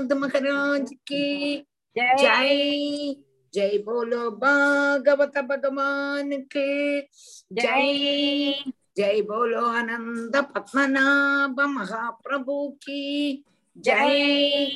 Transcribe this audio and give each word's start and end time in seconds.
प्रहलाद 0.00 0.12
महाराज 0.20 0.90
की 1.08 1.24
जय 1.96 3.14
जय 3.54 3.76
बोलो 3.86 4.30
भागवत 4.42 5.36
भगवान 5.50 6.30
के 6.54 6.68
जय 7.60 8.54
जय 8.96 9.20
बोलो 9.30 9.64
आनंद 9.78 10.36
पद्मनाभ 10.54 11.60
महाप्रभु 11.76 12.56
की 12.84 13.04
जय 13.76 14.66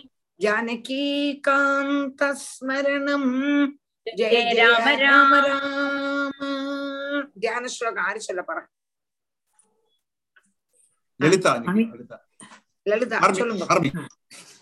जानकी 0.40 1.06
कांत 1.48 2.22
स्मरणम 2.42 3.24
जय 4.06 4.28
जय 4.30 4.54
जय 4.54 4.62
राम 4.62 4.88
राम 5.03 5.35
राम। 5.35 5.48
राम 5.48 7.28
ध्यान 7.42 7.64
श्लोक 7.74 7.98
ஆறு 8.08 8.21
சொல்ல 8.26 8.40
போறேன் 8.48 8.69
லலிதா 11.21 11.51
அமி. 11.71 11.85
லலிதா 11.92 12.17
லலிதா 12.87 13.17
ஆரம்பி, 13.24 13.40
சொல்லுங்க 13.40 13.64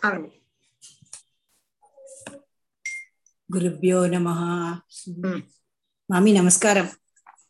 ஆரம்பி. 0.08 0.28
ஆரம்பி 3.42 3.50
குருப்பியோ 3.50 3.98
நம 4.10 4.28
ம். 5.24 5.42
மாமி 6.10 6.32
நமஸ்காரம் 6.32 6.90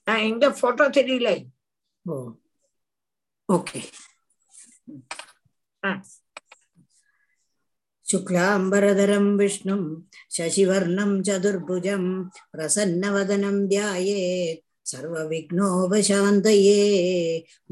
நான் 0.04 0.18
எங்க 0.20 0.50
போட்டோ 0.50 0.88
தெரியல 0.88 1.28
ஓ 2.06 2.16
ஓகே 3.48 3.80
ஆ. 5.82 5.90
शुक्लाम्बरधरं 8.06 9.36
विष्णुं 9.36 9.82
शशिवर्णं 10.30 11.22
चतुर्भुजं 11.22 12.04
प्रसन्नवदनं 12.52 13.66
ध्यायेत् 13.68 14.62
सर्वविघ्नोपशान्तये 14.90 16.82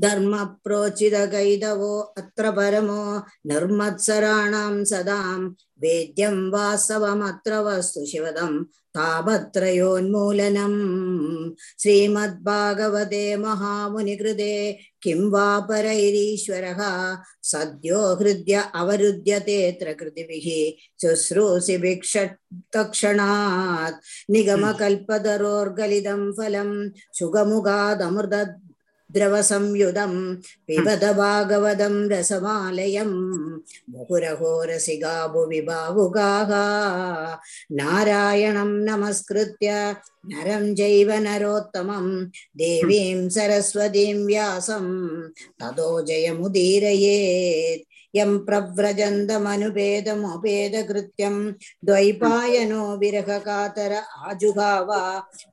प- 0.00 0.08
सत्यं 0.18 0.26
परं 0.26 0.30
धीमहि 0.30 0.40
धर्मप्रोचितकैतवो 1.30 2.00
अत्र 2.00 2.50
परमो 2.50 3.18
निर्मत्सराणां 3.46 4.84
सदां 4.84 5.48
वेद्यं 5.82 6.50
वास्तवमत्र 6.50 7.54
वस्तु 7.54 8.06
शिवदं 8.06 8.64
तापत्रयोन्मूलनम् 8.96 11.54
श्रीमद्भागवते 11.82 13.36
महामुनिकृते 13.36 14.78
किं 15.02 15.30
वा 15.30 15.60
परैरीश्वरः 15.60 16.78
सद्यो 17.42 18.16
हृद्य 18.16 18.64
अवरुध्यतेऽत्र 18.74 19.92
कृतिभिः 19.92 20.72
शुश्रूषिभिक्षतक्षणात् 21.02 23.94
निगमकल्पतरोर्गलितं 24.30 26.32
फलं 26.32 26.90
सुगमुगादमृत 27.18 28.60
द्रवसंयुधं 29.14 30.12
पिबद 30.66 31.04
भागवतं 31.18 31.94
रसमालयं 32.10 33.10
मुहुरहो 33.92 34.52
रसिका 34.70 35.14
भुवि 35.32 35.60
भावुकाः 35.68 36.50
नारायणं 37.78 38.70
नमस्कृत्य 38.88 39.68
नरं 40.32 40.64
चैव 40.80 41.10
नरोत्तमं 41.26 42.06
देवीं 42.62 43.18
सरस्वतीं 43.36 44.18
व्यासं 44.26 44.86
ततो 45.60 45.88
जयमुदीरयेत् 46.08 47.86
यं 48.16 48.30
प्रव्रजन्तमनुपेदमुपेदकृत्यं 48.46 51.36
द्वैपायनो 51.86 52.82
विरहकातर 53.00 53.92
आजुगाव 54.30 54.90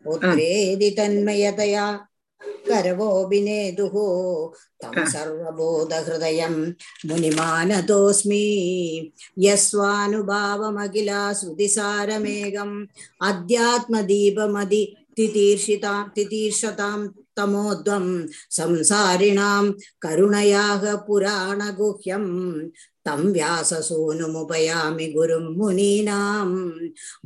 पुत्रेदि 0.06 0.90
तन्मयतया 0.98 1.86
करवोऽभिनेदुः 2.70 3.96
तं 4.84 4.96
सर्वबोधहृदयं 5.14 6.56
मुनिमानतोऽस्मि 7.10 8.46
यस्वानुभावमखिला 9.46 11.22
श्रुतिसारमेघम् 11.40 12.76
अध्यात्मदीपमदि 13.30 14.84
तितीर्षितां 15.18 16.04
तितीर्षतां 16.16 17.00
तमोद्वं 17.38 18.06
संसारिणां 18.58 19.66
करुणयाः 20.04 20.84
पुराणगुह्यं 21.08 22.26
तं 23.06 23.22
व्याससूनुमुपयामि 23.36 25.08
गुरुं 25.16 25.46
मुनीनां 25.58 26.48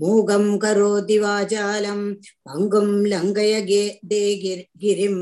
मूगं 0.02 0.46
करोति 0.64 1.18
वाचालं 1.24 2.02
पङ्गुं 2.48 2.90
लङ्घय 3.14 3.54
गे- 3.70 3.98
दे 4.12 4.24
गिर- 4.44 4.68
गिरिं 4.82 5.18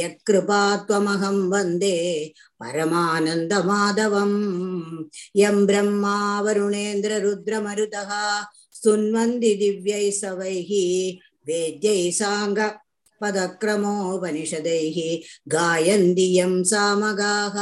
यत्कृपा 0.00 0.60
त्वमहं 0.88 1.38
वन्दे 1.52 1.96
परमानन्दमाधवं 2.60 4.32
यं 5.36 5.56
ब्रह्मा 5.66 6.16
वरुणेन्द्ररुद्रमरुतः 6.44 8.10
स्तुन्वन्ति 8.76 9.52
दिव्यैः 9.62 10.10
सवैः 10.20 10.70
वेद्यैः 11.48 12.10
साङ्ग 12.20 12.58
पदक्रमोपनिषदैः 13.21 14.97
गायन्दियं 15.55 16.53
सामगाः 16.71 17.55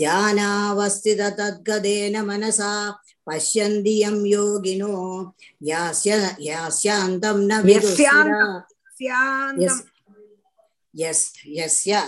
ध्यानावस्थित 0.00 1.20
तद्गदेन 1.38 2.20
मनसा 2.26 2.72
पश्यन्दियं 3.28 4.16
योगिनो 4.26 4.94
यास्य 5.68 6.18
यास्यान्तं 6.40 7.38
न 7.50 7.62
यस्य 10.94 12.02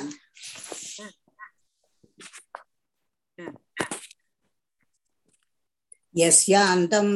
यस्यान्तं 6.16 7.08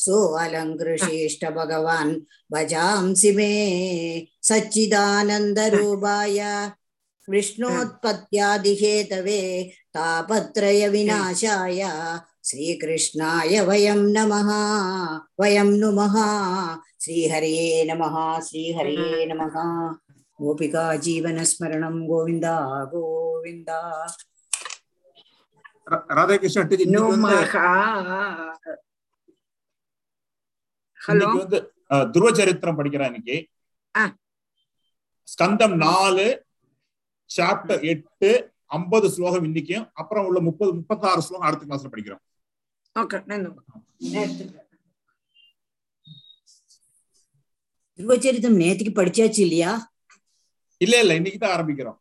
सोऽलङ्कृशिष्ट 0.05 1.43
भगवान् 1.57 2.13
भजांसि 2.53 3.31
मे 3.37 3.53
सच्चिदानन्दरूपाय 4.49 6.39
विष्णोत्पत्त्यादिहेतवे 7.31 9.41
तापत्रयविनाशाय 9.95 11.81
श्रीकृष्णाय 12.49 13.55
वयं 13.69 14.01
नमः 14.17 14.51
वयं 15.41 15.71
नुमः 15.81 16.15
ஸ்ரீஹரே 17.02 17.56
நம 17.86 18.04
ஸ்ரீஹரே 18.48 18.96
நம 19.32 19.46
கோபிகா 20.40 20.84
ஜீவனஸ்மரணம் 21.06 22.02
கோவிந்தா 22.10 22.54
கோவிந்தா. 22.94 23.80
ராதாகிருஷ்ணன் 26.18 26.70
ஹலோ. 31.02 31.28
வந்து 31.36 31.60
துருவ 32.14 32.30
சரித்திரம் 32.34 32.80
இன்னைக்கு 33.12 33.38
ஸ்கந்தம் 35.28 35.76
நாலு 35.78 36.28
சாப்டர் 37.30 37.84
எட்டு 37.84 38.30
ஐம்பது 38.78 39.08
ஸ்லோகம் 39.10 39.46
இன்னைக்கும் 39.46 39.86
அப்புறம் 39.94 40.26
உள்ள 40.26 40.40
முப்பது 40.40 40.72
முப்பத்தாறு 40.74 41.22
ஸ்லோகம் 41.22 41.48
அடுத்த 41.48 41.66
கிளாஸ்ல 41.66 41.92
படிக்கிறோம். 41.94 42.24
ஓகே 42.96 43.18
திருவச்சரிதம் 48.02 48.60
நேத்துக்கு 48.62 48.92
படிச்சாச்சு 49.00 49.42
இல்லையா? 49.46 49.72
இல்ல 50.82 50.94
இல்ல 51.04 51.14
இன்னைக்கு 51.20 51.40
தான் 51.42 51.54
ஆரம்பிக்கிறோம். 51.56 51.98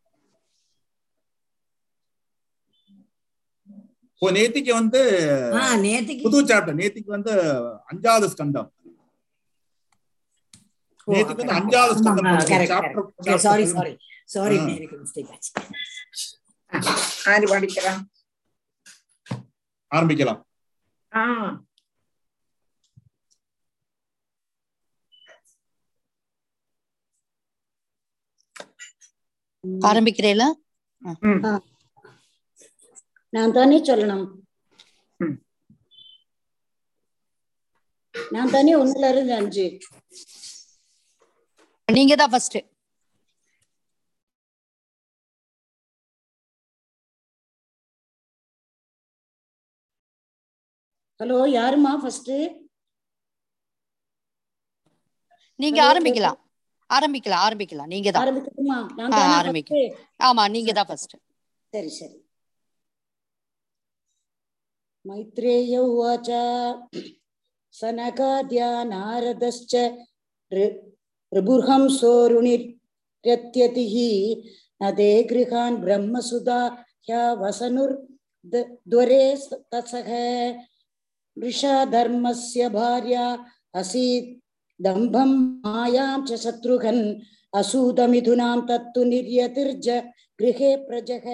இப்போ 4.14 4.30
நேத்திக்கு 4.36 4.72
வந்து 4.80 5.00
புது 6.24 6.38
சாப்டர் 6.50 6.78
நேத்திக்கு 6.80 7.10
வந்து 7.16 7.32
அஞ்சாவது 7.92 8.26
ஸ்கந்தம். 8.32 8.68
நேத்திக்கு 11.08 11.42
வந்து 11.42 11.56
அஞ்சாவது 11.60 11.94
ஸ்கந்தம். 12.00 12.28
சாரி 12.50 12.66
சாரி 13.46 13.64
சாரி 14.34 14.56
ஆரம்பிக்கலாம். 19.92 20.40
ஆரம்பிக்கிறேல? 29.88 30.42
நான் 33.32 33.54
தானே 33.56 33.78
சொல்லணும். 33.88 34.26
நான் 38.34 38.52
தானே 38.54 38.72
ஒண்ணுல 38.82 39.10
இருந்து 39.12 39.34
அஞ்சு. 39.40 39.66
நீங்க 41.88 42.14
தான் 42.20 42.32
ஃபர்ஸ்ட் 42.34 42.58
ஹலோ 51.20 51.38
யாருமா 51.58 51.92
ஃபர்ஸ்ட் 52.02 52.30
நீங்க 55.60 55.78
ஆரம்பிக்கலாம். 55.88 56.38
ஆரம்பிக்கலாம் 56.89 57.43
ஆரம்பிக்கலாம் 57.45 57.89
நீங்க 57.93 58.09
தான் 58.09 58.23
ஆரம்பிக்கட்டுமா 58.23 58.77
நான் 58.97 59.09
ஆ, 59.09 59.11
தானே 59.17 59.33
ஆரம்பிக்க. 59.37 59.69
first? 59.75 59.95
ஆமா 60.21 60.47
நீங்க 60.53 60.73
தான் 60.73 60.87
ஃபர்ஸ்ட் 60.89 61.15
சரி 61.73 61.89
சரி 61.95 62.21
मैत्रेय 65.05 65.77
उवाच 65.79 66.29
सनकाद्या 67.75 68.83
नारदश्च 68.85 69.75
ऋ- 70.51 70.79
ऋभुर्हंसोरुणिर्यत्यतिः 71.31 73.95
न 74.81 74.91
ते 74.91 75.23
गृहान् 75.23 75.77
ब्रह्मसुधा 75.77 76.85
ह्यवसनुर्द्वरे 77.07 79.35
तसः 79.71 80.09
वृषाधर्मस्य 81.37 82.69
भार्या 82.71 83.37
असीत् 83.73 84.38
दम्भं 84.80 85.28
मायां 85.66 86.24
च 86.24 86.34
शत्रुघ्न 86.34 87.20
असूतमिथुनां 87.54 88.60
तत्तु 88.60 89.04
निर्यतिर्ज, 89.04 89.88
गृहे 90.40 90.76
प्रजः। 90.76 91.26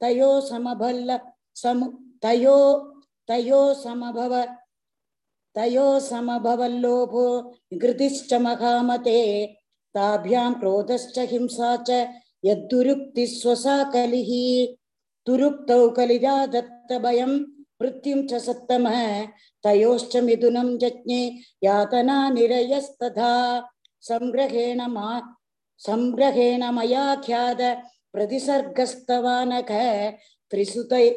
तयो 0.00 0.40
समभल्ल 0.40 1.18
सम, 1.54 1.86
तयो 2.22 2.58
तयो 3.28 3.74
समभव, 3.74 4.44
तयो 5.54 6.00
समभवल्लोभो 6.00 7.50
निकृतिश्च 7.72 8.34
महामते। 8.34 9.46
ताभ्यां 9.94 10.54
क्रोधश्च 10.54 11.18
हिंसा 11.18 11.76
च, 11.76 11.90
यद्दुरुक्तिस्वसा 12.44 13.84
कलिः। 13.84 14.30
दुरुक्तौ 15.26 15.90
कलिजा 15.90 16.46
दत्तभयं 16.46 17.59
मृत्युं 17.82 18.26
च 18.26 18.34
सत्तमः। 18.34 19.26
तयोश्च 19.62 20.16
मिथुनं 20.16 20.78
जज्ञे 20.78 21.22
यातना 21.64 22.30
निरयस्तथा। 22.30 23.32
संग्रहेण 24.00 24.80
मा 24.86 25.36
संग्रहेण 25.78 26.64
मया 26.70 27.16
ख्याद 27.16 27.62
प्रतिसर्गस्तवानक। 28.12 29.70
त्रिसुतै 30.50 31.10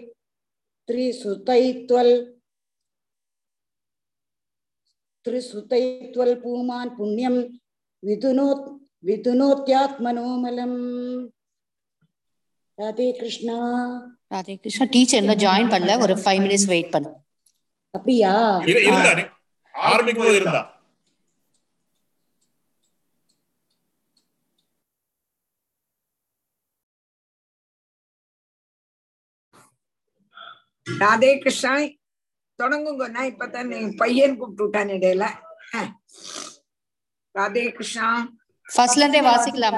त्रिसुतैत्वल् 0.88 2.25
त्रिसुतैत्वल् 5.25 6.36
पूमान् 6.36 6.89
पुण्यं 6.89 7.36
विदुनो 8.04 8.80
विदुनोत्यात्मनोमलम्। 9.06 10.77
राधे 12.80 13.12
कृष्णा 13.12 13.57
ராதே 14.33 14.53
கிருஷ்ணா 14.62 14.85
டீச்சர் 14.91 15.21
இன்னும் 15.21 15.41
ஜாயின் 15.44 15.71
பண்ணல. 15.74 15.95
ஒரு 16.03 16.13
ஃபைவ் 16.21 16.39
மினிட்ஸ் 16.44 16.69
வெயிட் 16.74 16.94
பண்ணு. 16.94 17.09
அப்படியா? 17.97 18.31
ஆரம்பிக்கும் 19.74 20.25
போது 20.25 20.38
இருந்தா. 20.39 20.62
ராதே 30.88 31.30
கிருஷ்ணா 31.44 31.74
தொடங்குங்க 32.59 33.06
நான் 33.15 33.30
இப்பதான் 33.31 33.69
நீ 33.71 33.77
பையன் 34.01 34.38
கூப்பிட்டு 34.39 34.63
விட்டான் 34.63 34.94
இடையில. 34.95 35.25
ராதே 37.35 37.63
கிருஷ்ணா 37.77 38.07
ஃபர்ஸ்ட்ல 38.68 39.03
இருந்தே 39.03 39.21
வாசிக்கலாம். 39.30 39.77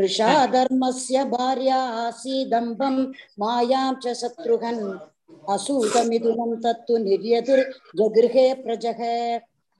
वृषाधर्मस्य 0.00 1.24
भार्या 1.36 1.80
आसीदम्बं 2.06 2.96
मायां 3.40 3.92
च 4.02 4.14
शत्रुघ्न। 4.20 4.98
असूतमिथुनं 5.54 6.52
तत्तु 6.62 6.96
निर्यतिर्जगृहे 6.98 8.46
प्रजः 8.62 9.00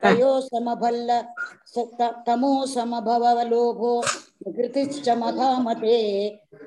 तयो 0.02 0.30
समभल्ल 0.40 1.20
तमो 2.26 2.54
समभवलोभो 2.66 3.92
महामते 5.22 5.98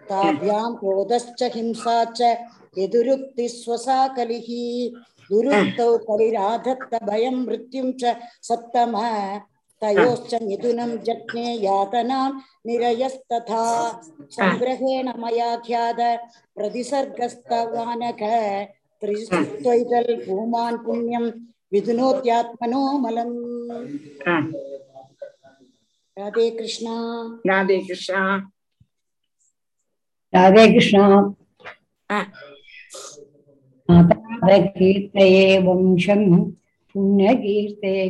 ताभ्यां 0.10 0.74
क्रोधश्च 0.76 1.44
हिंसा 1.56 2.04
च 2.18 2.36
यदुरुक्तिस्वसा 2.78 4.00
कलिः। 4.18 4.50
दुरुक्तौ 5.30 5.90
कलिराधत्त 6.08 6.94
भयं 7.10 7.36
मृत्युं 7.46 7.92
च 8.02 8.16
तयोश्चनिधुनं 9.84 10.98
जज्ञे 10.98 11.54
यातनां 11.54 12.32
निरयस्तथा। 12.66 13.92
सङ्ग्रहेण 14.32 15.10
मया 15.18 15.58
ख्यात 15.58 16.00
प्रतिसर्गस्तवानक 16.56 18.22
त्रिस्त्वैतल् 19.02 20.30
भूमान् 20.30 20.86
पुण्यं 20.86 21.32
विधुनोत्यात्मनो 21.72 22.92
मलम्। 23.00 23.38
राधे 26.20 26.50
कृष्णा। 26.50 26.94
राधे 27.48 27.80
कृष्णा। 27.80 28.38
राधे 30.36 30.74
कृष्णा। 30.74 31.34
कीर्तये 34.50 35.58
वंशं 35.58 36.52
पुण्यकीर्तये 36.94 38.10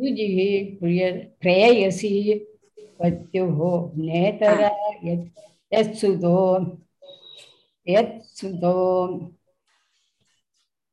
प्रिय 0.00 1.12
प्रेयसी 1.40 2.34
पत्युः 3.00 3.92
नेतरा 3.96 4.70
यत् 5.04 5.28
यत्सुतो 5.74 6.36
यत्सुतो 7.88 8.76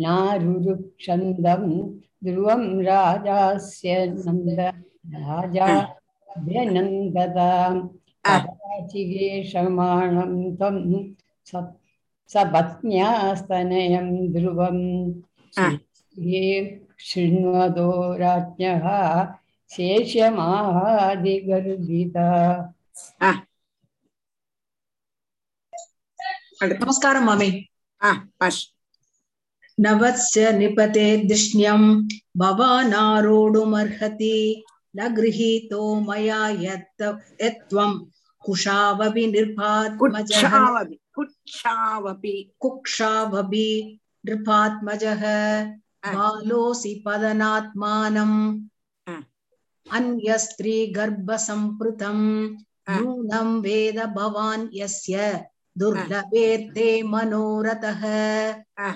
नारुरुक्षन्दं 0.00 1.64
ध्रुवं 2.24 2.82
राजास्य 2.82 4.06
नन्द 4.06 4.83
राजा 5.23 5.67
व्यनन्दता 6.37 7.49
आ. 8.25 8.33
चिगेशमाणं 8.87 10.31
तं 10.55 10.75
स- 11.47 11.73
सपत्न्यास्तनयं 12.29 14.07
ध्रुवं 14.33 14.77
आ. 15.57 15.65
ये 16.15 16.45
शृण्वतो 16.99 17.89
राज्ञः 18.17 18.85
शेषमादिगर्भिता 21.09 22.27
அடுத்து 26.61 26.83
நமஸ்காரம் 26.83 27.25
மாமி 27.25 27.49
ஆ 28.01 28.09
பாஷ் 28.41 28.61
नवस्य 29.77 30.41
निपते 30.51 31.05
दिष्ण्यम् 31.29 31.85
भवानारोढुमर्हति 32.37 34.33
न 34.96 34.98
गृहीतो 35.14 35.80
मया 36.08 36.40
यत् 36.64 37.02
यत्त्वं 37.42 37.92
कुशावपि 38.44 39.24
निर्भात्मजः 39.34 40.52
कुक्षावपि 41.14 42.34
कुक्षावपि 42.60 43.68
नृपात्मजः 44.26 45.22
बालोऽसि 46.14 46.92
पदनात्मानम् 47.06 48.38
अन्यस्त्रीगर्भसम्पृतम् 49.96 52.26
नूनं 52.90 53.48
वेद 53.64 53.98
भवान् 54.16 54.70
यस्य 54.80 55.16
दुर्लभेर्ते 55.78 56.88
मनोरथः 57.12 58.02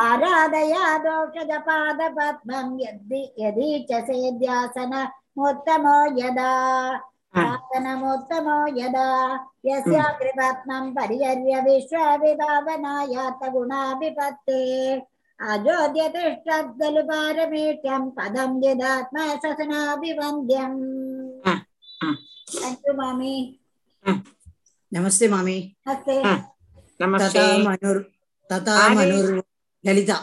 आराधया 0.08 0.86
दोषजपादपद्मं 1.06 2.68
यदि 2.82 3.22
यदि 3.40 3.70
च 3.90 3.92
सेद्यासनमुत्तमो 4.08 5.98
यदा 6.22 6.52
प्रार्थनमोत्तमो 7.38 8.58
यदा 8.80 9.08
यस्याग्रिपत्नं 9.70 10.84
परिहर्य 10.98 11.54
विश्वविभावनायातगुणाभिपत्ते 11.68 14.62
अजोद्य 15.40 16.02
तिष्ठद्दलु 16.14 17.02
पारमेष्ठ्यं 17.10 18.04
पदं 18.18 18.52
यदात्म 18.64 19.18
ससनाभिवन्द्यम् 19.44 20.80
थैंक 22.56 22.80
यू 22.88 22.94
मामी 23.02 23.36
नमस्ते 24.92 25.28
मामी 25.28 25.58
नमस्ते 25.88 26.16
नमस्ते 27.02 27.40
तथा 27.40 27.58
मनुर् 27.68 28.00
तथा 28.50 28.76
मनुर् 28.96 29.32
ललिता 29.84 30.18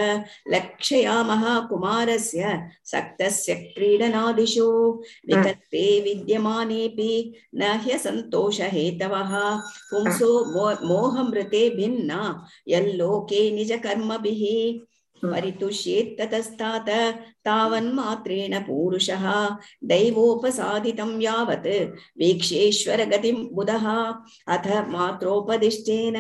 लक्षयामः 0.54 1.44
कुमारस्य 1.68 2.52
सक्तस्य 2.92 3.54
क्रीडनादिषु 3.76 4.66
विकल्पे 5.30 5.84
विद्यमानेऽपि 6.04 7.10
न 7.54 7.72
ह्यसन्तोषहेतवः 7.84 9.32
पुंसो 9.90 10.30
मो- 10.54 10.82
मोहमृते 10.90 11.68
भिन्ना 11.76 12.20
यल्लोके 12.68 13.50
निजकर्मभिः 13.56 14.44
मरितुष्येत्ततस्तात 15.23 16.89
तावन्मात्रेण 17.45 18.57
पूरुषः 18.63 19.25
दैवोपसाधितं 19.89 21.11
यावत् 21.21 21.67
वीक्ष्येश्वरगतिं 22.19 23.35
बुधः 23.55 23.87
अथ 24.55 24.67
मात्रोपदिष्टेन 24.95 26.17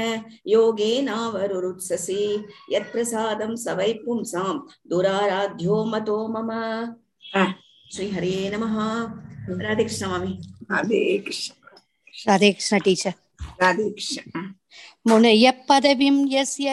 योगेनावरुरुत्ससि 0.53 2.23
यत्प्रसादं 2.73 3.55
स 3.63 3.75
वै 3.79 3.91
पुंसां 4.05 4.53
दुराराध्यो 4.89 5.83
मतो 5.93 6.17
मम 6.35 6.51
श्रीहरे 7.91 8.35
नमः 8.53 8.77
राधे 9.61 9.83
कृष्ण 9.83 10.07
मामि 10.07 10.33
राधे 10.71 11.17
कृष्ण 11.25 11.53
राधे 12.27 12.51
कृष्ण 12.51 12.79
टीचर 12.85 13.13
राधे 13.61 13.89
कृष्ण 13.89 14.41
मुनयः 15.07 15.51
पदवीं 15.69 16.17
यस्य 16.33 16.69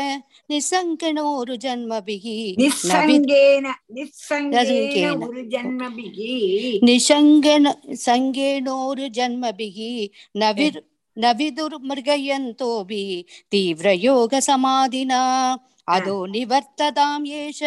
निस्सङ्केणोरु 0.50 1.56
जन्मभिः 1.64 2.26
निस्सङ्गेन 2.62 3.66
निस्सङ्गेन 3.98 5.22
जन्मभिः 5.54 6.18
निसङ्गेन 6.88 7.66
सङ्गेणोरु 8.06 9.08
जन्मभिः 9.18 9.78
नविर् 10.44 10.80
नविदुर्मृगयन्तोऽपि 11.24 13.02
तीव्रयोगसमाधिना 13.52 15.20
अधो 15.96 16.16
निवर्ततां 16.34 17.20
एष 17.42 17.60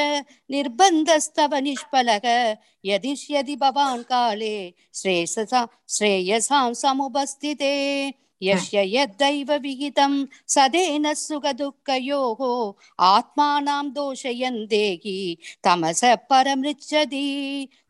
निर्बन्धस्तव 0.56 1.56
निष्फलः 1.68 2.28
यदिष्यति 2.92 3.56
भवान् 3.63 4.04
काले 4.12 4.56
श्रेयसा 5.02 5.68
श्रेयसां 5.98 6.74
समुपस्थिते 6.84 7.74
यस्य 8.48 8.84
यद्दैव 8.96 9.52
विहितं 9.64 10.14
सदेन 10.56 11.14
सुखदुःखयोः 11.24 12.42
आत्मानां 13.10 13.86
दोषयन् 13.94 14.66
देहि 14.74 15.18
तमस 15.66 16.02
परमृच्छति 16.30 17.26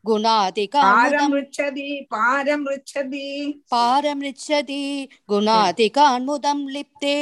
गुणादिकान्मुदमृच्छति 0.06 1.88
पारमृच्छति 2.14 3.28
पारमृच्छति 3.72 4.84
गुणादिकान्मुदं 5.30 6.68
लिप्ते 6.76 7.16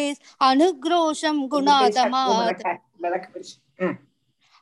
अनुग्रोशं 0.50 1.48
गुणादमात् 1.54 2.64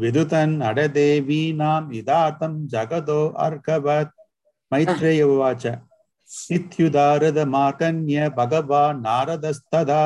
விதுதன் 0.00 0.54
அடதே 0.68 1.10
வீணாம் 1.26 1.88
இதாத்தம் 1.98 2.58
ஜகதோ 2.72 3.20
அர்கவத் 3.44 4.14
மைத்ரேய 4.72 5.26
உவாச்ச 5.28 5.64
இத்யுதாரத 6.50 7.38
மார்கன்ய 7.52 8.28
பகவான் 8.38 8.98
நாரதஸ்ததா 9.04 10.04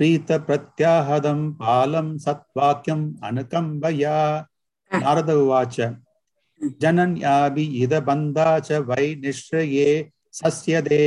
பிரீத 0.00 0.38
பிரத்யாஹதம் 0.46 1.46
பாலம் 1.60 2.14
சத்வாக்கியம் 2.24 3.06
அனுகம்பயா 3.28 4.18
நாரத 4.90 5.30
உவாச்ச 5.42 5.78
ஜனன்யாபி 6.80 7.64
இத 7.82 7.94
பந்தா 8.06 8.50
ச 8.66 8.80
வை 8.88 9.06
நிஷ்ரயே 9.22 9.90
சஸ்யதே 10.34 11.06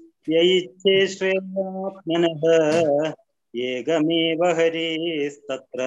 मार्धकाममोक्षाख्यं 0.21 0.33
यैच्छे 0.33 1.07
श्रेयात्मनः 1.07 2.43
एकमेव 3.53 4.43
हरेस्तत्र 4.57 5.81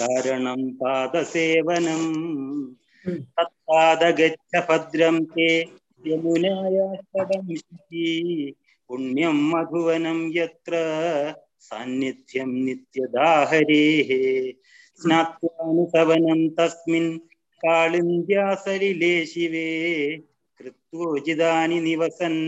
कारणं 0.00 0.70
पादसेवनम् 0.80 2.10
तत्पादगच्छ 3.06 4.56
भद्रं 4.68 5.24
ते 5.34 5.48
यमुनायास्तवं 6.06 7.54
पुण्यं 8.90 9.38
मधुवनं 9.50 10.20
यत्र 10.36 10.74
सान्निध्यं 11.60 12.52
नित्यदा 12.64 13.28
हरेः 13.50 14.10
स्नात्वानुसवनं 15.00 16.48
तस्मिन् 16.58 17.18
कालिन्द्यासलिले 17.64 19.14
शिवे 19.26 19.68
कृत्वोजिदानि 20.60 21.80
निवसन् 21.80 22.40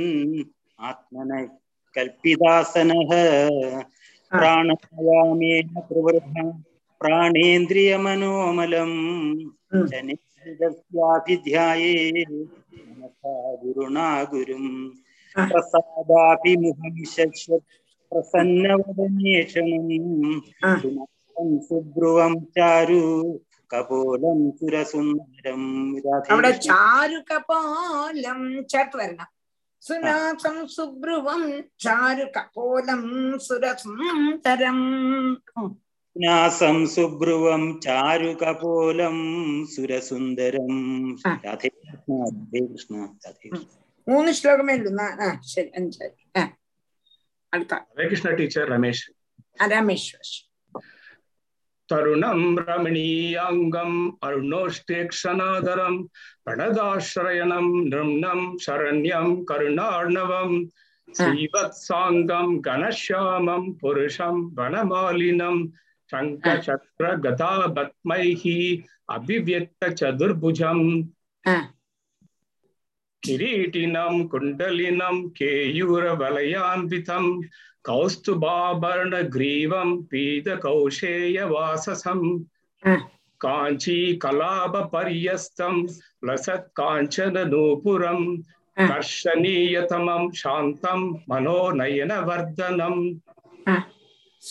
ആത്മന 0.81 1.31
കൽപ്പിതാസന 1.95 2.90
പ്രാണയാമേന 4.33 5.73
പ്രവൃദ്ധ 5.88 6.37
പ്രാണേന്ദ്രിയ 7.01 7.90
മനോമലം 8.05 8.93
ജനേന്ദ്രിയാഭിധ്യായേ 9.90 11.95
ഗുരുണാ 13.62 14.09
ഗുരും 14.33 14.66
പ്രസാദാഭിമുഖം 15.37 16.97
ശശ്വത് 17.14 17.66
പ്രസന്നവദനേഷണം. 18.12 19.88
സുബ്രുവം 21.66 22.33
ചാരു 22.57 23.03
കപോലം 23.71 24.38
ചാരു 26.69 27.19
കപോലം 27.31 28.40
വരണം. 28.95 29.29
സുനാസം 29.83 30.57
സുബ്രുവം 30.69 31.43
ചാരു 31.81 32.25
കപോലം 32.37 33.03
സുരസുന്ദരം 33.40 34.79
സുനാസം 36.16 36.77
സുബ്രുവം 36.95 37.62
ചാരു 37.81 38.31
കപോലം 38.43 39.16
സുരസുന്ദരം 39.66 40.73
രാധേ 41.45 41.71
കൃഷ്ണ 41.77 42.19
രാധേ 42.23 42.61
കൃഷ്ണ 42.66 42.95
രാധേ 43.25 43.47
കൃഷ്ണ. 43.47 43.66
മൂന്ന് 44.07 44.33
ശ്ലോകമേ 44.33 44.75
ഉള്ളൂ 44.81 44.93
ആ 45.21 45.31
ശരി 45.49 45.71
അഞ്ചായി 45.77 46.12
ആ. 46.37 46.45
അടുത്ത. 47.53 47.75
കൃഷ്ണ 48.05 48.29
ടീച്ചർ 48.38 48.64
രമേശ്. 48.71 49.07
രമേശ്വർ 49.71 50.27
தருணம் 51.90 52.44
ரமணீயாங்கம் 52.61 53.98
அருணோஷ்டேக்ஷனாதரம் 54.26 55.98
படதாசிரயணம் 56.46 57.72
நிரும்ணம் 57.90 58.46
சரண்யம் 58.66 59.33
கருணார்ணவம் 59.50 60.57
ஸ்ரீவத்சாங்கம் 61.09 62.53
கணஷாமம் 62.66 63.68
புருஷம் 63.83 64.42
வனமாலினம் 64.57 65.62
சங்கசக்ர 66.12 67.07
கதா 67.24 67.55
பத்மைஹி 67.76 68.59
அபிவியக்த 69.12 69.90
சதுர்புஜம். 70.00 70.87
கிரீட்டினம் 73.22 74.20
குண்டலினம் 74.33 75.20
கேயூர 75.38 76.05
வலயாம்பிதம் 76.20 77.31
कौस्तुभाभरणग्रीवं 77.85 79.88
पीतकौशेयवाससं। 80.11 82.21
काञ्चीकलापपर्यस्तं 83.40 85.87
लसत्काञ्चननूपुरं 86.25 88.21
दर्शनीयतमं 88.88 90.29
शान्तं 90.35 91.01
मनोनयनवर्धनम् 91.29 93.14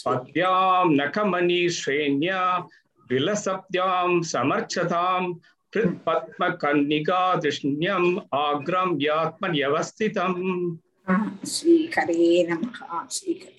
पद्यां 0.05 0.95
नखमणिश्रेण्या 0.95 2.41
विलसप्त्यां 3.09 4.21
समर्चतां 4.21 5.33
हृत्पद्मकन्निकाधिष्ण्यम् 5.75 8.19
आग्रं 8.31 8.97
यात्मन्यवस्थितम् 9.01 10.75
ஸ்ரீகரே 11.09 12.25
நமகா 12.45 13.07
ஸ்ரீகரே 13.15 13.57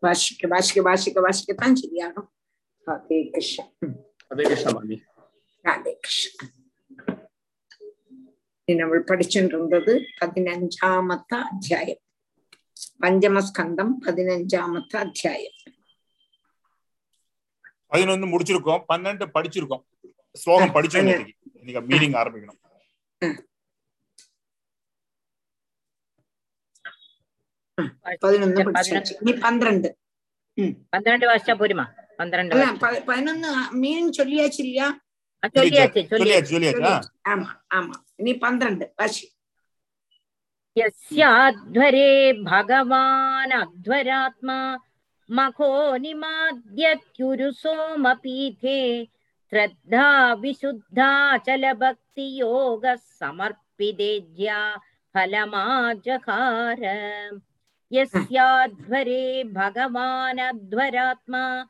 வாசிக்க 0.00 0.48
வாசிக்க 0.48 0.82
வாசிக்க 0.82 1.20
வாசிக்கத்தான் 1.20 1.76
சரியாகும் 1.80 2.28
ஹரே 2.86 3.30
கிருஷ்ணன் 3.30 3.72
ஹரே 5.64 5.92
கிருஷ்ணன் 5.92 6.52
നമ്മൾ 8.76 9.02
പഠിച്ചിട്ടുള്ളത് 9.02 9.92
പതിനഞ്ചാമത്തെ 10.20 11.36
അധ്യായം. 11.38 11.96
പഞ്ചമസ്കന്ധം 13.00 14.00
പതിനഞ്ചാമത്തെ 14.06 14.96
അധ്യായം. 14.96 15.54
பதினொன்னு 17.92 18.28
முடிச்சிருக்கோம் 18.32 18.84
பன்னெண்டு 18.92 19.26
படிச்சிருக்கோம் 19.34 19.84
ஸ்லோகம் 20.32 20.72
படிச்சு 20.72 21.02
மீட்டிங் 21.82 22.12
ஆரம்பிக்கணும் 22.12 22.60
പതിനൊന്ന് 28.22 28.60
ഇനി 29.22 29.42
പന്ത്രണ്ട് 29.42 29.94
പന്ത്രണ്ട് 30.92 31.26
വായിച്ചാ 31.26 31.54
പോരുമാ 31.54 31.86
പന്ത്രണ്ട് 32.18 32.54
പതിനൊന്ന് 33.06 33.76
മീൻ 33.76 34.12
ചൊല്ലിയാച്ചില്ല 34.12 34.80
ആമാ 37.26 37.54
ആമാ 37.72 37.94
ഇനി 38.20 38.32
പന്ത്രണ്ട് 38.32 38.90
വാശി 39.00 39.28
യസ്യാധ്വരേ 40.76 42.32
ഭഗവാൻ 42.42 43.54
അധ്വരാത്മാ 43.54 44.78
മഖോ 45.28 45.96
നിമാദ്യുരു 45.96 47.52
സോമപീഠേ 47.52 49.06
ശ്രദ്ധാ 49.52 50.34
വിശുദ്ധാ 50.34 51.36
ചല 51.38 51.72
ഭക്തി 51.72 52.38
യോഗ 52.38 52.94
സമർപ്പിതേജ്യ 53.18 54.74
ഫലമാജഹാരം 55.94 57.47
यस्याध्वरे 57.92 59.42
हम्म। 59.42 59.54
भगवानध्वरात्मा 59.54 61.64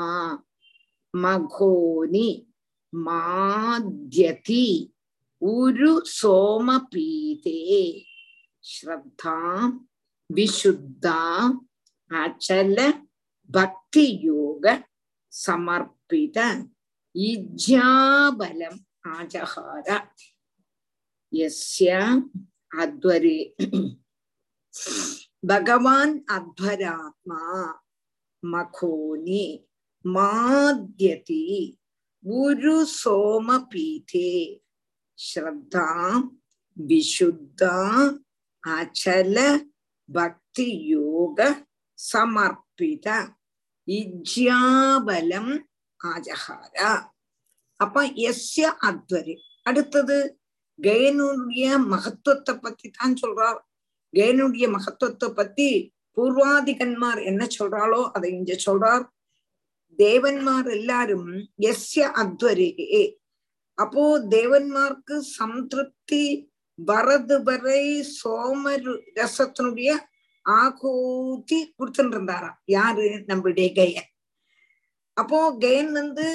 मघोनि 1.16 2.46
माद्यति 2.94 4.93
ഉരു 5.43 5.91
സോമപീതേ 6.15 7.59
ശ്രദ്ധാ 8.63 9.37
വിശുദ്ധ 10.29 11.07
അചല 12.11 12.77
ഭക്തിയോഗ 13.49 14.65
സമർപ്പിത 15.33 16.37
ഇജ്ജാബലം 17.15 18.75
ആജഹാര 19.09 19.87
യസ്യ 21.33 21.89
അധ്വരേ 22.77 23.39
ഭഗവാൻ 25.45 26.09
അധ്വരാത്മാ 26.35 27.43
മഖോനി 28.43 29.45
മാദ്യതി 30.05 31.45
ഗുരു 32.23 32.77
സോമപീഠേ 32.99 34.31
ஸ்ரத்தா 35.18 35.86
விசுத்தா 36.76 37.76
அச்சல 38.64 39.38
பக்தி 40.08 40.68
யோக 40.92 41.38
சமர்ப்பித 41.98 43.06
இஜ்யாபலம் 43.88 45.52
ஆஜஹாரா 46.00 46.92
அப்ப 47.80 48.02
எஸ்ய 48.28 48.64
அத்வரி. 48.88 49.34
அடுத்தது 49.62 50.16
கயனுடைய 50.78 51.64
மகத்துவத்தை 51.92 52.54
பத்தி 52.60 52.86
தான் 52.90 53.14
சொல்றார். 53.22 53.58
கயனுடைய 54.14 54.66
மகத்துவத்தை 54.76 55.28
பத்தி 55.30 55.68
பூர்வாதிகன்மார் 56.16 57.20
என்ன 57.24 57.42
சொல்றாளோ 57.58 58.00
அதை 58.16 58.28
இங்க 58.32 58.54
சொல்றார். 58.66 59.04
தேவன்மார் 59.98 60.68
எல்லாரும் 60.70 61.28
எஸ்ய 61.70 62.04
அத்வரே 62.22 62.70
அப்போ 63.78 64.02
தேவன்மார்க்கு 64.30 65.16
சம்திருப்தி 65.38 66.24
வரது 66.78 67.36
வரை 67.42 67.82
சோம 68.18 68.72
ரசத்தினுடைய 69.18 69.90
ஆகூதி 70.46 71.58
கொடுத்துட்டு 71.76 72.14
இருந்தாராம் 72.16 72.58
யாரு? 72.76 73.06
நம்மளுடைய 73.28 73.68
கயன். 73.72 74.08
அப்போ 75.16 75.38
கயன் 75.58 75.92
வந்து 75.92 76.26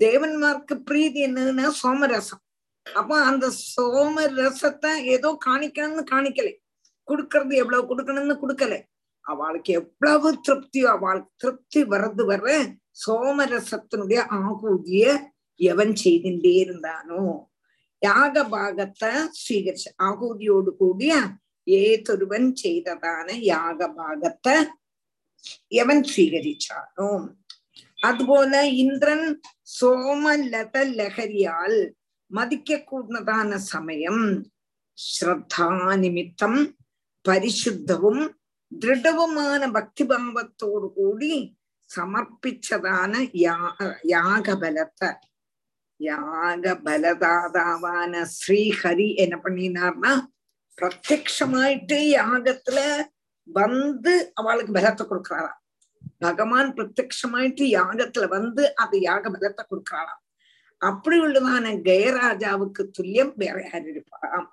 தேவன்மார்க்கு 0.00 0.74
பிரீதி 0.88 1.20
என்னதுன்னா 1.26 1.66
சோமரசம். 1.82 2.42
அப்போ 2.86 3.16
அந்த 3.20 3.46
சோம 3.74 4.24
ரசத்தை 4.40 4.92
ஏதோ 5.14 5.30
காணிக்கணும்னு 5.46 6.04
காணிக்கலை. 6.12 6.52
கொடுக்கறது 7.08 7.54
எவ்வளவு 7.62 7.88
கொடுக்கணும்னு 7.90 8.36
கொடுக்கல. 8.42 8.74
அவளுக்கு 9.24 9.72
எவ்வளவு 9.72 10.28
திருப்தியோ 10.46 10.86
அவளுக்கு 10.96 11.32
திருப்தி 11.36 11.80
வர்றது 11.84 12.24
வர 12.24 12.46
சோமரசத்தினுடைய 13.04 14.20
ஆகூதிய 14.38 15.04
எவன் 15.60 15.92
செய்தின்றே 15.96 16.52
இருந்தானோ 16.58 17.24
யாக 18.02 18.42
பாகத்தை 18.48 19.10
സ്വീകരിച്ച് 19.36 19.90
ആഹൂതിയോട് 20.02 20.70
കൂടിയ 20.78 21.14
ഏതൊരുവൻ 21.66 22.42
ചെയ്തതാണ് 22.62 23.34
യാഗഭാഗത്തെ 23.46 24.56
യവൻ 25.72 25.98
സ്വീകരിച്ചാണോ 26.04 27.10
അതുപോലെ 27.98 28.60
ഇന്ദ്രൻ 28.76 29.20
സോമലത 29.70 30.76
ലഹരിയാൽ 30.92 31.74
മതിക്കൂടുന്നതാണ് 32.30 33.56
സമയം 33.66 34.18
ശ്രദ്ധാനിമിത്തം 34.98 36.54
പരിശുദ്ധവും 37.24 38.16
ദൃഢവുമാണ് 38.72 39.66
ഭക്തിഭാവത്തോടു 39.72 40.88
കൂടി 40.96 41.34
സമർപ്പിച്ചതാണ് 41.90 43.20
യാ 43.40 43.56
യാഗബലത്തെ 44.08 45.10
யாக 46.02 46.74
பலதாதாவான 46.84 48.22
ஸ்ரீஹரி 48.34 49.08
என்ன 49.24 49.36
பண்ணினார்னா 49.36 50.12
பிரத்யமாயிட்டு 50.78 51.98
யாகத்துல 52.12 52.78
வந்து 53.48 54.12
அவளுக்கு 54.34 54.72
பலத்தை 54.72 55.04
கொடுக்கிறாராம் 55.04 55.60
பகவான் 56.18 56.70
பிரத்யமாயிட்டு 56.74 57.64
யாகத்துல 57.70 58.26
வந்து 58.28 58.64
அது 58.74 58.96
யாக 59.00 59.30
பலத்தை 59.30 59.64
கொடுக்கிறாராம் 59.64 60.20
அப்படி 60.82 61.16
உள்ளதான 61.18 61.74
கயராஜாவுக்கு 61.84 62.82
துல்லியம் 62.96 63.34
வேற 63.36 63.56
யார் 63.62 63.86
இருப்பாராம் 63.86 64.48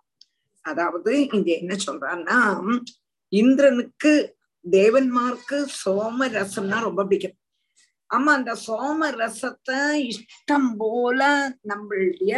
அதாவது 0.66 1.12
இங்க 1.28 1.50
என்ன 1.54 1.74
சொல்றான்னா 1.86 2.38
இந்திரனுக்கு 3.32 4.12
தேவன்மார்க்கு 4.66 5.58
சோம 5.80 6.28
ரசம்னா 6.34 6.78
ரொம்ப 6.80 7.02
பிடிக்கும் 7.04 7.38
ஆமா 8.10 8.32
அந்த 8.34 8.54
சோம 8.64 9.10
ரசத்தை 9.18 9.80
இஷ்டம் 10.10 10.70
போல 10.78 11.20
நம்மளுடைய 11.70 12.34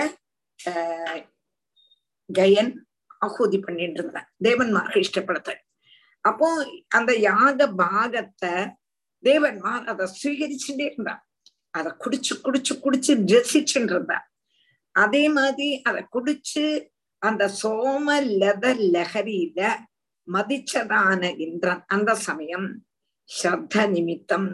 ஆஹ், 0.59 1.21
கயன் 2.29 2.73
ஆஹூதி 3.21 3.57
பண்ணிட்டு 3.59 3.99
இருந்தான். 3.99 4.27
தேவன்மார்க்கு 4.45 5.03
இஷ்டப்படுத்த. 5.05 5.51
அப்போ 6.25 6.47
அந்த 6.91 7.11
யாக 7.23 7.57
பாகத்தை 7.79 8.53
தேவன்மார் 9.23 9.85
அதை 9.91 10.05
சுவீகரிச்சுட்டே 10.13 10.85
இருந்தான் 10.89 11.21
அதை 11.73 11.91
குடிச்சு 12.03 12.33
குடிச்சு 12.45 12.73
குடிச்சு 12.79 13.11
ரசிச்சுட்டு 13.31 13.93
இருந்தான் 13.93 14.25
அதே 14.95 15.23
மாதிரி 15.35 15.67
அதை 15.83 16.01
குடிச்சு 16.09 16.63
அந்த 17.21 17.43
சோம 17.59 18.07
லத 18.39 18.65
லஹரியில 18.93 19.61
மதிச்சதான 20.27 21.21
இந்திரன் 21.45 21.83
அந்த 21.87 22.11
சமயம் 22.25 22.67
ஸ்ரத்த 23.29 23.85
நிமித்தம் 23.91 24.49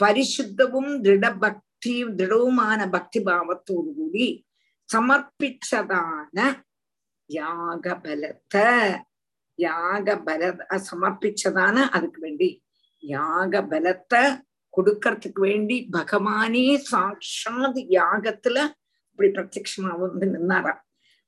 பரிசுத்தவும் 0.00 0.92
திருட 1.04 1.26
பக்தி 1.38 1.62
திருடவுமான 1.82 2.80
பக்தி 2.88 3.18
பாவத்தோடு 3.20 3.90
கூடி 3.96 4.26
சமர்ப்பிச்சதான 4.88 6.38
யாக 7.30 7.94
பலத்தை 8.04 8.68
யாக 9.58 10.16
பல 10.20 10.40
சமர்ப்பிச்சதான 10.90 11.76
அதுக்கு 11.90 12.20
வேண்டி 12.20 12.48
யாக 13.02 13.62
பலத்தை 13.62 14.22
கொடுக்கறதுக்கு 14.74 15.40
வேண்டி 15.42 15.76
பகவானே 15.92 16.66
சாட்சாத் 16.86 17.80
யாகத்துல 17.90 18.58
இப்படி 19.08 19.28
பிரத்யமா 19.30 19.92
வந்து 20.00 20.26
நின்னாராம் 20.26 20.82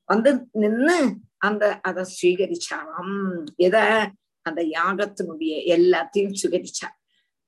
வந்து 0.08 0.30
நின்னு 0.54 0.98
அந்த 1.38 1.64
அதை 1.82 2.02
சுவீகரிச்சாராம் 2.16 3.16
எத 3.58 3.76
அந்த 4.46 4.60
யாகத்தினுடைய 4.74 5.54
எல்லாத்தையும் 5.74 6.38
சுகரிச்சார் 6.38 6.96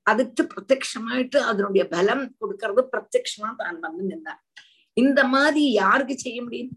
அதுக்கு 0.05 0.43
பிரத்யமாயிட்டு 0.47 1.39
அதனுடைய 1.43 1.87
பலம் 1.87 2.23
கொடுக்கறது 2.39 2.81
பிரத்யமா 2.93 3.49
தான் 3.55 3.79
வந்து 3.83 4.03
நின்றார் 4.03 4.41
இந்த 4.97 5.21
மாதிரி 5.27 5.73
யாருக்கு 5.73 6.15
செய்ய 6.19 6.39
முடியும்? 6.41 6.71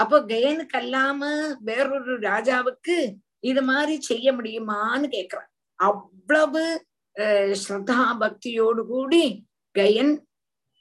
அப்போ 0.00 0.16
கயனுக்கு 0.26 0.76
அல்லாம 0.78 1.20
வேறொரு 1.60 2.14
ராஜாவுக்கு 2.22 2.96
இது 3.40 3.62
மாதிரி 3.62 3.94
செய்ய 4.02 4.32
முடியுமான்னு 4.32 5.08
கேக்குறான் 5.08 5.50
அவ்வளவு 5.80 6.62
அஹ், 7.16 7.54
ஸ்ரத்தா 7.54 7.98
பக்தியோடு 8.20 8.82
கூடி 8.86 9.22
கயன் 9.74 10.12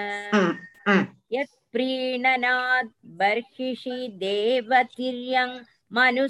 यत्प्रीणनात् 1.36 2.92
बर्हिषि 3.20 3.98
देवतिर्यङ् 4.24 5.54
मनु 5.98 6.26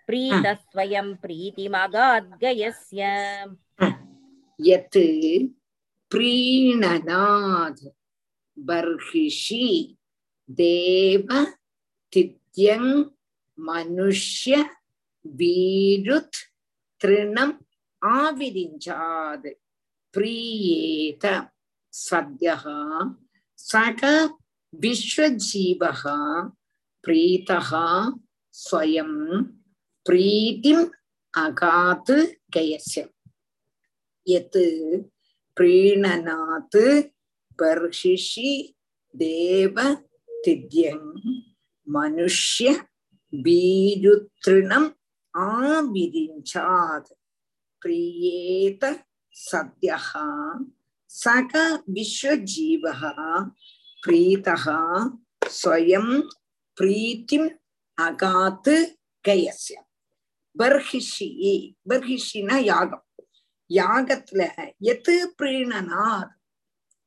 प्रीतः 0.08 0.54
स्वयं 0.54 1.08
प्रीतिमगाद्गयस्य 1.24 3.02
यत् 4.60 4.98
प्रीणनाद् 6.12 7.82
बर्हिषि 8.58 9.65
देव 10.60 11.28
தித்யங் 12.12 12.92
மனுஷ்ய 13.59 14.57
வீருத் 15.25 16.40
திருணம் 17.01 17.57
ஆவிரிஞ்சாது 18.03 19.51
பிரியேத 20.14 21.27
சத்யா 21.94 22.57
சக 23.59 24.03
விஸ்வஜீவக 24.73 26.05
பிரீதா 27.05 27.79
ஸ்வயம் 28.55 29.18
பிரீத்திம் 30.07 30.87
அகாத்து 31.35 32.16
கயசியம் 32.57 33.14
எத்து 34.27 34.64
பிரீணநாத் 35.57 36.83
பர்ஷிஷி 37.59 38.53
தேவ 39.14 39.77
தித்யங் 40.29 41.09
மனுஷ்ய 41.90 42.70
பீருத்ரிணம் 43.33 44.88
ஆவிரிஞ்சாத் 45.35 47.11
பிரியேத 47.83 48.85
சத்யஹா 49.37 50.29
சக 51.11 51.53
விஸ்வஜீவஹா 51.94 53.12
பிரீதஹா 54.03 54.81
ஸ்வயம் 55.53 56.14
பிரீத்திம் 56.76 57.48
அகாத்து 57.98 58.74
கயசிய 59.24 59.79
பர்ஹிஷி 60.57 61.31
பர்ஹிஷினா 61.90 62.57
யாகம் 62.64 63.07
யாகத்துல 63.70 64.42
எது 64.92 65.16
பிரீணனார் 65.38 66.31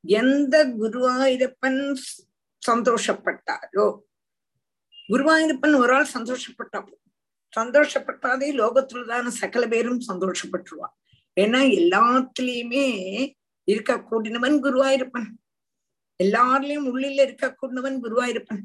எந்த 0.03 0.55
குருவாயிரப்பன் 0.77 1.81
சந்தோஷப்பட்டாரோ 2.61 3.87
குருவாயூரப்பன் 5.13 5.77
ஒரு 5.77 5.93
ஆள் 5.93 6.13
சந்தோஷப்பட்டா 6.13 6.79
சந்தோஷப்பட்டாதே 7.57 8.47
லோகத்துலதான 8.59 9.27
சகல 9.27 9.67
பேரும் 9.67 9.99
சந்தோஷப்பட்டுருவான். 10.07 10.93
ஏன்னா 11.41 11.59
எல்லாத்துலயுமே 11.81 12.85
இருக்க 13.63 13.93
கூடினவன் 13.97 14.55
குருவாயிருப்பன். 14.63 15.29
எல்லாருலயும் 16.23 16.87
உள்ளில 16.93 17.21
இருக்க 17.21 17.55
கூடினவன் 17.61 17.99
குருவாயிருப்பன். 18.03 18.63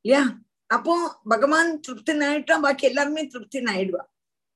இல்லையா? 0.00 0.38
அப்போ 0.66 1.20
பகவான் 1.24 1.80
திருப்தினாயிட்டா 1.88 2.60
பாக்கி 2.60 2.86
எல்லாருமே 2.86 3.26
திருப்தினாயிடுவா 3.26 4.04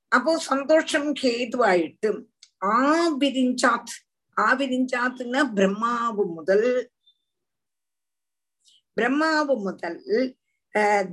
அப்போ 0.08 0.38
சந்தோஷம் 0.38 1.14
கேதுவாயிட்டு 1.14 2.24
ஆபிரிஞ்சாத் 2.60 3.92
ஆபிரிஞ்சாத்துன்னா 4.36 5.40
பிரம்மாவு 5.56 6.24
முதல். 6.34 6.90
பிரம்மாவு 8.96 9.54
முதல் 9.62 10.38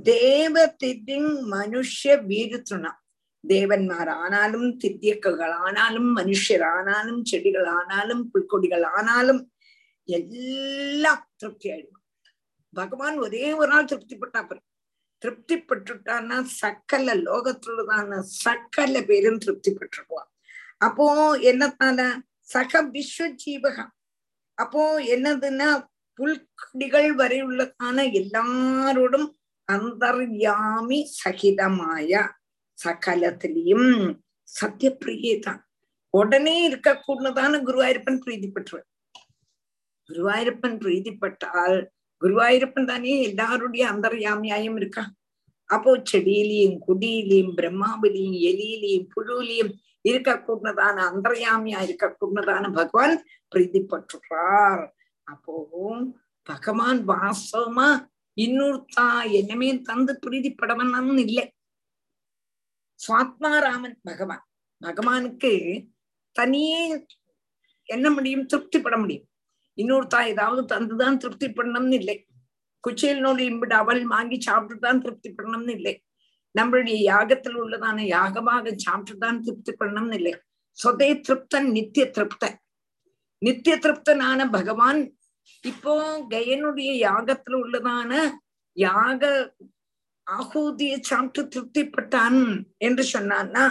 தேவ 0.04 0.54
திதிங் 0.82 1.30
மனுஷ்ய 1.52 2.14
வீருத்துணம் 2.26 2.98
தேவன்மார் 3.44 4.10
ஆனாலும் 4.16 4.68
தித்தியக்கள் 4.78 5.54
ஆனாலும் 5.60 6.08
மனுஷர் 6.16 6.64
ஆனாலும் 6.74 7.20
செடிகள் 7.24 7.68
ஆனாலும் 7.70 8.22
புல்கொடிகள் 8.32 8.86
ஆனாலும் 8.90 9.42
எல்லாம் 10.08 11.22
திருப்தி 11.36 11.68
ஆயிடும். 11.70 11.94
பகவான் 12.74 13.16
ஒரே 13.18 13.44
ஒரு 13.52 13.70
நாள் 13.72 13.90
திருப்திப்பட்டா 13.92 14.40
திருப்தி 15.22 15.56
பெற்றுட்டான்னா 15.60 16.36
சக்கல 16.60 17.14
லோகத்துள்ளதான 17.22 18.18
சக்கல 18.44 19.00
பேரும் 19.06 19.38
திருப்தி 19.38 19.70
பெற்றுடுவான் 19.70 20.30
அப்போ 20.78 21.06
என்னத்தால 21.50 22.00
சக 22.48 22.82
விஸ்வ 22.92 23.26
ஜீவகம் 23.36 23.92
அப்போ 24.58 24.82
என்னதுன்னா 25.14 25.68
புல்கொடிகள் 26.18 27.10
வரை 27.12 27.40
உள்ளதான 27.42 28.04
எல்லாரோடும் 28.20 29.26
அந்தர்யாமி 29.68 30.98
சகிதமாய 31.18 32.20
சகலத்திலையும் 32.78 33.88
சத்தியப்பிரியே 34.48 35.34
தான் 35.38 35.62
உடனே 36.14 36.56
இருக்கக்கூடதான 36.68 37.60
குருவாயூரப்பன் 37.62 38.20
பிரீதி 38.20 38.48
பெற்றுவார் 38.48 38.86
குருவாயூரப்பன் 40.10 40.76
பிரீதிப்பட்டால் 40.78 41.78
குருவாயூரப்பன் 42.22 42.88
தானே 42.88 43.14
எல்லாருடைய 43.22 43.84
அந்தர்யாமியாயும் 43.90 44.76
இருக்கா 44.76 45.04
அப்போ 45.70 45.90
செடியிலையும் 46.10 46.78
குடியிலையும் 46.86 47.54
பிரம்மாவிலையும் 47.54 48.38
எலியிலையும் 48.50 49.08
புழுலையும் 49.14 49.72
இருக்கக்கூடதான 50.04 50.96
அந்தர்யாமியா 51.10 51.80
இருக்கக்கூடதான 51.86 52.70
பகவான் 52.70 53.16
பிரீதிப்பட்டுறார் 53.52 54.84
அப்போ 55.26 55.54
பகவான் 56.46 57.00
வாசமா 57.04 57.88
இன்னொருத்தா 58.38 59.02
என்னமே 59.38 59.82
தந்து 59.82 60.18
பிரீதிப்படவன்னு 60.26 61.18
இல்லை. 61.18 61.52
சுவாத்மாராமன் 63.08 63.96
பகவான் 64.02 64.48
பகவானுக்கு 64.82 65.84
தனியே 66.32 67.04
என்ன 67.84 68.10
முடியும்? 68.10 68.46
திருப்திப்பட 68.46 68.98
முடியும். 68.98 69.28
இன்னொருத்தா 69.76 70.26
ஏதாவது 70.26 70.76
தந்துதான் 70.76 71.16
திருப்தி 71.16 71.46
பண்ணணும்னு 71.46 71.92
இல்லை. 71.92 72.26
குச்சியலினோடு 72.88 73.42
இம்பிட்டு 73.50 73.72
அவள் 73.72 74.06
வாங்கி 74.06 74.38
சாப்பிட்டுதான் 74.50 75.00
திருப்தி 75.00 75.30
பண்ணணும்னு 75.30 75.70
இல்லை. 75.70 76.04
நம்மளுடைய 76.60 76.96
யாகத்தில் 77.12 77.56
உள்ளதான 77.56 78.02
யாகமாக 78.04 78.76
சாப்பிட்டுதான் 78.90 79.40
திருப்தி 79.40 79.72
பண்ணணும்னு 79.72 80.14
இல்லை. 80.14 80.40
சொதே 80.84 81.22
திருப்தன் 81.28 81.70
நித்திய 81.70 82.10
திருப்தன். 82.14 82.56
நித்திய 83.38 83.78
திருப்தனான 83.78 84.50
பகவான் 84.50 85.17
இப்போ 85.64 85.92
கயனுடைய 86.30 86.90
யாகத்துல 87.00 87.54
உள்ளதான 87.54 88.12
யாக 88.76 89.22
ஆகூதியை 90.26 91.00
சாப்பிட்டு 91.00 91.42
திருப்திப்பட்டான் 91.48 92.66
என்று 92.78 93.02
சொன்னான்னா 93.04 93.64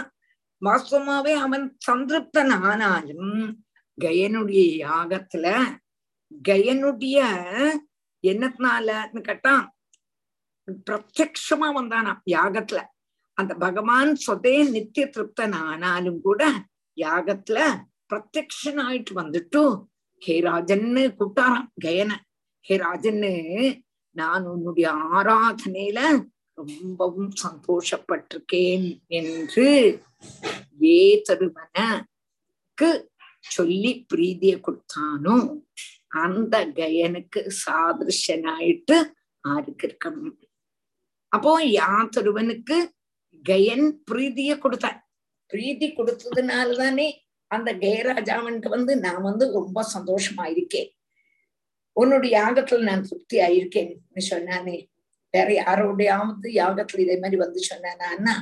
வாஸ்தவமாவே 0.62 1.34
அவன் 1.34 1.76
சந்திருப்தன் 1.90 2.54
ஆனாலும் 2.62 3.32
கயனுடைய 3.98 4.62
யாகத்துல 4.80 5.46
கயனுடைய 6.44 7.18
என்னத்தினாலன்னு 8.24 9.20
கேட்டான் 9.20 9.66
பிரத்யக்ஷமா 10.86 11.68
வந்தானா 11.74 12.12
யாகத்துல. 12.30 12.80
அந்த 13.38 13.54
பகவான் 13.54 14.16
சொதே 14.26 14.70
நித்திய 14.70 15.06
திருப்தன் 15.06 15.54
ஆனாலும் 15.54 16.20
கூட 16.20 16.42
யாகத்துல 16.96 17.58
பிரத்யக்ஷனாயிட்டு 18.10 19.12
வந்துட்டு 19.14 19.62
ஹே 20.24 20.34
ராஜன்னு 20.40 21.02
கூப்பிட்டாராம் 21.18 21.68
கயன. 21.84 22.10
ஹே 22.66 22.76
ராஜன்னு 22.76 23.32
நான் 24.16 24.46
உன்னுடைய 24.46 24.88
ஆராதனையில 25.18 25.98
ரொம்பவும் 26.54 27.32
சந்தோஷப்பட்டிருக்கேன் 27.44 28.86
என்று 29.18 29.66
ஏ 30.84 30.98
தருவனுக்கு 31.26 32.88
சொல்லி 33.38 33.92
பிரீதிய 34.14 34.54
கொடுத்தானோ 34.66 35.36
அந்த 36.22 36.54
கயனுக்கு 36.78 37.40
சாதிருஷனாயிட்டு 37.64 38.96
ஆருக்கு 39.44 39.86
இருக்கணும். 39.88 40.36
அப்போ 41.32 41.52
யாத்தொருவனுக்கு 41.80 42.76
கயன் 43.44 43.88
பிரீதிய 44.10 44.52
கொடுத்தான். 44.58 45.00
பிரீதி 45.52 45.88
கொடுத்ததுனாலதானே 45.88 47.08
அந்த 47.51 47.69
கயராஜாவனுக்கு 47.83 48.69
வந்து 48.69 48.93
நான் 48.97 49.21
வந்து 49.21 49.45
ரொம்ப 49.51 49.79
சந்தோஷமா 49.95 50.45
இருக்கேன் 50.47 50.89
உன்னுடைய 51.97 52.31
யாகத்துல 52.37 52.87
நான் 52.89 53.07
திருப்தி 53.09 53.37
ஆயிருக்கேன்னு 53.39 54.23
சொன்னானே 54.29 54.77
வேற 55.33 55.49
யாரோடையாவது 55.53 56.49
யாகத்துல 56.53 57.03
இதே 57.05 57.17
மாதிரி 57.19 57.37
வந்து 57.37 57.61
சொன்னானா 57.71 58.35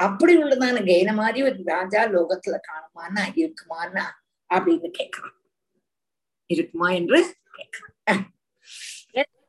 அப்படி 0.00 0.32
உள்ளதான 0.36 0.82
கயன 0.88 1.12
மாதிரி 1.14 1.40
ஒரு 1.42 1.60
ராஜா 1.66 2.02
லோகத்துல 2.14 2.56
காணுமானா 2.68 3.24
இருக்குமானா 3.42 4.06
அப்படின்னு 4.50 4.90
கேட்கிறான் 5.00 5.36
இருக்குமா 6.50 6.90
என்று 7.00 7.20
கேட்கிறான் 7.58 8.24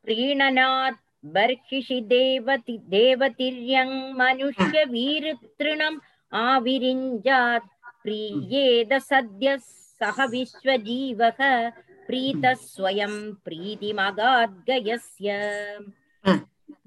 प्रीणनात् 0.07 0.99
बर्हिषि 1.25 1.99
देवति 2.05 2.75
देवतिर्यङ् 2.89 3.91
मनुष्यवीरतृणम् 4.19 5.97
आविरिञ्जात् 6.33 7.67
प्रीयेद 8.04 8.92
सद्यः 9.10 9.56
सह 10.00 10.16
विश्वजीवः 10.32 11.40
प्रीतः 12.06 12.54
स्वयं 12.70 13.14
प्रीतिमगाद्गयस्य 13.44 15.28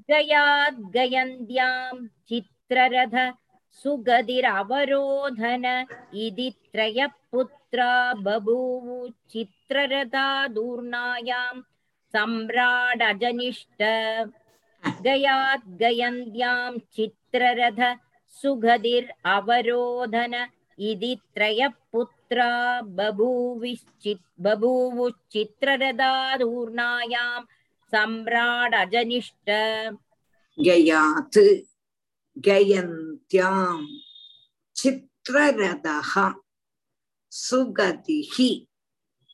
गयाद्गयन्द्यां 0.09 1.95
चित्ररथ 2.29 3.15
सुगतिरवरोधन 3.81 5.65
इति 6.25 6.47
त्रयः 6.73 7.11
पुत्रा 7.31 7.91
बभूवु 8.25 8.97
चित्ररथादूर्णायां 9.33 10.45
सम्राडजनिष्ठ। 12.15 13.79
गयात् 15.05 15.67
गयन्द्यां 15.81 16.71
चित्ररथ 16.95 17.79
सुगतिरवरोधन 18.41 20.33
इति 20.90 21.12
त्रयः 21.34 21.72
पुत्रा 21.92 22.50
बभूविश्चित् 22.98 24.24
बभूवुश्चित्ररथादूर्णायां 24.44 27.30
सम्राडजनिष्ठ 27.92 29.46
गयात् 30.58 31.38
गयन्त्यां 32.46 33.76
चित्ररथः 34.76 36.12
सुगतिः 37.32 38.34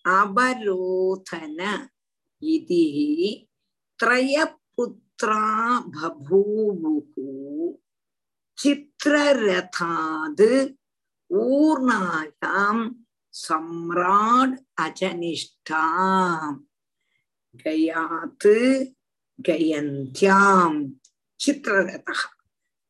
अवरोधन 0.05 1.61
इति 2.43 2.85
त्रयपुत्रा 4.01 5.43
बभूवुः 5.97 7.15
चित्ररथाद् 8.59 10.43
ஊர்ணாயாம் 11.42 12.84
சம்ராட் 13.34 14.56
அஜனிஷ்டாம். 14.82 16.58
கயாத்து 17.64 18.56
கயந்தியாம் 19.40 20.80
சித்திரரதா 21.40 22.18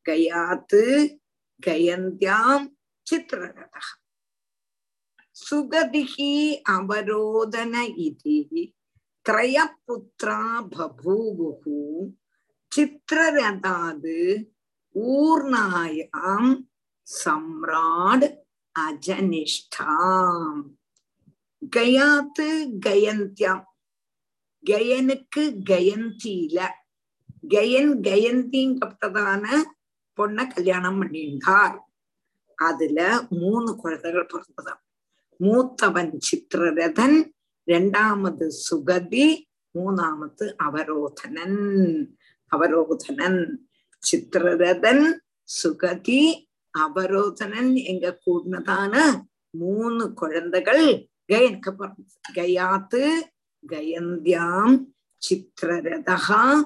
கயாத்து 0.06 0.82
கயந்தியாம் 1.66 2.66
சித்திரரதா 3.06 3.84
சுகதிகி 5.36 6.34
அவரோதன 6.70 7.74
இதி 8.06 8.38
திரயபுத்ரா 9.26 10.40
பபூவுகு 10.72 11.80
சித்திரரதாது 12.72 14.18
ஊர்ணாயாம் 14.94 16.50
சம்ராட் 17.24 18.36
அஜனிஷ்டாம் 18.78 20.62
கயாத்து 21.76 22.48
கயந்தியாம் 22.86 23.64
கயனுக்கு 24.70 25.42
கயந்தியில 25.70 26.68
கயன் 27.48 28.00
கயந்திங்கப்பட்டதான 28.00 29.62
பொண்ண 30.16 30.54
கல்யாணம் 30.54 31.02
பண்ணியிருந்தார். 31.02 31.78
அதுல 32.56 33.26
மூணு 33.30 33.76
குழந்தைகள் 33.76 34.26
பிறந்ததாம். 34.26 34.82
மூத்தவன் 35.40 36.18
சித்திரரதன் 36.18 37.32
இரண்டாமது 37.66 38.50
சுகதி 38.70 39.42
மூணாமது 39.74 40.54
அவரோதனன். 40.62 41.58
அவரோதனன் 42.56 43.56
சித்திரரதன் 43.98 45.20
சுகதி 45.64 46.52
அவரோதனன் 46.78 47.84
எங்க 47.84 48.20
கூடதான 48.26 49.22
மூணு 49.50 50.12
குழந்தைகள் 50.12 51.08
கயக்க 51.32 51.94
கயாத்து 52.32 53.04
கயந்தியாம் 53.68 54.76
சித்திரரதா 55.22 56.62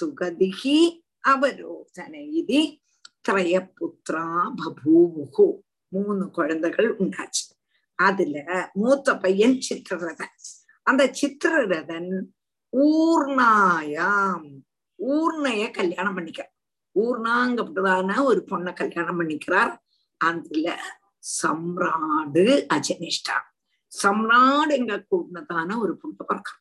சுகதிகி 0.00 0.78
அவரோதன 1.28 2.14
இது 2.32 2.78
திரயபுத்திரா 3.28 4.26
பபூமுகு 4.60 5.46
மூணு 5.88 6.30
குழந்தைகள் 6.30 6.96
உண்டாச்சு. 6.96 7.46
அதுல 7.94 8.70
மூத்த 8.72 9.16
பையன் 9.16 9.60
சித்திரரதன். 9.60 10.36
அந்த 10.82 11.10
சித்திரரதன் 11.12 12.34
ஊர்ணாயாம் 12.72 14.48
ஊர்ணைய 14.94 15.70
கல்யாணம் 15.70 16.16
பண்ணிக்கிறான் 16.16 16.54
ஊர்ணாங்கப்பட்டதான 16.94 18.24
ஒரு 18.24 18.44
பொண்ணை 18.50 18.72
கல்யாணம் 18.72 19.20
பண்ணிக்கிறார். 19.20 19.76
அதுல 20.16 20.82
சம்ராடு 21.42 22.66
அஜனிஷ்டா. 22.74 23.36
சம்ராடு 24.02 24.68
எங்க 24.68 25.06
கூடதான 25.10 25.78
ஒரு 25.78 26.00
பொண்ணை 26.02 26.24
பிறக்கான் 26.26 26.60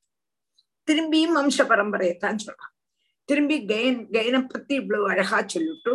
திரும்பியும் 0.91 1.35
வம்ச 1.35 1.63
பரம்பரையத்தான் 1.63 2.37
சொல்றான் 2.45 2.73
திரும்பி 3.25 3.65
கயன் 3.65 4.09
கயனை 4.09 4.45
பத்தி 4.47 4.75
இவ்வளவு 4.75 5.09
அழகா 5.09 5.43
சொல்லிட்டு 5.45 5.91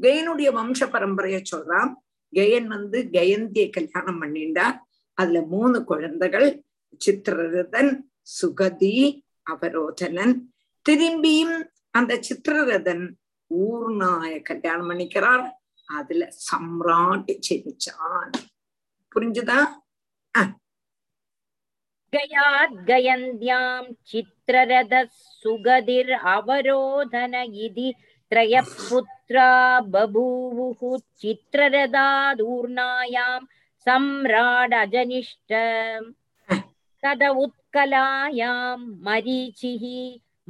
கயனுடைய 0.00 0.50
வம்ச 0.58 0.86
பரம்பரைய 0.86 1.42
சொல்றான் 1.56 1.92
கயன் 2.30 2.68
வந்து 2.68 3.08
கயந்தியை 3.12 3.70
கல்யாணம் 3.70 4.22
பண்ணிண்டார் 4.22 4.78
அதுல 5.14 5.42
மூணு 5.42 5.84
குழந்தைகள் 5.84 6.64
சித்திரரதன் 6.96 8.10
சுகதி 8.42 9.20
அவரோதனன். 9.50 10.40
திரும்பியும் 10.88 11.68
அந்த 11.90 12.18
சித்திரரதன் 12.20 13.18
ஊர்நாய 13.51 14.33
கல்யாணம் 14.49 14.89
பண்ணிக்கிறார் 14.89 15.45
அதுல 15.87 16.23
சம்ராட் 16.49 17.31
ஜெனிச்சான் 17.47 18.33
புரிஞ்சுதா 19.11 19.59
गयाद्गयन्द्यां 22.13 23.83
चित्ररथः 24.05 25.05
सुगधिर् 25.43 26.11
अवरोधन 26.33 27.35
इति 27.65 27.87
त्रयः 28.31 28.67
पुत्रा 28.89 29.47
बभूवुः 29.93 30.81
चित्ररथादूर्णायां 31.21 32.09
सम्राडजनिष्ठ 33.87 35.51
तद 37.03 37.21
उत्कलायां 37.43 38.57
मरीचिः 39.07 39.83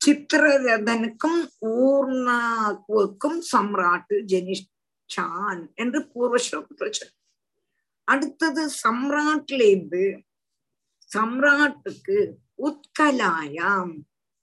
சித்திரரதனுக்கும் 0.00 1.42
ஊர்ணாவுக்கும் 1.76 3.38
சம்ராட்டு 3.52 4.16
ஜெனிஷான் 4.32 5.62
என்று 5.74 6.00
பூர்வஸ்லோகத்தில் 6.12 6.94
சொல் 6.94 7.14
அடுத்தது 8.08 8.62
சம்ராட்லேருந்து 8.82 10.04
சம்ராட்டுக்கு 11.10 12.18
உத்கலாயாம் 12.62 13.94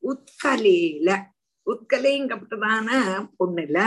உத்கலையில 0.04 1.10
உத்கலைங்கப்பட்டதான 1.68 2.90
பொண்ணுல 3.38 3.78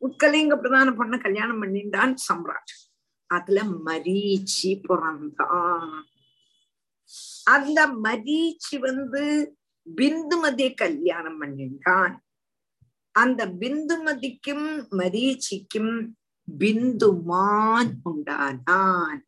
உத்கலைங்கப்பட்டதான 0.00 0.94
பொண்ணை 0.94 1.20
கல்யாணம் 1.20 1.62
பண்ணிண்டான் 1.62 2.14
சம்ராட். 2.32 2.92
அதுல 3.26 3.62
மரீச்சி 3.62 4.80
பிறந்தான். 4.82 6.04
அந்த 7.44 7.86
மரீச்சி 7.86 8.78
வந்து 8.78 9.56
பிந்துமதியை 9.96 10.74
கல்யாணம் 10.74 11.42
பண்ணிட்டான். 11.42 12.16
அந்த 13.10 13.46
பிந்துமதிக்கும் 13.46 14.86
மரீச்சிக்கும் 14.90 16.06
பிந்துமான் 16.58 17.92
உண்டானான். 18.02 19.24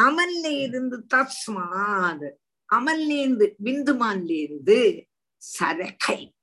அமல்ல 0.00 0.60
இருந்து 0.60 1.06
தஸ்மாத் 1.14 2.30
அமல்லேந்து 2.74 3.06
இருந்து 3.06 3.56
பிந்துமான்ல 3.64 4.30
இருந்து 4.30 5.06
சரகை 5.58 6.36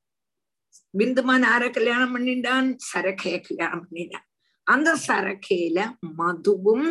பிந்துமான் 0.95 1.45
ஆர 1.45 1.63
கல்யாணம் 1.69 2.13
பண்ணிட்டான் 2.15 2.67
சரக்கைய 2.89 3.37
கல்யாணம் 3.39 3.85
பண்ணிட்டான் 3.85 4.27
அந்த 4.67 4.89
சரக்கையில 5.07 5.79
மதுவும் 6.15 6.87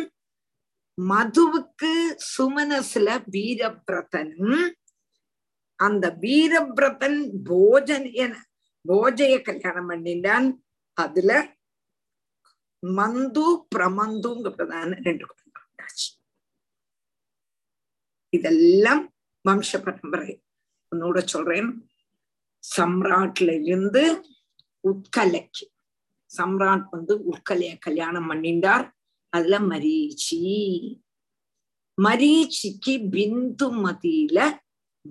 மதுவுக்கு 0.97 1.91
சுமனசுல 2.31 3.07
வீரபிரதனும் 3.27 4.59
அந்த 5.79 6.05
வீரபிரதன் 6.21 7.19
போஜன் 7.43 8.07
போஜைய 8.85 9.35
கல்யாணம் 9.41 9.89
பண்ணிட்டான் 9.89 10.47
அதுல 10.97 11.31
மந்து 12.83 13.45
பிரமந்துங்கிறதான 13.75 14.89
ரெண்டு 15.05 15.25
குழந்தை 15.25 15.61
இதெல்லாம் 18.33 19.03
வம்ச 19.45 19.79
பரம்பரை 19.79 20.31
உன்னோட 20.91 21.19
சொல்றேன் 21.25 21.69
சம்ராட்ல 22.77 23.61
இருந்து 23.63 24.25
உட்கலைக்கு. 24.87 25.65
சம்ராட் 26.37 26.85
வந்து 26.91 27.23
உட்கலைய 27.31 27.75
கல்யாணம் 27.79 28.31
பண்ணிண்டார். 28.31 28.91
அதுல 29.29 29.59
மரீச்சி. 29.59 30.43
மரீச்சிக்கு 32.01 32.89
பிந்துமதியில 32.89 34.57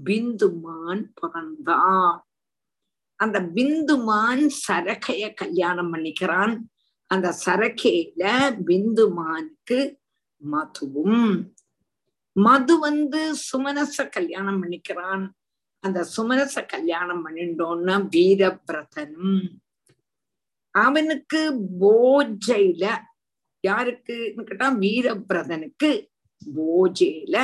பிந்துமான் 0.04 1.04
பிறந்தான் 1.14 2.26
அந்த 3.16 3.40
பிந்துமான் 3.40 4.50
சரகைய 4.68 5.34
கல்யாணம் 5.34 5.94
பண்ணிக்கிறான். 5.94 6.60
அந்த 7.06 7.36
சரக்கையில 7.46 8.24
பிந்துமானுக்கு 8.66 9.96
மதுவும். 10.52 11.52
மது 12.32 12.78
வந்து 12.78 13.34
சுமனச 13.34 14.08
கல்யாணம் 14.08 14.62
பண்ணிக்கிறான். 14.62 15.28
அந்த 15.84 16.04
சுமரச 16.04 16.66
கல்யாணம் 16.66 17.24
பண்ணிட்டோம்னா 17.24 17.94
வீரபிரதனும் 18.14 19.42
அவனுக்கு 20.74 21.40
போஜையில 21.80 22.84
யாருக்குன்னு 23.64 24.44
கேட்டா 24.44 24.68
வீரபிரதனுக்கு 24.76 25.90
போஜையில 26.42 27.36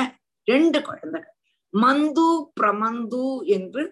ரெண்டு 0.47 0.81
குழந்தைகள். 0.81 1.27
மந்து 1.73 2.25
பிரமந்து 2.53 3.23
என்று 3.47 3.83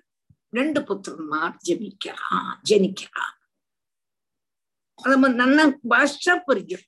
ரெண்டு 0.54 0.80
புத்திரன்மார் 0.82 1.58
ஜெனிக்கிறான் 1.68 2.54
ஜெனிக்கிறான் 2.70 3.36
அத 5.00 5.16
நல்லா 5.36 5.66
பாஷா 5.90 6.34
புரியும் 6.48 6.86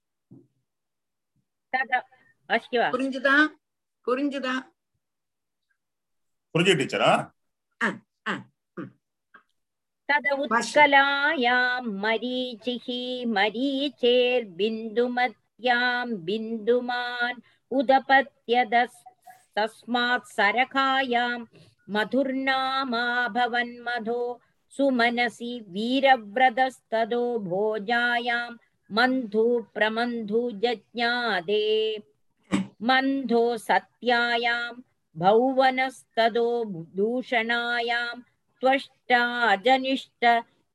புரிஞ்சுதா? 2.94 3.36
புரிஞ்சுதா? 4.08 4.54
புரிஞ்சு 6.56 6.74
டீச்சரா? 6.80 7.12
तद 10.10 10.26
उत्कलायां 10.40 11.84
मरीचिः 12.04 12.88
मरीचेर्बिन्दुमत्यां 13.36 16.08
बिन्दुमान् 16.28 17.42
मधुर्नामाभवन्मधो 21.94 24.22
सुमनसि 24.78 25.52
वीरव्रतस्तदो 25.70 27.24
भोजायां 27.40 28.52
मन्धु 28.92 29.46
प्रमन्धु 29.76 30.42
जज्ञादे। 30.64 31.68
मन्धो 32.90 33.44
सत्यायां 33.58 34.72
भौवनस्तदो 35.23 36.49
दूषणायां 36.97 38.15
त्वष्टा 38.61 39.23
जनिष्ठ 39.65 40.25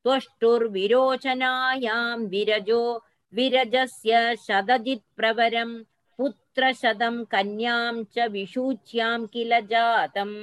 त्वष्टुर्विरोचनायां 0.03 0.97
विरजो 2.33 2.83
विरजस्य 3.35 4.13
शतजित्प्रवरं 4.47 5.71
पुत्रशतं 6.17 7.23
कन्यां 7.31 7.93
च 8.15 8.27
विषूच्यां 8.31 9.19
किल 9.33 9.51
जातम् 9.71 10.35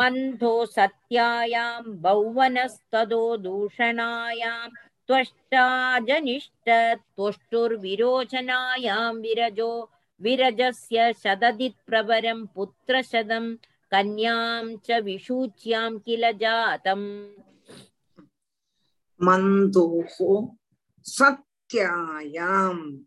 मन्थो 0.00 0.52
सत्यायां 0.76 1.82
भौवनस्तदो 2.02 3.24
दूषणायां 3.44 4.68
त्वष्टा 5.08 5.66
जनिष्ठ 6.08 6.68
त्वष्टुर्विरोचनायां 7.16 7.78
विरजो 9.22 9.72
विरजस्य 10.21 11.13
शतदित्प्रवरं 11.13 12.45
पुत्रशतं 12.45 13.55
कन्यां 13.91 14.77
च 14.77 14.91
विषूच्यां 14.91 15.97
किल 15.97 16.31
जातम्? 16.31 17.27
मन्दोः 19.21 20.47
सत्यायां 21.03 22.97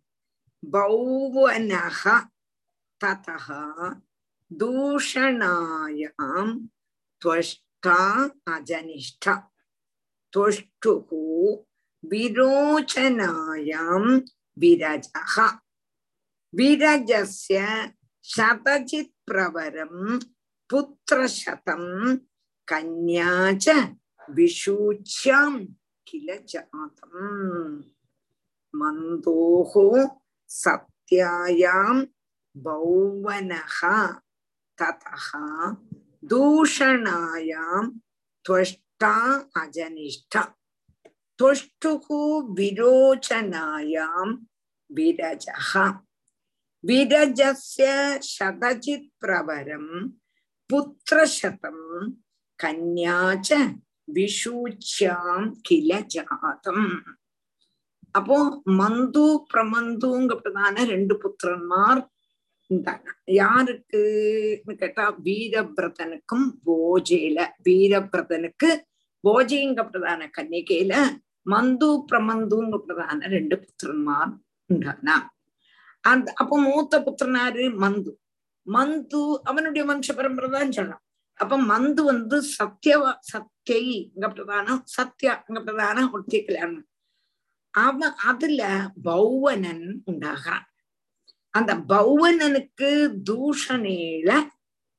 बौवनः 0.64 2.20
ततः 3.04 3.46
दूषणायां 4.52 6.66
त्वष्टा 7.22 8.24
अजनिष्ठ। 8.24 9.28
त्वष्टुः 10.32 11.08
विरोचनायां 12.08 14.20
विरजः। 14.58 15.58
विरजस्य 16.57 17.65
शतचित् 18.33 19.11
प्रवरं 19.27 20.17
पुत्रशतं 20.69 21.83
कन्या 22.67 23.31
च 23.63 23.69
विषूच्यां 24.35 25.51
किल 26.07 26.29
जातम् 26.49 27.81
मन्दोः 28.79 29.73
सत्यायां 30.59 31.95
बौवनः 32.65 33.79
ततः 34.81 35.27
दूषणायां 36.31 37.83
त्वष्टा 38.45 39.13
अजनिष्ठ 39.61 40.37
त्वष्टुः 41.39 42.07
विरोचनायां 42.57 44.27
विरजः 44.97 45.71
विरजस्य 46.87 47.85
शतचित् 48.23 49.09
प्रवरं 49.21 49.87
पुत्रशतं 50.69 51.79
कन्या 52.59 53.17
च 53.41 53.49
விஷூச்சியாம் 54.07 55.45
கில 55.67 55.91
ஜாதம் 56.13 56.87
அப்போ 58.15 58.37
மந்து 58.79 59.23
பிரமந்துங்கப்பட்டதான 59.51 60.83
ரெண்டு 60.89 61.13
புத்திரன்மார் 61.21 62.01
இருந்தாங்க 62.69 63.07
யாருக்குன்னு 63.33 64.73
கேட்டா 64.81 65.05
வீரபிரதனுக்கும் 65.27 66.45
போஜேல 66.67 67.47
வீரபிரதனுக்கு 67.67 68.69
போஜைங்கப்பட்டதான 69.23 70.27
கன்னிகையில 70.37 70.95
மந்து 71.45 71.89
பிரமந்துங்கப்பட்டதான 72.11 73.29
ரெண்டு 73.35 73.57
புத்திரன்மார் 73.63 74.33
உண்டானா 74.69 75.15
அந்த 76.00 76.32
அப்போ 76.32 76.60
மூத்த 76.60 77.00
புத்திரனாரு 77.00 77.64
மந்து. 77.82 78.12
மந்து 78.66 79.34
அவனுடைய 79.42 79.92
வம்ச 79.92 80.16
பரம்பரை 80.16 80.50
தான் 80.50 80.72
சொல்லலாம் 80.72 81.02
அப்ப 81.34 81.58
மந்து 81.62 82.02
வந்து 82.02 82.42
சத்தியவ 82.58 83.02
சத்தியை 83.32 84.10
இங்க 84.14 84.28
பிரதானம் 84.28 84.80
சத்யா 84.84 85.44
இங்க 85.48 85.72
பிரதானம் 85.72 86.10
ஒருத்திய 86.10 86.44
கல்யாணம். 86.44 86.86
அவன் 87.70 88.14
அதுல 88.14 88.90
பௌவனன் 89.02 90.02
உண்டாகிறான். 90.10 90.66
அந்த 91.50 91.74
பௌவனனுக்கு 91.74 92.90
தூஷணேல 93.30 94.30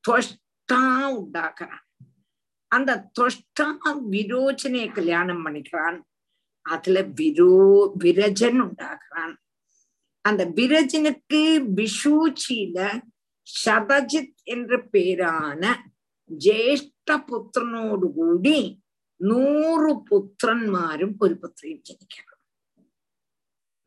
துவஷ்டா 0.03 0.81
உண்டாகிறான். 1.19 1.85
அந்த 2.67 3.09
துவஷ்டா 3.19 3.67
விரோச்சனைய 4.11 4.93
கல்யாணம் 4.93 5.45
பண்ணிக்கிறான். 5.45 5.99
அதுல 6.61 7.01
விரோ 7.01 7.89
விரஜன் 7.93 8.59
உண்டாகிறான். 8.61 9.35
அந்த 10.28 10.42
விரஜனுக்கு 10.56 11.40
விஷூச்சியில 11.74 12.78
சதஜித் 13.46 14.36
என்ற 14.46 14.76
பேரான 14.92 15.62
ജ്യേഷ്ഠ 16.30 17.16
പുത്രനോടുകൂടി 17.28 18.58
നൂറ് 19.20 19.90
പുത്രന്മാരും 20.08 21.12
ഒരു 21.22 21.34
പുത്രിയും 21.34 21.80
ജനിക്കണം 21.82 22.30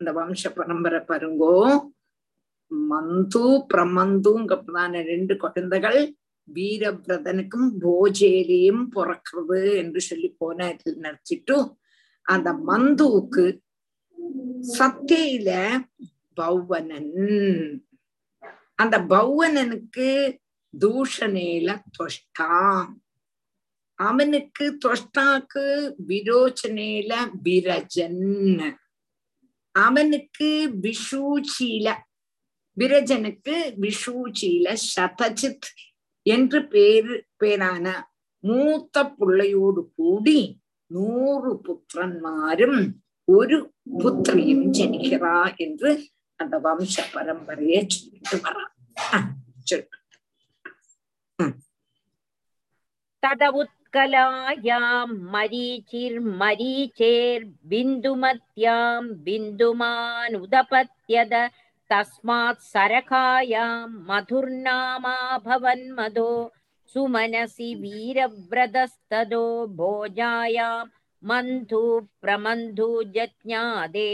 இந்த 0.01 0.11
வம்ச 0.11 0.49
பரம்பரை 0.49 0.99
பாருங்கோ 1.01 1.55
மந்து 2.71 3.43
பிரமந்துங்கப்பதான 3.71 5.01
ரெண்டு 5.03 5.33
குழந்தைகள் 5.35 5.99
வீரபிரதனுக்கும் 6.47 7.69
போஜேலியும் 7.81 8.83
பிறக்கிறது 8.93 9.61
என்று 9.77 10.01
சொல்லி 10.01 10.29
போன 10.37 10.67
நினைச்சிட்டு 10.97 11.57
அந்த 12.25 12.49
மந்துவுக்கு 12.67 13.45
சத்தியில 14.71 15.49
பௌவனன். 16.34 17.86
அந்த 18.74 18.98
பௌவனனுக்கு 18.98 20.38
தூஷணேல 20.80 21.78
தொஷ்டாம் 21.98 22.92
அவனுக்கு 23.94 24.78
தொஷ்டாக்கு 24.84 25.94
விரோச்சனேல 26.08 27.12
விரஜன். 27.42 28.78
அவனுக்கு 29.74 30.70
விஷூச்சியில 30.80 31.94
விரஜனுக்கு 32.80 33.56
விஷூச்சியில 33.80 34.76
சதஜித் 34.96 35.68
என்று 36.22 36.68
பேரு 36.68 37.24
பேரான 37.40 38.02
மூத்த 38.38 39.14
பிள்ளையோடு 39.18 39.82
கூடி 39.96 40.60
நூறு 40.86 41.60
புத்திரன்மாரும் 41.64 42.92
ஒரு 43.24 43.72
புத்திரியும் 43.98 44.66
ஜனிக்கிறா 44.70 45.56
என்று 45.56 46.08
அந்த 46.42 46.56
வம்ச 46.64 47.04
பரம்பரையை 47.12 47.80
சொல்லிட்டு 47.90 48.38
வரான் 48.44 48.70
தத 53.22 53.42
உத்கலாயாம் 53.60 55.12
மரீச்சிர் 55.32 56.18
மரீச்சேர் 56.40 57.44
பிந்துமத்யாம் 57.70 59.10
பிந்துமான் 59.26 60.34
உதபத்யத 60.40 61.34
தஸ்மாத் 61.90 62.64
சரகாயாம் 62.70 63.94
மதுர்நாமாபவன் 64.08 65.86
மதோ 65.98 66.32
சுமனசி 66.94 67.68
வீரவிரதஸ்ததோ 67.82 69.46
போஜாயாம் 69.78 70.90
மந்து 71.22 71.82
பிரமந்து 72.20 72.88
ஜத்ஞாதே 73.14 74.12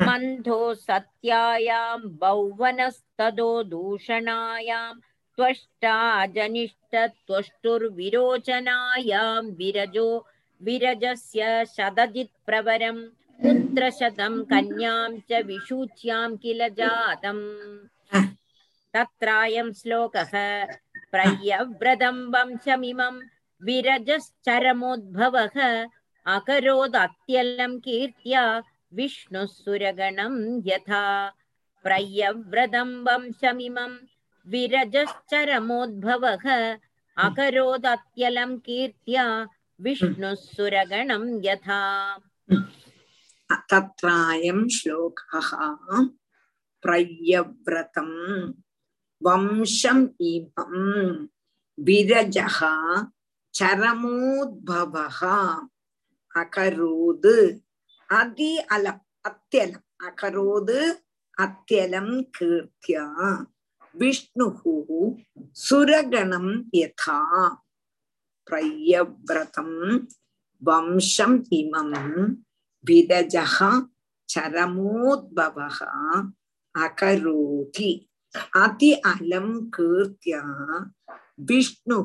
मन्धो 0.00 0.74
सत्यायां 0.74 2.00
बौवनस्तदो 2.02 3.62
दूषणायां 3.62 4.94
त्वष्टा 5.36 6.26
जनिष्ठ 6.26 6.96
त्वष्टुर्विरोचनायां 7.26 9.44
विरजो, 9.44 10.26
विरजस्य 10.62 11.64
शतजित्प्रवरं 11.66 13.08
पुत्रशतं 13.44 14.44
कन्यां 14.44 15.18
च 15.30 15.42
विषूच्यां 15.46 16.36
किल 16.36 16.68
जातम्। 16.68 17.78
तत्रायं 18.94 19.72
श्लोकः 19.72 20.66
प्रयव्रतं 21.12 22.32
वंशमिमं 22.32 23.20
विरजश्चरमोद्भवः 23.62 25.84
कीर्त्या 27.78 28.60
विष्णुः 28.94 29.46
सुरगणं 29.46 30.34
यथा 30.66 31.30
प्रयव्रतं 31.84 32.90
वंशमिमं 33.04 33.92
विरजश्चरमोद्भवः 34.46 36.46
अकरोदत्यलं 37.16 38.56
कीर्त्या 38.66 39.24
विष्णुः 39.80 40.34
यथा। 41.44 41.80
तत्रायं 43.70 44.68
श्लोकः 44.68 45.50
प्रयव्रतं 46.82 48.10
वंशम् 49.22 50.06
इमं 50.20 51.26
विरजः 51.78 52.58
चरमोद्भवः 53.54 55.20
अकरोद् 56.40 57.26
அதி 58.06 58.64
அலம் 58.64 59.06
அத்தியலம். 59.20 59.84
அகரோது 60.04 60.94
அத்தியலம் 61.42 62.30
கீர்த்தியா. 62.40 63.44
விஷ்ணு 63.92 64.60
சுரகணம் 65.70 66.62
யதா. 66.72 67.54
பிரயவிரதம் 68.50 70.06
வம்சம் 70.58 71.44
இமம் 71.50 72.34
விதஜா 72.90 73.86
சரமோத்பவ 74.34 75.68
அகரோதி. 76.78 78.06
அதி 78.50 79.00
அலம் 79.00 79.68
கீர்த்தியா. 79.76 80.44
விஷ்ணு 81.34 82.04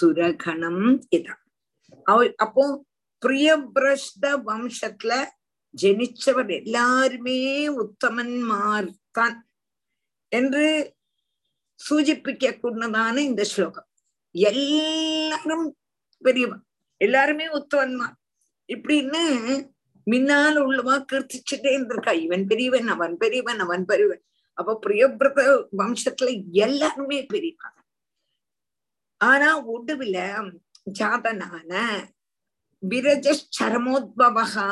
சுரகணம் 0.00 1.00
இதா 1.16 2.34
அப்போ 2.36 2.84
பிரியபிரஷ்ட 3.24 4.24
வம்சத்துல 4.46 5.12
ஜெனிச்சவர் 5.74 6.50
எல்லாருமே 6.56 7.38
உத்தமன்மார் 7.82 8.90
தான் 9.12 9.38
என்று 10.32 10.66
சூചிப்பிக்க 11.80 12.52
கூடதான 12.54 13.16
இந்த 13.22 13.42
ஸ்லோகம் 13.44 13.88
எல்லாரும் 14.34 15.66
பெரியவன் 16.22 16.62
எல்லாருமே 17.00 17.46
உத்தவன்மார் 17.54 18.16
இப்படின்னு 18.68 19.22
மின்னால் 20.06 20.58
உள்ளவா 20.64 20.96
கீர்த்திச்சுட்டே 21.10 21.70
இருந்திருக்கா 21.72 22.12
இவன் 22.24 22.44
பெரியவன் 22.46 22.88
அவன் 22.88 23.14
பெரியவன் 23.16 23.60
அவன் 23.60 23.84
பெரியவன் 23.84 24.22
அப்ப 24.58 24.76
பிரியபிரத 24.84 25.40
வம்சத்துல 25.76 26.32
எல்லாருமே 26.58 27.18
பெரியவன் 27.26 27.78
ஆனா 29.20 29.48
ஒடுவில 29.68 30.18
ஜாதனான 30.92 31.72
விரஜரமோத்பவகா 32.90 34.68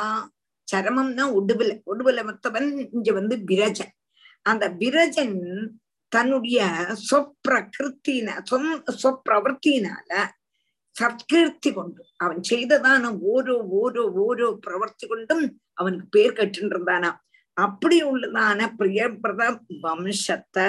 சரமம்னா 0.69 1.25
உடுவில 1.39 1.73
உடுவில 1.93 2.21
மத்தவன் 2.25 2.69
இங்க 2.93 3.11
வந்து 3.13 3.37
பிரஜன். 3.45 3.93
அந்த 4.43 4.65
பிரஜன் 4.81 5.37
தன்னுடைய 6.13 6.61
சொப்பிரகிருத்தின 7.11 8.29
சொப்பிரவர்த்தினால 9.03 10.11
சத்கீர்த்தி 10.97 11.71
கொண்டு 11.73 12.03
அவன் 12.17 12.41
செய்ததான 12.51 13.11
ஓரோ 13.25 13.57
ஓரோ 13.73 14.05
ஓரோ 14.25 14.49
பிரவர்த்தி 14.67 15.07
கொண்டும் 15.07 15.45
அவனுக்கு 15.75 16.09
பேர் 16.11 16.33
கட்டுன்றிருந்தானா 16.33 17.11
அப்படி 17.57 17.97
உள்ளதான 18.03 18.69
பிரியபிரத 18.79 19.45
வம்சத்தை 19.83 20.67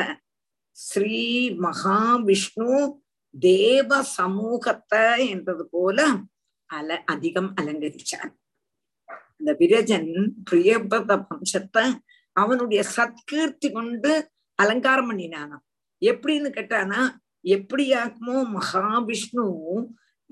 ஸ்ரீ 0.77 1.19
மகாவிஷ்ணு 1.59 2.69
தேவ 3.33 4.01
சமூகத்தை 4.17 5.05
என்றது 5.29 5.65
போல 5.69 5.99
அல 6.69 6.97
அதிகம் 7.05 7.51
அலங்கரிச்சார் 7.57 8.31
அந்த 9.33 9.51
விரஜன் 9.59 10.11
பிரியபத 10.49 11.17
வம்சத்தை 11.23 11.83
அவனுடைய 12.35 12.81
சத்கீர்த்தி 12.95 13.69
கொண்டு 13.71 14.11
அலங்காரம் 14.59 15.09
பண்ணினானாம் 15.09 15.63
எப்படின்னு 16.01 16.49
கேட்டானா 16.49 17.01
எப்படியாக்குமோ 17.47 18.37
மகாவிஷ்ணு 18.53 19.45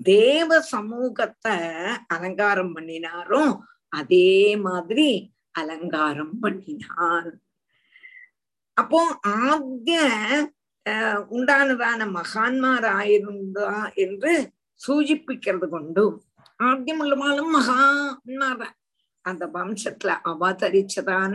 தேவ 0.00 0.60
சமூகத்தை 0.68 1.56
அலங்காரம் 2.06 2.72
பண்ணினாரோ 2.76 3.42
அதே 3.92 4.30
மாதிரி 4.58 5.08
அலங்காரம் 5.54 6.34
பண்ணினான் 6.40 7.30
அப்போ 8.76 9.00
ஆத்திய 9.38 9.98
உண்டானதான 11.32 12.06
மகான்மாராயிருந்தா 12.12 13.68
என்று 13.96 14.32
സൂചിപ്പിക്കുന്നത് 14.82 15.70
കൊണ്ടും 15.70 16.12
ആദ്യമുള്ളവാളും 16.60 17.48
മഹാ 17.52 17.78
എന്നാറ 18.26 18.62
அந்த 19.24 19.44
வம்சத்துல 19.54 20.12
அவதரிச்சதான 20.30 21.34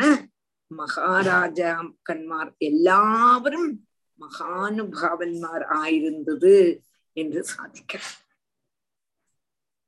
மகாராஜாக்கன்மார் 0.71 2.51
எல்லாவரும் 2.59 3.69
மகானுபாவன்மார் 4.19 5.65
ஆயிருந்தது 5.79 6.55
என்று 7.17 7.41
சாதிக்க 7.45 7.93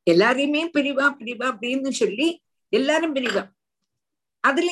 எல்லாரையுமே 0.08 0.62
பிரிவா 0.76 1.08
பிரிவா 1.20 1.48
அப்படின்னு 1.54 1.92
சொல்லி 1.94 2.28
எல்லாரும் 2.74 3.16
பிரிவா 3.16 3.44
அதுல 4.44 4.70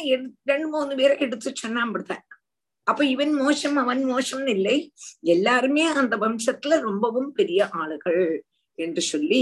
ரெண்டு 0.47 0.67
மூணு 0.67 0.93
பேரை 0.95 1.15
எடுத்து 1.17 1.49
சொன்னா 1.53 1.81
அப்படித்தான் 1.85 2.25
அப்ப 2.87 3.01
இவன் 3.05 3.33
மோசம் 3.35 3.77
அவன் 3.77 4.01
மோசம்னு 4.05 4.51
இல்லை 4.53 4.75
எல்லாருமே 5.27 5.85
அந்த 5.93 6.15
வம்சத்துல 6.17 6.77
ரொம்பவும் 6.79 7.31
பெரிய 7.31 7.61
ஆளுகள் 7.73 8.21
என்று 8.77 9.01
சொல்லி 9.01 9.39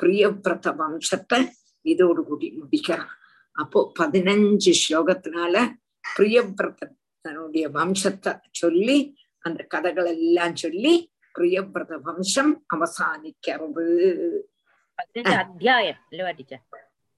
பிரியவிரத 0.00 0.66
வம்சத்தை 0.80 1.40
இதோடு 1.84 2.22
கூடி 2.24 2.48
முடிக்கிறார். 2.60 3.12
அப்போ 3.52 3.80
பதினஞ்சு 3.98 4.72
ஸ்லோகத்தினால 4.82 5.54
பிரியவிரதனுடைய 6.14 7.66
வம்சத்தை 7.78 8.32
சொல்லி 8.50 8.98
அந்த 9.44 9.60
கதைகள் 9.72 10.08
எல்லாம் 10.14 10.56
சொல்லி 10.64 10.94
பிரியவிரத 11.34 11.94
வம்சம் 12.06 12.52
அவசானிக்கிறது. 12.74 13.86
அத்தியாயம் 15.34 16.00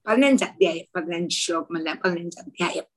பதினஞ்சு 0.07 0.45
அத்தியாயம் 0.49 0.89
பதினஞ்சு 0.97 1.37
ஸ்லோகம் 1.43 1.77
இல்ல 1.77 1.89
பதினஞ்சு 2.03 2.39
அத்தியாயம். 2.45 2.89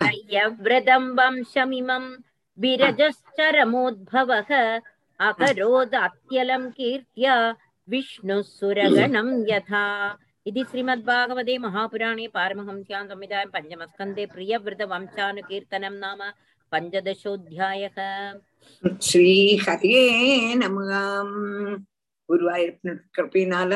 பிரியவிரதம் 0.00 1.08
வம்சமிமம் 1.20 2.10
விரஜரமோத்பவ 2.58 4.30
अकरोद् 5.19 5.95
अत्यलं 5.97 6.69
कीर्त्या 6.71 7.35
विष्णुः 7.87 8.41
सुरगणं 8.49 9.29
यथा 9.49 9.83
इति 10.45 10.63
श्रीमद्भागवते 10.69 11.57
महापुराणे 11.59 12.27
पारमहंस्यां 12.29 13.03
संहितायां 13.07 13.49
पञ्चमस्कन्धे 13.53 14.25
प्रियव्रतवंशानुकीर्तनं 14.33 15.95
नाम 15.99 16.21
पञ्चदशोऽध्यायः 16.71 17.99
ஸ்ரீஹரியே 19.07 20.03
நமகாம் 20.61 21.33
குருவாயூரப்பன் 22.29 23.01
கிருப்பினால 23.15 23.71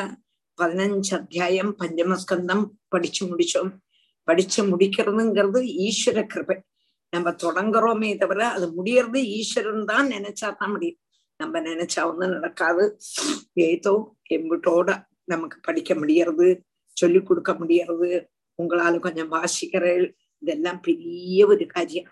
பதினஞ்சு 0.57 1.11
அத்தியாயம் 1.17 1.71
பஞ்சமஸ்கந்தம் 1.81 2.63
படிச்சு 2.93 3.21
முடிச்சோம் 3.31 3.71
படிச்சு 4.27 4.61
முடிக்கிறதுங்கிறது 4.69 5.59
ஈஸ்வர 5.87 6.21
கிருபை 6.33 6.57
நம்ம 7.13 7.33
தொடங்குறோமே 7.43 8.09
தவிர 8.23 8.41
அது 8.55 8.67
முடியறது 8.77 9.21
ஈஸ்வரன் 9.37 9.85
தான் 9.91 10.07
நினைச்சா 10.15 10.49
தான் 10.61 10.73
முடியும் 10.73 10.99
நம்ம 11.42 11.60
நினைச்சா 11.68 12.02
ஒண்ணும் 12.10 12.34
நடக்காது. 12.36 12.84
ஏதோ 13.68 13.94
எம்பிட்டோட 14.36 14.90
நமக்கு 15.32 15.58
படிக்க 15.68 15.92
முடியறது 16.00 16.48
சொல்லி 16.96 17.20
கொடுக்க 17.22 17.52
முடியறது 17.60 18.10
உங்களால 18.58 18.98
கொஞ்சம் 19.06 19.32
வாசிக்கிறேள் 19.36 20.04
இதெல்லாம் 20.42 20.80
பெரிய 20.86 21.46
ஒரு 21.52 21.66
காரியம். 21.74 22.08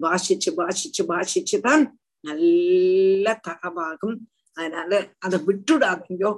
வாசிச்சு 0.00 0.50
வாசிச்சு 0.60 1.02
வாசிச்சு 1.12 1.56
தான் 1.68 1.84
நல்ல 2.24 3.26
தரவாகும் 3.46 4.16
அதனால 4.56 4.92
அதை 5.24 5.36
விட்டுடாதீங்கோ. 5.48 6.30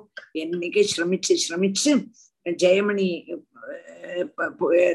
என்னைக்கு 0.42 0.82
சிரமிச்சு 0.92 1.34
சிரமிச்சு 1.44 1.92
ஜெயமணி 2.46 3.06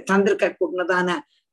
தந்திருக்க 0.10 0.48
கூடதான 0.54 1.10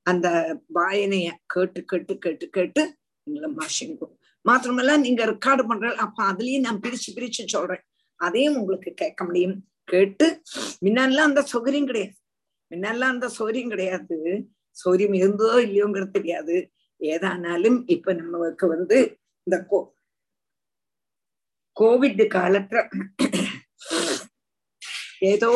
அந்த 0.07 0.29
வாயனைய 0.77 1.29
கேட்டு 1.55 1.81
கேட்டு 1.91 2.15
கேட்டு 2.25 2.47
கேட்டு 2.57 2.83
எங்களை 3.27 3.49
மாஷிங்கோ 3.61 4.09
மாத்திரமல்ல 4.49 4.97
நீங்க 5.05 5.23
ரெக்கார்டு 5.33 5.63
பண்ற 5.69 5.95
அப்ப 6.05 6.19
அதுலயும் 6.33 6.67
நான் 6.67 6.83
பிரிச்சு 6.85 7.11
பிரிச்சு 7.17 7.43
சொல்றேன். 7.55 7.83
அதையும் 8.21 8.59
உங்களுக்கு 8.61 8.91
கேட்க 9.03 9.21
முடியும். 9.29 9.57
கேட்டு 9.93 10.27
முன்னெல்லாம் 10.85 11.31
அந்த 11.31 11.43
சௌகரியம் 11.53 11.89
கிடையாது. 11.91 12.15
முன்னெல்லாம் 12.71 13.15
அந்த 13.15 13.27
சௌகரியம் 13.39 13.73
கிடையாது. 13.75 14.19
சௌரியம் 14.77 15.17
இருந்ததோ 15.21 15.57
இல்லையோங்கிறது 15.67 16.17
தெரியாது. 16.19 16.57
ஏதானாலும் 17.01 17.79
இப்ப 17.95 18.15
நம்மளுக்கு 18.21 18.67
வந்து 18.75 18.99
இந்த 19.47 19.57
கோ 19.71 19.79
கோவிட் 21.77 22.23
காலத்துல 22.37 22.81
ஏதோ 25.33 25.51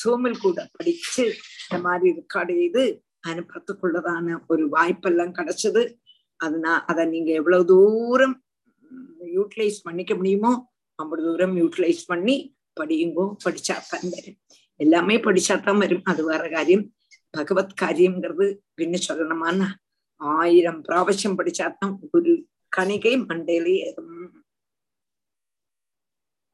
சூமில் 0.00 0.42
கூட 0.44 0.58
படிச்சு 0.76 1.24
இந்த 1.64 1.78
மாதிரி 1.86 2.08
ரெக்கார்டு 2.18 2.52
செய்து 2.60 2.82
அனுப்புறதுக்குள்ளதான 3.30 4.36
ஒரு 4.52 4.64
வாய்ப்பெல்லாம் 4.74 5.36
கிடைச்சது. 5.38 5.82
அது 6.42 6.58
நான் 6.58 6.84
அதை 6.84 7.06
நீங்க 7.06 7.32
எவ்வளவு 7.32 7.64
தூரம் 7.64 8.44
யூட்டிலைஸ் 9.20 9.76
பண்ணிக்க 9.82 10.14
முடியுமோ 10.14 10.72
அவ்வளவு 10.94 11.28
தூரம் 11.28 11.56
யூட்டிலைஸ் 11.56 12.00
பண்ணி 12.06 12.56
படியுங்கோ 12.80 13.36
படிச்சாத்தான் 13.44 14.10
வரும். 14.10 14.40
எல்லாமே 14.76 15.16
படிச்சாத்தான் 15.16 15.78
வரும். 15.78 16.00
அது 16.04 16.26
வேற 16.26 16.48
காரியம். 16.48 16.94
பகவத் 17.30 17.82
காரியம்ங்கிறது 17.82 18.58
பின்ன 18.76 19.00
சொல்லணுமான்னா 19.08 19.66
ஆயிரம் 20.16 20.84
பிராவசியம் 20.84 21.36
படிச்சாத்தான் 21.36 21.96
ஒரு 22.12 22.48
கணிகை 22.76 23.18
மண்டையிலே 23.20 23.74
ஏறும். 23.74 24.44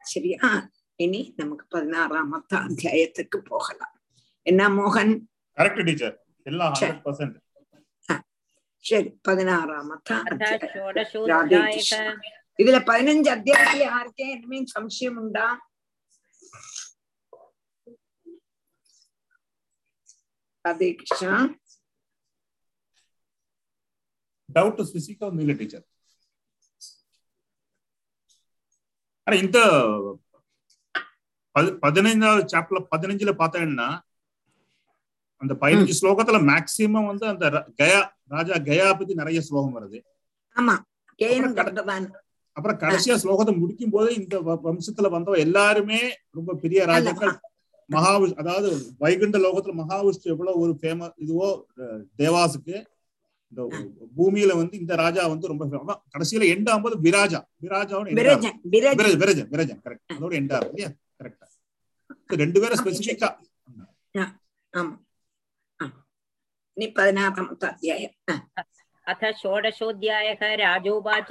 சரியா? 0.00 0.70
இனி 0.94 1.34
நமக்கு 1.36 1.78
பதினாறாமத்த 1.78 2.54
அத்தியாயத்துக்கு 2.54 3.38
போகலாம். 3.44 4.00
என்ன 4.42 4.68
மோகன்? 4.68 5.20
கரெக்ட் 5.56 5.84
டீச்சர் 5.84 6.24
எல்லாம் 6.42 6.74
சரி 8.84 9.08
பதினாறாம் 9.22 9.90
அத்தியாயம் 9.90 10.36
இதுல 12.58 12.78
பதினஞ்சு 12.88 13.30
அத்தியாயத்துல 13.30 13.82
யாருக்கே 13.88 14.26
என்னமே 14.34 14.58
சம்சயம் 14.72 15.18
உண்டா 15.18 15.46
ராதே 20.64 20.88
கிருஷ்ணா 20.92 21.34
டவுட் 24.48 24.82
ஸ்பெசிஃபிக் 24.82 25.24
ஒன்றும் 25.24 25.40
இல்லை 25.40 25.56
டீச்சர் 25.56 25.86
అరే 29.26 29.38
ఇంత 29.38 29.58
పది 31.54 31.70
పదినైదు 31.78 32.30
చాప్టర్ 32.46 32.88
அந்த 35.42 35.52
பதினஞ்சு 35.62 35.94
ஸ்லோகத்துல 36.00 36.38
மேக்சிமம் 36.50 37.08
வந்து 37.10 37.26
அந்த 37.32 37.46
கயா 37.80 38.00
ராஜா 38.34 38.54
கயா 38.68 38.86
பத்தி 38.98 39.14
நிறைய 39.14 39.40
ஸ்லோகம் 39.48 39.76
வருது. 39.76 39.98
அப்புறம் 42.56 42.78
கடைசியா 42.82 43.16
ஸ்லோகத்தை 43.22 43.52
முடிக்கும் 43.58 43.94
போது 43.94 44.08
இந்த 44.20 44.36
வம்சத்துல 44.66 45.08
வந்தவ 45.14 45.38
எல்லாருமே 45.46 46.00
ரொம்ப 46.38 46.54
பெரிய 46.62 46.80
ராஜாக்கள். 46.92 47.34
மகாவிஷ் 47.90 48.38
அதாவது 48.42 48.70
வைகுண்ட 49.02 49.36
லோகத்துல 49.44 49.74
மகாவிஷ்ணு 49.82 50.32
எவ்வளவு 50.34 50.62
ஒரு 50.64 50.72
ஃபேமஸ் 50.80 51.14
இதுவோ 51.24 51.48
தேவாசுக்கு 52.20 52.76
இந்த 53.52 53.60
பூமியில 54.16 54.54
வந்து 54.56 54.74
இந்த 54.82 54.94
ராஜா 55.02 55.22
வந்து 55.32 55.50
ரொம்ப 55.52 55.64
கடைசியில 56.14 56.48
எண்ட் 56.54 56.68
ஆகும்போது 56.72 56.96
விராஜா 57.06 57.40
விராஜாவும். 57.64 58.10
விரஜன் 59.20 59.20
விரஜன். 59.54 59.80
கரெக்ட் 59.86 60.14
அதோட 60.16 60.32
எண்ட் 60.40 60.54
ஆகுது 60.56 60.70
இல்லையா? 60.72 60.90
கரெக்டா 61.20 61.46
ரெண்டு 62.42 62.60
பேரும் 62.62 62.80
ஸ்பெசிபிக்கா 62.82 63.30
ஆமா. 64.74 64.94
अथ 69.08 69.22
षोडशोऽध्यायः 69.32 70.42
राजोवाच। 70.54 71.30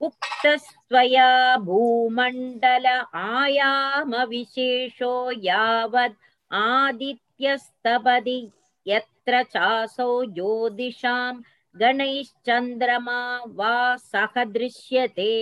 उक्तस्त्वया 0.00 1.56
भूमण्डल 1.56 2.86
आयामविशेषो 3.18 5.12
यावद् 5.44 6.14
आदित्यस्तपदि 6.50 8.40
यत्र 8.86 9.42
चासौ 9.42 10.24
ज्योतिषां 10.24 11.34
गणैश्चन्द्रमा 11.80 13.20
वा 13.58 13.96
सह 13.96 14.44
दृश्यते। 14.44 15.32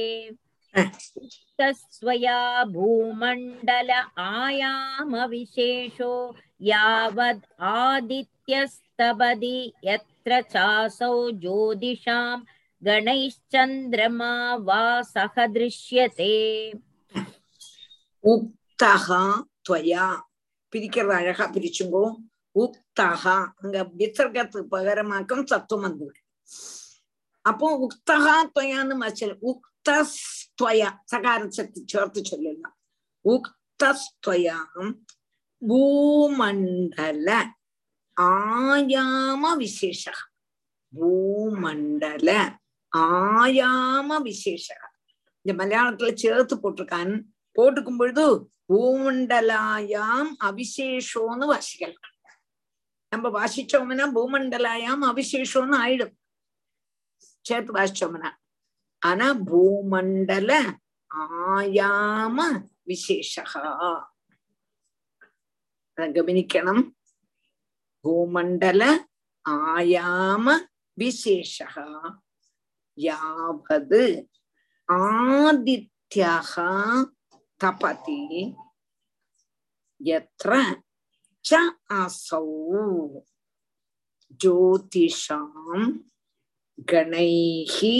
उक्तस्त्वया 1.16 2.64
भूमण्डल 2.64 3.90
आयामविशेषो 4.18 6.12
यावद् 6.61 7.45
आदित्यस्तपदि 7.73 9.57
यत्र 9.85 10.41
चासौ 10.53 11.13
ज्योतिषां 11.41 12.37
गणैश्चन्द्रमा 12.81 14.33
वा 14.67 14.83
सह 15.07 15.35
दृश्यते 15.55 16.33
உக்தகா 18.23 19.21
துவயா 19.67 20.05
பிரிக்கிறது 20.73 21.13
அழகா 21.15 21.45
பிரிச்சுங்கோ 21.55 22.03
உக்தகா 22.55 23.35
அங்க 23.61 23.77
விசர்க்கத்துக்கு 23.99 24.71
பகரமாக்கும் 24.73 25.47
தத்துவம் 25.51 25.85
வந்திருக்கு 25.85 26.21
அப்போ 27.45 27.67
உக்தகா 27.85 28.35
துவயான்னு 28.49 28.97
வச்சு 29.03 29.27
உக்தஸ்துவயா 29.51 30.89
சகாரத்தை 31.13 31.65
சேர்த்து 31.93 32.21
சொல்லலாம் 32.23 32.75
உக்தஸ்துவயாம் 33.25 34.91
பூமண்டல 35.60 37.42
ஆயாம 38.20 39.56
விசேஷ 39.56 40.12
பூமண்டல 41.00 42.58
ஆயாம 42.96 44.22
விசேஷ 44.22 44.74
இந்த 45.42 45.64
மலையாளத்துல 45.64 46.14
சேர்த்து 46.14 46.56
போட்டிருக்கான். 46.56 47.22
போட்டுக்கும் 47.54 47.96
பொழுது 47.96 48.50
பூமண்டலாயாம் 48.68 50.30
அவிசேஷோன்னு 50.44 51.46
வாசிக்கலாம். 51.52 52.14
நம்ம 53.08 53.28
வாசிச்சோம்னா 53.28 54.06
பூமண்டலாயாம் 54.16 55.04
அவிசேஷம்னு 55.10 55.76
ஆயிடும். 55.84 56.14
சேர்த்து 57.40 57.72
வாசிச்சோம்னா. 57.72 58.30
ஆனா 58.98 59.34
பூமண்டல 59.34 60.78
ஆயாம 61.14 62.68
விசேஷகா. 62.86 64.04
கவனிக்கணும் 65.98 66.82
பூமண்டல 68.04 68.82
ஆயாம 69.44 70.46
விசேஷா 70.98 71.86
யாவது 72.98 74.02
ஆதித்யாக 74.88 76.52
தபதி 77.60 78.22
எத்திர 80.00 80.52
ச 81.44 81.60
அசௌ 81.98 82.46
ஜோதிஷாம் 84.40 85.86
கணைஹி 86.88 87.96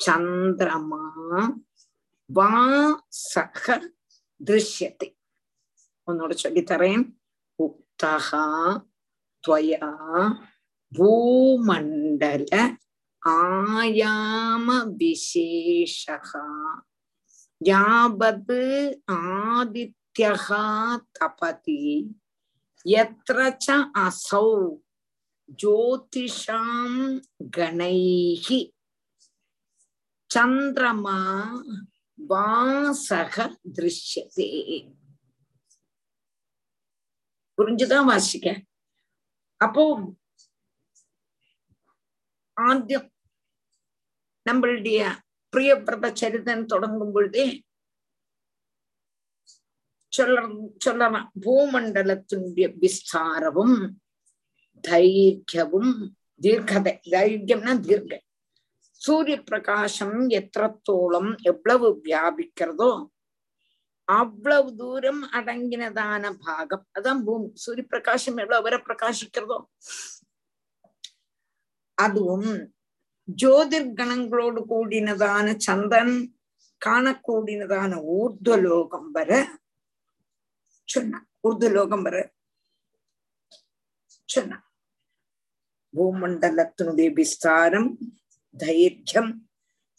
சந்திரமா 0.00 1.04
வா 2.30 2.52
சக 3.24 3.66
திருஷ்யத்தை 4.40 5.08
ഒന്നുകൂടെ 6.08 6.36
ചൊല്ലിത്തറയും 6.42 7.02
ഉക്തഹ 7.58 8.28
ത്വയാ 9.44 9.88
ഭൂമണ്ഡല 10.92 12.52
ആയാമവിശേഷ 13.22 13.92
യാവത് 17.60 18.60
ആദിത്യഃ 19.16 20.46
തപതി 21.16 21.82
യത്ര 22.86 23.38
ച 23.60 23.76
അസൗ 24.02 24.48
ജ്യോതിഷാം 25.58 26.92
ഗണൈഃ 27.56 28.46
ചന്ദ്രമാ 30.30 31.18
വാസഹ 32.18 33.34
ദൃശ്യത്തെ 33.76 34.48
புரிஞ்சுதான் 37.58 38.04
வாசிக்க? 38.04 38.48
அப்போ 39.56 39.84
ஆத்தியம் 42.60 43.08
நம்மளுடைய 44.50 45.00
பிரியபிரத 45.52 46.06
சரிதம் 46.12 46.64
தொடங்கும் 46.64 47.12
பொழுதே 47.12 47.62
சொல்ல 50.12 50.36
சொல்லலாம். 50.78 51.32
பூமண்டலத்தினுடைய 51.40 52.66
விஸ்தாரவும் 52.82 53.76
தைரியவும் 54.88 55.92
தீர்க்கதை. 56.42 56.92
தைரியம்னா 57.10 57.80
தீர்க்க. 57.80 58.22
சூரிய 59.00 59.36
பிரகாசம் 59.42 60.18
எத்திரத்தோளம் 60.28 61.30
எவ்வளவு 61.42 62.00
வியாபிக்கிறதோ 62.04 62.90
அவ்வளவு 64.08 64.70
தூரம் 64.76 65.22
அடங்கினதான 65.38 66.24
பாகம். 66.44 66.84
அதான் 66.98 67.20
பூமி. 67.26 67.48
சூரிய 67.54 67.84
பிரகாசம் 67.88 68.38
எவ்வளவு 68.38 68.64
வரை 68.66 68.78
பிரகாசிக்கிறதோ? 68.86 69.58
அதுவும் 71.98 72.50
ஜோதிர்கணங்களோடு 73.28 74.60
கூடினதான 74.70 75.46
சந்தன் 75.66 76.14
காணக்கூடினதான 76.82 77.92
ஊர்துவலோகம் 78.18 79.10
வர 79.10 79.30
சொன்ன 80.88 81.20
ஊர்துவலோகம் 81.48 82.04
வர 82.06 82.18
சொன்ன 84.28 84.60
பூமண்டலத்தினுடைய 85.94 87.08
விஸ்தாரம் 87.18 87.90
தைரியம் 88.54 89.30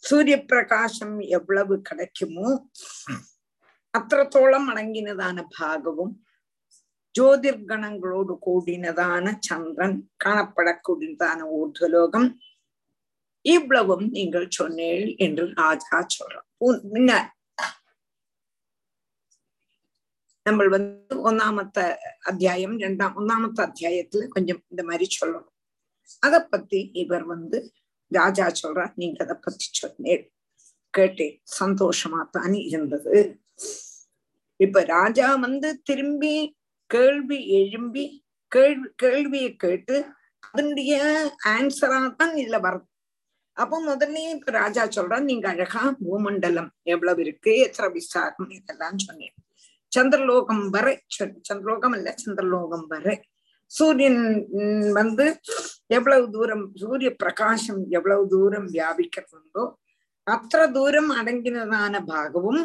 சூரிய 0.02 0.36
பிரகாசம் 0.44 1.16
எவ்வளவு 1.36 1.74
கிடைக்குமோ 1.82 2.48
അത്രത്തോളം 3.94 4.64
അടങ്ങിനതാണ് 4.70 5.42
ഭാഗവും. 5.58 6.10
ജ്യോതിർഗണങ്ങളോട് 7.14 8.32
കൂടിനതാണ് 8.46 9.30
ചന്ദ്രൻ. 9.48 9.92
കാണപ്പെടക്കൂടിനതാണ് 10.24 11.44
ഊർധ്വലോകം. 11.58 12.24
இவ்வளவும் 13.44 14.06
நீங்கள் 14.16 14.48
சொன்னேள் 14.58 15.06
என்று 15.16 15.44
ராஜா 15.60 15.98
சொல்றான் 16.16 16.48
முன்ன 16.84 17.10
நம்ம 20.46 20.66
வந்து 20.66 21.16
ஒன்னாமத்த 21.30 21.78
அத்தியாயம் 22.22 22.76
ரெண்டாம் 22.78 23.16
ஒன்னாமத்த 23.16 23.58
அத்தியாயத்துல 23.66 24.26
கொஞ்சம் 24.28 24.60
இந்த 24.70 24.82
மாதிரி 24.82 25.06
சொல்லணும் 25.16 25.56
அத 26.22 26.36
பத்தி 26.44 26.80
இவர் 26.92 27.24
வந்து 27.24 27.58
ராஜா 28.12 28.46
சொல்றார் 28.62 28.94
நீங்க 28.94 29.18
அத 29.24 29.34
பத்தி 29.38 29.66
சொன்னேள் 29.80 30.24
கேட்டேன் 30.94 31.34
சந்தோஷமா 31.60 32.20
தான் 32.30 32.56
இருந்தது 32.68 33.14
இப்ப 34.60 34.82
ராஜா 34.90 35.28
வந்து 35.36 35.68
திரும்பி 35.82 36.34
கேள்வி 36.90 37.38
எழும்பி 37.58 38.04
கேள்வி 38.52 38.88
கேள்வியை 38.96 39.50
கேட்டு 39.56 39.96
அதனுடைய 40.48 40.94
ஆன்சரா 41.54 41.98
தான் 42.20 42.34
இதுல 42.36 42.58
வரும் 42.60 42.86
அப்போ 43.56 43.76
முதல்ல 43.86 44.22
இப்ப 44.36 44.52
ராஜா 44.52 44.82
சொல்றான் 44.96 45.28
நீங்க 45.30 45.46
அழகா 45.48 45.82
பூமண்டலம் 46.00 46.70
எவ்வளவு 46.84 47.20
இருக்கு 47.24 47.52
எத்திர 47.64 47.86
விசாரம்? 47.92 48.50
இதெல்லாம் 48.50 48.98
சொன்னேன். 48.98 49.34
சந்திரலோகம் 49.92 50.64
வரை 50.70 50.94
சந்திரலோகம் 51.48 51.94
இல்ல 51.94 52.08
சந்திரலோகம் 52.24 52.86
வரை. 52.86 53.14
சூரியன் 53.70 54.22
வந்து 54.92 55.26
எவ்வளவு 55.88 56.30
தூரம் 56.30 56.64
சூரிய 56.76 57.10
பிரகாசம் 57.14 57.82
எவ்வளவு 57.90 58.24
தூரம் 58.28 58.68
வியாபிக்கிறதுண்டோ 58.72 59.64
அத்த 60.26 60.66
தூரம் 60.72 61.10
அடங்கினதான 61.10 61.94
பாகமும் 62.06 62.62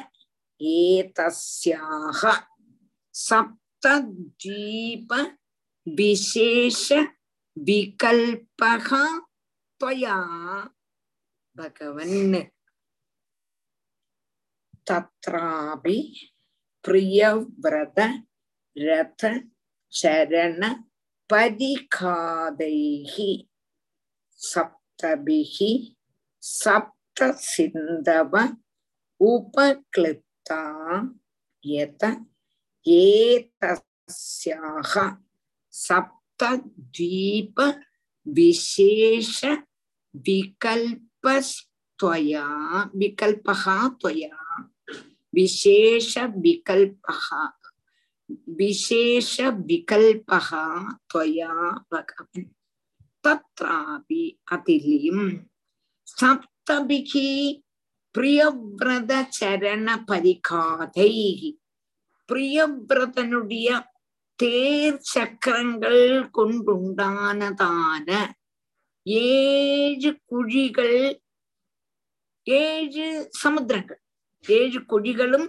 विशेष 5.89 6.93
विकल्पः 7.59 8.89
भगवन्। 11.57 12.35
तत्रापि 14.87 16.31
प्रियव्रत 16.85 17.95
रथ 18.79 19.43
चरण 19.93 20.75
परिखादैः 21.31 23.17
सप्तभिः 24.37 25.59
सप्त 26.41 27.02
சிந்தவ 27.17 28.35
உபக்ளிப்தா 29.21 30.63
எத 31.65 32.03
ஏதஸ்யாக 32.87 34.93
சப்தத்வீப 35.75 37.59
விசேஷ 38.27 39.39
விகல்பஸ்துவயா 40.27 42.47
விகல்பகா 43.01 43.79
துவயா 44.01 44.39
விசேஷ 45.33 46.13
விகல்பகா 46.45 47.43
விசேஷ 48.61 49.35
விகல்பகா 49.69 50.65
துவயா 51.11 51.53
பகவன். 51.89 52.49
தத்ராபி 53.25 54.23
அதிலியும் 54.53 55.27
சப் 56.09 56.52
தபிகி 56.67 57.29
பிரியவிரத 58.15 59.13
சரண 59.37 59.89
பரிகாதை 60.07 61.13
பிரியவிரதனுடைய 62.29 63.69
தேர் 64.39 65.01
சக்கரங்கள் 65.13 66.05
கொண்டுண்டானதான 66.39 68.09
ஏழு 69.07 70.11
குழிகள் 70.25 70.99
ஏழு 72.47 73.07
சமுத்திரங்கள் 73.43 74.01
ஏழு 74.45 74.79
குழிகளும் 74.89 75.49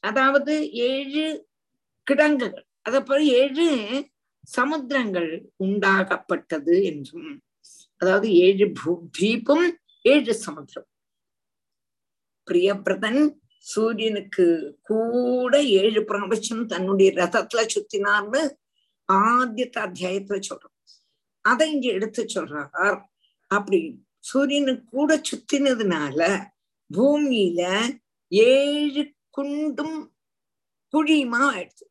அதாவது 0.00 0.54
ஏழு 0.86 1.24
கிடங்குகள் 2.06 2.66
அதப்பறம் 2.88 3.28
ஏழு 3.34 3.66
சமுத்திரங்கள் 4.48 5.30
உண்டாகப்பட்டது 5.56 6.76
என்றும் 6.84 7.32
அதாவது 8.00 8.28
ஏழு 8.40 8.66
தீபம் 9.18 9.68
ஏழு 10.02 10.34
சமுத்திரம். 10.34 10.88
பிரியபிரதன் 12.50 13.34
சூரியனுக்கு 13.58 14.78
கூட 14.82 15.62
ஏழு 15.62 16.00
பிராவச்சம் 16.00 16.66
தன்னுடைய 16.66 17.12
ரதத்துல 17.12 17.66
சுத்தினார்னு 17.74 18.50
ஆத்தியத்த 19.12 19.76
அத்தியாயத்துல 19.76 20.40
சொல்றோம். 20.48 20.78
அதை 21.40 21.72
இங்க 21.72 21.88
எடுத்து 21.88 22.24
சொல்றார். 22.24 23.02
அப்படி 23.48 24.06
சூரியனுக்கு 24.18 24.84
கூட 24.84 25.20
சுத்தினதுனால 25.30 26.46
பூமியில 26.94 27.90
ஏழு 28.28 29.14
குண்டும் 29.30 30.14
குழியுமா 30.92 31.40
ஆயிடுச்சு. 31.54 31.88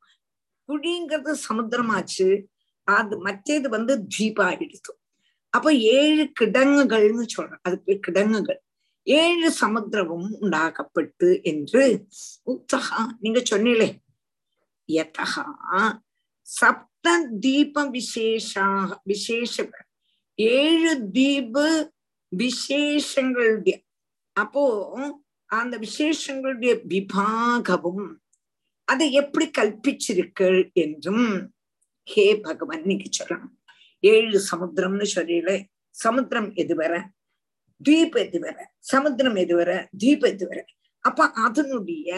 குழிங்கிறது 0.68 1.36
சமுத்திரமாச்சு. 1.50 2.46
அது 2.84 3.18
மற்றது 3.18 3.70
வந்து 3.70 4.08
தீபா 4.20 4.52
அப்ப 5.54 5.74
ஏழு 5.74 6.24
கிடங்குகள்னு 6.40 7.26
சொல்றோம். 7.36 7.62
அதுக்கு 7.62 8.00
கிடங்குகள். 8.00 8.62
ஏழு 9.04 9.50
சமுத்திரமும் 9.62 10.30
உண்டாகப்பட்டு 10.40 11.40
என்று 11.44 11.84
உத்தகா 12.46 13.00
நீங்க 13.20 13.42
சொன்னீங்களே. 13.52 13.90
யதகா 14.90 15.46
சப்த 16.48 17.08
தீப 17.40 17.84
விசேஷாக 17.90 18.98
விசேஷ 19.04 19.70
ஏழு 20.36 20.92
தீப 21.12 21.56
விசேஷங்களுடைய 22.32 23.76
அப்போ 24.36 24.64
அந்த 25.46 25.76
விசேஷங்களுடைய 25.78 26.74
விபாகமும் 26.90 28.06
அதை 28.88 29.08
எப்படி 29.12 29.46
கல்பிச்சிருக்கள் 29.58 30.60
என்றும் 30.74 31.28
ஹே 32.04 32.26
பகவான் 32.38 32.84
நீங்க 32.84 33.06
சொல்லணும். 33.18 33.56
ஏழு 34.04 34.38
சமுத்திரம்னு 34.52 35.08
சொல்லல 35.16 35.54
சமுத்திரம் 35.96 36.50
எது 36.56 36.76
வர? 36.76 36.94
தீப் 37.82 38.18
எது 38.18 38.38
வர? 38.40 38.56
சமுத்திரம் 38.86 39.36
எது 39.36 39.56
வர? 39.56 39.72
தீப் 39.98 40.26
எது 40.26 40.46
வர? 40.48 40.60
அப்ப 41.06 41.28
அதனுடைய 41.44 42.14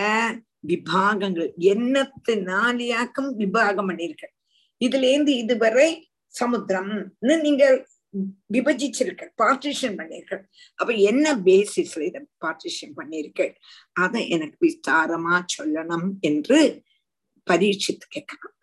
விபாகங்கள் 0.67 1.47
எண்ணத்தினாலியாக்கம் 1.73 3.29
விபாகம் 3.39 3.89
பண்ணிருக்க 3.89 4.25
இதுல 4.81 5.09
இருந்து 5.11 5.33
இதுவரை 5.37 5.89
சமுத்திரம்னு 6.33 7.35
நீங்க 7.41 7.63
விபஜிச்சிருக்க 8.49 9.25
பார்ட்டிஷன் 9.37 9.97
பண்ணிருக்க 9.99 10.35
அப்ப 10.79 10.93
என்ன 11.03 11.35
பேசிஸ்ல 11.45 12.01
இத 12.01 12.21
பார்ட்டிஷன் 12.45 12.95
பண்ணிருக்க 12.95 13.41
அதை 13.95 14.23
எனக்கு 14.29 14.57
விஸ்தாரமா 14.65 15.35
சொல்லணும் 15.55 16.09
என்று 16.21 16.59
பரீட்சித்து 17.47 18.07
கேட்கணும் 18.07 18.55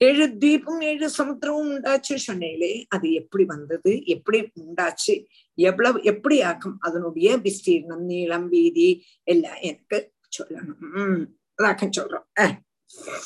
ஏழு 0.00 0.38
தீபம் 0.38 0.82
ஏழு 0.82 1.10
சமுத்திரமும் 1.16 1.70
உண்டாச்சு 1.70 2.18
சொன்னீங்களே 2.26 2.84
அது 2.88 3.12
எப்படி 3.12 3.44
வந்தது 3.44 4.02
எப்படி 4.06 4.52
உண்டாச்சு 4.62 5.24
எவ்வளவு 5.58 6.04
எப்படி 6.04 6.42
ஆக்கும் 6.42 6.78
அதனுடைய 6.80 7.38
விஸ்தீர்ணம் 7.44 8.04
நீளம் 8.04 8.48
வீதி 8.48 9.04
எல்லாம் 9.26 9.58
எனக்கு 9.62 10.12
சொல்லணும் 10.32 11.26
அதாக்க 11.58 11.88
சொல்றோம் 11.98 12.26
அஹ் 12.40 12.54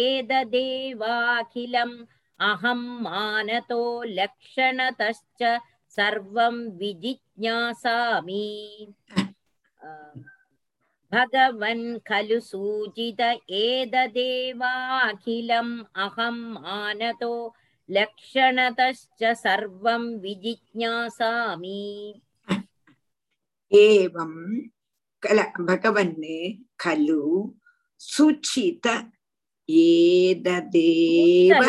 एतदेवाखिलं 0.00 1.92
अहं 2.40 2.80
मानतो 3.02 3.82
लक्षणतश्च 4.18 5.42
सर्वं 5.96 6.56
विजिज्ञासामि 6.78 8.46
भगवन् 11.12 11.86
खलु 12.08 12.38
सूचित 12.50 13.20
एतदेवाखिलम् 13.60 14.54
अहं 16.04 16.36
मानतो 16.54 17.34
लक्षणतश्च 17.88 19.22
सर्वं 19.42 20.02
विजिज्ञासामि 20.22 21.82
एवं 23.72 24.32
कल 25.22 25.38
भगवन् 25.68 26.14
खलु 26.80 27.22
சுச்சித 28.01 28.87
ஏததேவ 29.69 31.61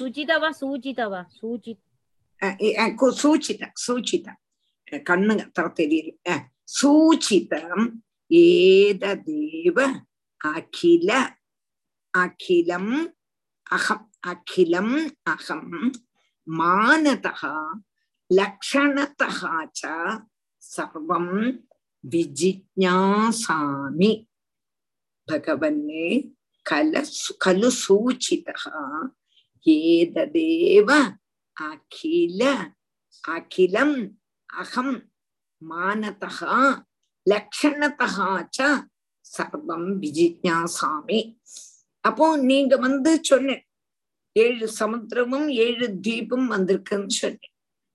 சுஜிதவா 0.00 0.48
சூஜிதவா? 0.60 1.20
சூஜி 1.40 1.72
சூச்சித 3.20 3.62
சூச்சித. 3.84 4.26
கண்ணுங்க 5.08 5.42
தர 5.56 5.66
தெரியுது. 5.80 6.12
சூச்சிதம் 6.78 7.84
ஏததேவ 8.30 9.78
அகில 10.40 11.10
அகிலம் 12.14 12.94
அகம் 13.76 14.06
அகிலம் 14.30 14.96
அகம். 15.24 15.74
மானதா 16.46 17.52
லக்ஷணதா 18.30 19.30
ச 19.80 19.82
சர்வம் 20.62 21.34
விஜிஜாசாமி 22.04 24.10
பகவன்னே 25.32 26.06
கல 26.66 27.02
கலு 27.44 27.70
சூச்சிதா 27.82 28.72
ஏததேவ 29.66 30.88
அகில 31.56 32.42
அகிலம் 33.24 33.98
அகம் 34.48 34.94
மானதா 35.62 36.58
லக்ஷணத்தகா 37.26 38.30
ச 38.56 38.68
சர்வம் 39.26 39.90
விஜிஜாசாமி 40.00 41.20
அப்போ 42.04 42.26
நீங்க 42.42 42.74
வந்து 42.76 43.10
சொன்னேன் 43.22 43.62
ஏழு 44.36 44.66
சமுத்திரமும் 44.80 45.48
ஏழு 45.64 45.86
தீபம் 46.00 46.46
வந்திருக்குன்னு 46.46 47.14
சொன்னேன் 47.20 47.52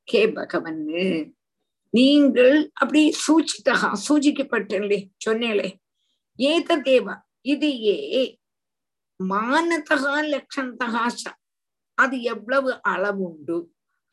கே 0.07 0.21
பகவன்னு 0.35 1.05
நீங்கள் 1.93 2.55
அப்படி 2.73 3.01
சூச்சித்தகா 3.23 3.89
சூச்சிக்கப்பட்டே 4.05 4.99
சொன்னேலே 5.25 5.69
ஏத 6.39 6.77
தேவா 6.85 7.15
இது 7.53 7.69
ஏ 7.91 8.23
மானத்தகா 9.19 10.15
லட்சணத்தகா 10.33 11.05
அது 11.97 12.15
எவ்வளவு 12.33 12.71
அளவுண்டு? 12.93 13.57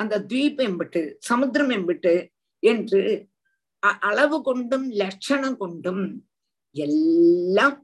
அந்த 0.01 0.14
துவீப் 0.30 0.61
எம்பிட்டு 0.66 1.01
சமுத்திரம் 1.28 1.72
எம்பிட்டு 1.76 2.14
என்று 2.62 3.03
அளவு 4.09 4.37
கொண்டும் 4.43 4.87
லட்சணம் 5.03 5.59
கொண்டும் 5.62 6.05
எல்லாம் 6.76 7.76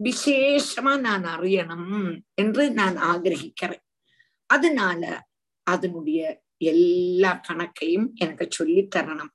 விசேஷமா 0.00 0.94
நான் 1.06 1.26
அறியணும் 1.34 1.90
என்று 2.42 2.64
நான் 2.80 2.96
ஆகிரகிக்கிறேன். 3.10 3.84
அதனால 4.50 5.02
அதனுடைய 5.66 6.20
எல்லா 6.72 7.32
கணக்கையும் 7.48 8.08
எனக்கு 8.22 8.46
சொல்லி 8.50 8.82
தரணும் 8.96 9.32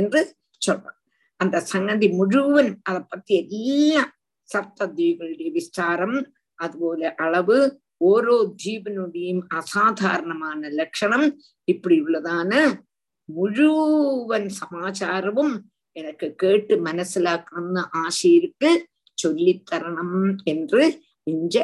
என்று 0.00 0.20
சொல்றேன். 0.62 0.98
அந்த 1.36 1.60
சங்கதி 1.60 2.08
முழுவதும் 2.08 2.80
அதை 2.82 3.00
பத்தி 3.08 3.34
எல்லாம் 3.48 4.12
சப்த 4.48 4.86
தீபங்களுடைய 4.86 5.50
விஸ்தாரம் 5.50 6.16
அதுபோல 6.58 7.14
அளவு 7.16 7.58
ஓரோ 8.04 8.54
தீபனுடையும் 8.64 9.42
அசாதாரணமான 9.48 10.68
லட்சணம் 10.68 11.26
இப்படி 11.64 12.00
உள்ளதான 12.00 12.82
முழுவன் 13.28 14.50
சமாச்சாரமும் 14.60 15.54
எனக்கு 15.92 16.34
கேட்டு 16.34 16.74
மனசிலாக்கணும்னு 16.84 17.82
ஆசை 17.90 18.30
இருக்கு. 18.32 18.88
சொல்லித்தரணும் 19.18 20.36
என்று 20.44 20.82
இஞ்ச 21.30 21.56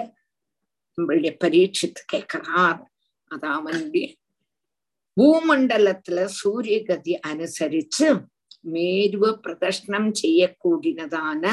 நம்மளுடைய 0.99 1.33
பரீட்சித்து 1.45 2.03
கேட்கிறார். 2.07 2.81
அது 3.31 3.47
அவனுடைய 3.47 4.07
மேருவ 8.65 9.27
பிரதர்ஷனம் 9.45 10.11
செய்யக்கூடியதான 10.21 11.45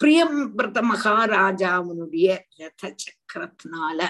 பிரியம்பிரத 0.00 0.78
மகாராஜாவுனுடைய 0.84 2.28
ரத 2.56 2.90
சக்கரத்தினால 3.02 4.00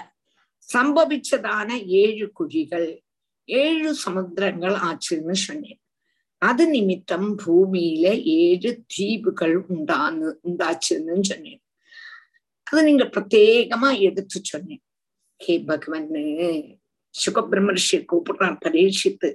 சம்பவிச்சதான 0.68 1.68
ஏழு 1.97 2.26
குழிகள் 2.32 2.89
ஏழு 3.49 3.91
சமுத்திரங்கள் 3.97 4.76
ஆச்சுன்னு 4.87 5.37
சொன்னேன் 5.41 5.80
அது 6.43 6.64
நிமித்தம் 6.66 7.28
பூமியில 7.43 8.07
ஏழு 8.39 8.70
தீவுகள் 8.95 9.57
உண்டான்னு 9.66 10.28
உண்டாச்சுன்னு 10.43 11.22
சொன்னேன் 11.30 11.62
அது 12.66 12.80
நீங்க 12.82 13.05
பிரத்யேகமா 13.14 13.91
எடுத்து 14.01 14.39
சொன்னேன் 14.45 14.82
ஹே 15.41 15.55
பகவன்னு 15.68 16.24
சுகபிரமர்ஷியை 17.14 18.01
கூப்பிடுறார் 18.05 18.62
பரீட்சித்து 18.62 19.28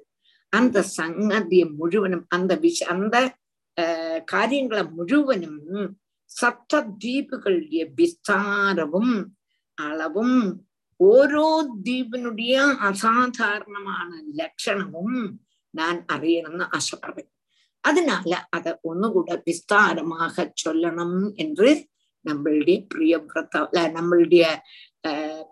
அந்த 0.53 0.77
சங்கதிய 0.97 1.63
முழுவனும் 1.79 2.25
அந்த 2.27 2.55
விஷ 2.55 2.79
அந்த 2.85 3.15
காரியங்களை 4.25 4.83
முழுவனும் 4.97 5.61
சப்த 6.31 6.81
தீபுகளுடைய 7.03 7.81
விஸ்தாரமும் 7.97 9.13
அளவும் 9.77 10.37
ஓரோ 10.99 11.47
தீபனுடைய 11.83 12.55
அசாதாரணமான 12.89 14.09
லட்சணமும் 14.39 15.15
நான் 15.73 15.99
அறியணும்னு 16.13 16.65
ஆசைப்படுறேன். 16.77 17.29
அதனால 17.83 18.31
அத 18.49 18.67
ஒண்ணுகூட 18.89 19.29
விஸ்தாரமாக 19.47 20.45
சொல்லணும் 20.63 21.19
என்று 21.35 21.69
நம்மளுடைய 22.25 22.77
பிரியபிரத 22.91 23.85
நம்மளுடைய 23.97 24.45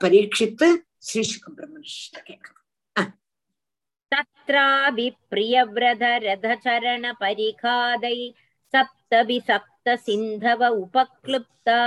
பரீட்சித்து 0.01 0.67
ஸ்ரீ 0.99 1.21
சுகபிரமணிஷ்ட 1.31 2.17
கேட்கணும் 2.27 2.58
तत्रापि 4.12 5.06
प्रियव्रतरथचरणपरिखादै 5.30 8.18
सप्तभि 8.74 9.38
सप्त 9.48 9.86
सिन्धव 10.06 10.60
उपक्लृप्ता 10.68 11.78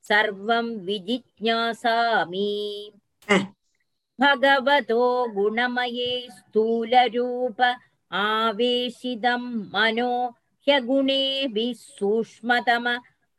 सर्वं 0.09 0.67
विजिज्ञासामि 0.87 2.51
भगवतो 4.19 5.03
गुणमये 5.35 6.11
स्थूलरूप 6.31 7.61
आवेशितं 8.12 9.42
मनो 9.74 10.12
ह्यगुणेभिः 10.68 11.74
सूक्ष्मतम 11.78 12.88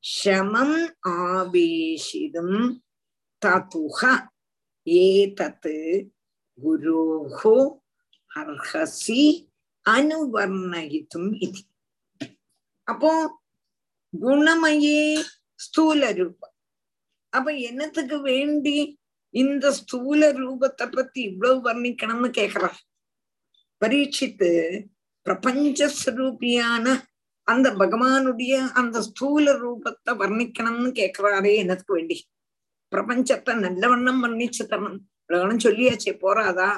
ஷமம் 0.03 0.77
ஆவேஷிதும் 1.09 2.57
ததுக 3.41 3.99
ஏதத்து 4.87 5.75
குரோஹோ 6.59 7.55
அர்ஹசி 8.31 9.23
அனுவர்ணயித்தும் 9.85 11.29
இது 11.39 11.61
அப்போ 12.87 13.11
குணமயே 14.13 15.03
ஸ்தூல 15.59 16.11
ரூபம் 16.11 16.55
அப்ப 17.33 17.51
என்னத்துக்கு 17.61 18.17
வேண்டி 18.21 18.77
இந்த 19.33 19.65
ஸ்தூல 19.71 20.31
ரூபத்தை 20.39 20.85
பத்தி 20.89 21.19
இவ்வளவு 21.21 21.59
வர்ணிக்கணும்னு 21.67 22.29
கேக்குறார் 22.39 22.79
பரீட்சித்து 23.81 24.49
பிரபஞ்சஸ்வரூபியான 25.25 26.85
அந்த 27.51 27.67
பகவானுடைய 27.81 28.53
அந்த 28.79 28.97
ஸ்தூல 29.01 29.53
ரூபத்தை 29.63 30.11
வர்ணிக்கணும்னு 30.21 30.91
கேக்குறாரே 30.99 31.53
எனக்கு 31.63 31.93
வேண்டி? 31.93 32.17
பிரபஞ்சத்தை 32.91 33.53
நல்லவண்ணம் 33.65 34.21
வர்ணிச்சு 34.25 34.63
தரணும். 34.71 34.99
இவ்வளவு 35.23 35.65
சொல்லியாச்சே 35.65 36.13
போறாதா? 36.23 36.69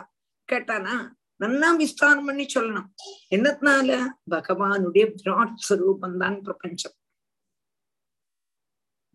கேட்டானா 0.49 0.95
நல்லா 1.43 1.69
விஸ்தாரம் 1.81 2.25
பண்ணி 2.25 2.45
சொல்லணும். 2.55 2.89
என்னத்தினால? 3.35 3.91
பகவானுடைய 4.31 5.05
விராட் 5.19 5.61
ஸ்வரூபம் 5.67 6.17
தான் 6.17 6.37
பிரபஞ்சம். 6.41 6.95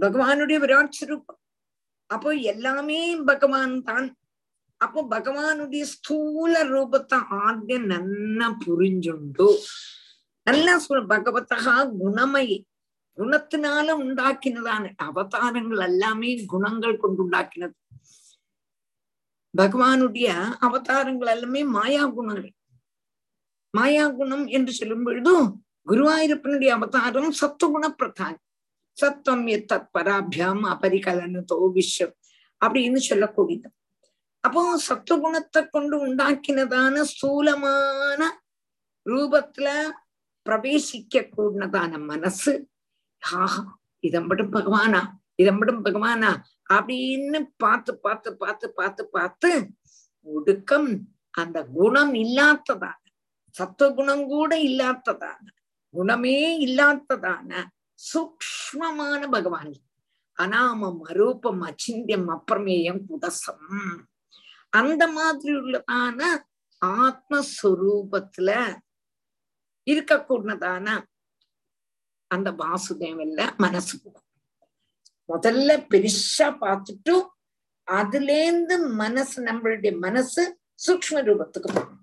பகவானுடைய 0.03 0.59
விராட் 0.65 0.97
ஸ்வரூபம். 0.99 1.41
அப்போ 2.11 2.31
எல்லாமே 2.53 3.01
பகவான் 3.31 3.77
தான் 3.83 4.09
அப்போ 4.81 5.01
பகவானுடைய 5.11 5.85
ஸ்தூல 5.93 6.53
ரூபத்தை 6.75 7.19
ஆദ്യം 7.45 7.85
நல்லா 7.95 8.49
புரிஞ்சுண்டு. 8.67 9.49
நல்லா 10.49 10.75
சொல்ல 10.79 11.03
பகவத்தகா 11.15 11.77
குணமயி 12.03 12.59
குணத்தினால 13.19 13.87
உண்டாக்கினதான 14.03 14.85
அவதாரங்கள் 15.07 15.81
எல்லாமே 15.87 16.31
குணங்கள் 16.53 16.97
கொண்டு 16.97 17.21
உண்டாக்கினது. 17.25 17.75
பகவானுடைய 19.55 20.29
அவதாரங்கள் 20.67 21.33
எல்லாமே 21.35 21.63
மாயா 21.77 22.05
குணங்கள். 22.19 22.53
மாயா 23.75 24.05
குணம் 24.09 24.45
என்று 24.47 24.73
சொல்லும் 24.73 25.05
பொழுதும் 25.05 25.49
குருவாயூரப்பனுடைய 25.87 26.71
அவதாரம் 26.77 27.33
சத்துவகுண 27.41 27.87
பிரதான் 27.99 28.39
சத்தம் 28.97 29.45
எத்தத் 29.47 29.91
பராபியாம் 29.99 30.63
அபரிகலனதோ 30.75 31.59
விஷம் 31.73 32.15
அப்படின்னு 32.61 33.01
சொல்லக்கூடியது. 33.11 33.69
அப்போ 34.45 34.63
சத்துவகுணத்தை 34.89 35.61
கொண்டு 35.71 35.97
உண்டாக்கினதான 36.07 37.01
ஸ்தூலமான 37.13 38.21
ரூபத்துல 39.07 39.69
பிரவேசிக்க 40.49 41.23
கூடதான 41.37 41.93
மனசு. 42.05 42.53
ஆஹா 43.23 43.63
இதம்படும் 44.09 44.53
பகவானா 44.57 45.01
இதம்படும் 45.43 45.83
பகவானா 45.87 46.31
அப்படின்னு 46.71 47.41
பார்த்து 47.57 47.93
பார்த்து 47.99 48.31
பார்த்து 48.37 48.67
பார்த்து 48.73 49.03
பார்த்து 49.09 49.51
ஒடுக்கம் 50.27 50.91
அந்த 51.35 51.59
குணம் 51.79 52.15
இல்லாததான 52.15 53.03
சத்துவகுணம் 53.55 54.25
கூட 54.27 54.53
இல்லாததான 54.61 55.45
குணமே 55.95 56.39
இல்லாததான 56.67 57.51
சூக்மமான 58.01 59.21
பகவான். 59.31 59.71
அனாமம் 60.39 61.01
அரூபம் 61.11 61.63
அச்சிந்தியம் 61.69 62.29
அப்பிரமேயம் 62.35 63.01
குதசம் 63.09 63.65
அந்த 64.73 65.03
மாதிரி 65.09 65.53
உள்ளதான 65.61 66.21
ஆத்மஸ்வரூபத்துல 66.83 68.51
இருக்கக்கூடதான 69.89 70.87
அந்த 72.31 72.49
வாசுதேவன்ல 72.63 73.43
மனசு 73.57 73.95
போகும். 74.03 74.27
முதல்ல 75.29 75.71
பெருசா 75.93 76.49
பார்த்துட்டு 76.63 77.15
அதுலேருந்து 77.89 78.75
மனசு 79.03 79.37
நம்மளுடைய 79.43 79.93
மனசு 79.99 80.43
சூக்ம 80.87 81.23
ரூபத்துக்கு 81.23 81.69
போகும். 81.69 82.03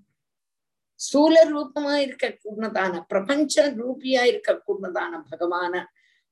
ஸ்தூல 0.99 1.35
ரூபமா 1.49 1.93
இருக்க 1.95 2.25
கூடதான 2.35 2.93
பிரபஞ்ச 3.07 3.63
ரூபியா 3.79 4.21
இருக்க 4.23 4.51
கூடதான 4.67 5.19
பகவான 5.31 5.73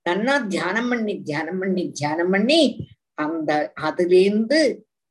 நன்னா 0.06 0.36
தியானம் 0.48 0.90
பண்ணி 0.90 1.14
தியானம் 1.22 1.60
பண்ணி 1.60 1.84
தியானம் 1.92 2.32
பண்ணி 2.32 2.62
அந்த 3.16 3.52
அதுலேருந்து 3.82 4.60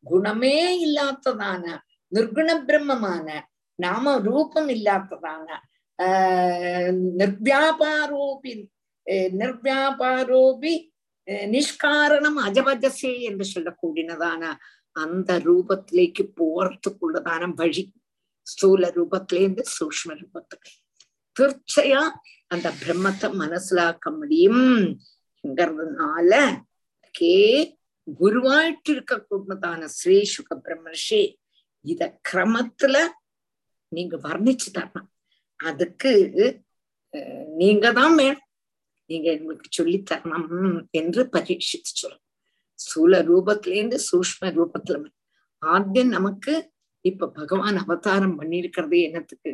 குணமே 0.05 0.57
இல்லாததான 0.86 1.64
நிர்குண 2.12 2.51
பிரம்மமான 2.66 3.26
நாம 3.78 4.14
ரூபம் 4.18 4.68
இல்லாததான 4.68 5.47
நிர்வியாபாரோபி 7.20 8.53
நிர்வியாபாரோபி 9.40 10.74
நிஷ்காரணம் 11.49 12.38
அஜபஜசே 12.45 13.12
என்று 13.22 13.45
சொல்லக்கூடியதான 13.45 14.45
அந்த 14.97 15.32
ரூபத்திலேக்கு 15.38 16.24
போறதுக்குள்ளதான 16.40 17.49
வழி 17.55 17.84
ஸ்தூல 18.47 18.88
ரூபத்திலேருந்து 18.97 19.64
சூக்ம 19.74 20.17
ரூபத்துக்கு 20.21 20.71
தீர்ச்சையா 21.37 22.03
அந்த 22.50 22.68
பிரம்மத்தை 22.80 23.29
மனசிலாக்க 23.42 24.11
முடியும் 24.18 24.64
ங்கிறதுனால 25.45 26.33
கே 27.14 27.37
குருவாயிட்டு 28.21 28.91
இருக்கக்கூடியதான 28.92 29.88
ஸ்ரீ 29.96 30.18
சுக 30.25 30.57
பிரம்மர்ஷி 30.64 31.22
இத 31.84 32.03
கிரமத்துல 32.29 32.96
நீங்க 33.92 34.17
வர்ணிச்சு 34.22 34.68
தரணும் 34.71 35.08
அதுக்கு 35.63 36.13
நீங்க 37.57 37.87
தான் 37.93 38.14
வேணும் 38.14 38.49
நீங்க 39.11 39.29
எங்களுக்கு 39.30 39.68
சொல்லி 39.71 39.99
தரணும் 40.11 40.79
என்று 40.93 41.22
பரீட்சித்து 41.33 41.93
சொல்லணும் 41.95 42.29
ஸ்தூல 42.79 43.18
ரூபத்திலேருந்து 43.22 43.99
சூஷ்ம 44.07 44.51
ரூபத்துல 44.53 45.01
ஆத்தியம் 45.63 46.09
நமக்கு 46.09 46.53
இப்ப 47.05 47.29
பகவான் 47.37 47.79
அவதாரம் 47.83 48.39
பண்ணிருக்கிறதே 48.39 48.99
என்னத்துக்கு? 49.03 49.53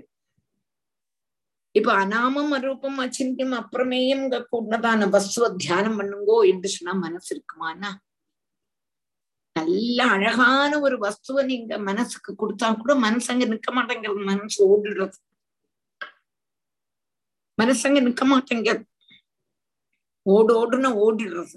இப்ப 1.74 1.90
அனாமம் 1.94 2.52
அரூபம் 2.52 2.98
அச்சிந்தியம் 2.98 3.54
அப்புறமேயும் 3.58 4.24
கூடதான 4.52 5.08
வஸ்துவ 5.08 5.48
தியானம் 5.56 5.98
பண்ணுங்கோ 5.98 6.36
என்று 6.44 6.68
சொன்னா 6.68 6.94
மனசு 6.98 7.28
இருக்குமானா 7.34 7.90
நல்ல 9.56 9.98
அழகான 10.06 10.72
ஒரு 10.80 10.96
வஸ்துவ 10.98 11.42
நீங்க 11.42 11.78
மனசுக்கு 11.86 12.32
கொடுத்தா 12.34 12.68
கூட 12.76 12.94
மனசு 12.98 13.28
அங்க 13.32 13.46
நிக்க 13.46 13.70
மாட்டேங்கிறது 13.72 14.24
மனசு 14.24 14.58
ஓடிடுறது 14.66 15.16
மனசங்க 17.58 18.00
நிக்க 18.00 18.24
மாட்டேங்கிறது 18.24 18.84
ஓடு 20.26 20.52
ஓடுன்னு 20.54 20.90
ஓடிடுறது 20.96 21.56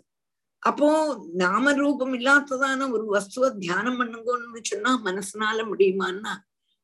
அப்போ 0.64 0.88
நாம 1.34 1.74
ரூபம் 1.74 2.14
இல்லாததான 2.14 2.88
ஒரு 2.90 3.06
வஸ்துவ 3.12 3.50
தியானம் 3.58 4.00
பண்ணுங்கன்னு 4.00 4.62
சொன்னா 4.64 4.92
மனசுனால 5.06 5.64
முடியுமான்னா 5.70 6.34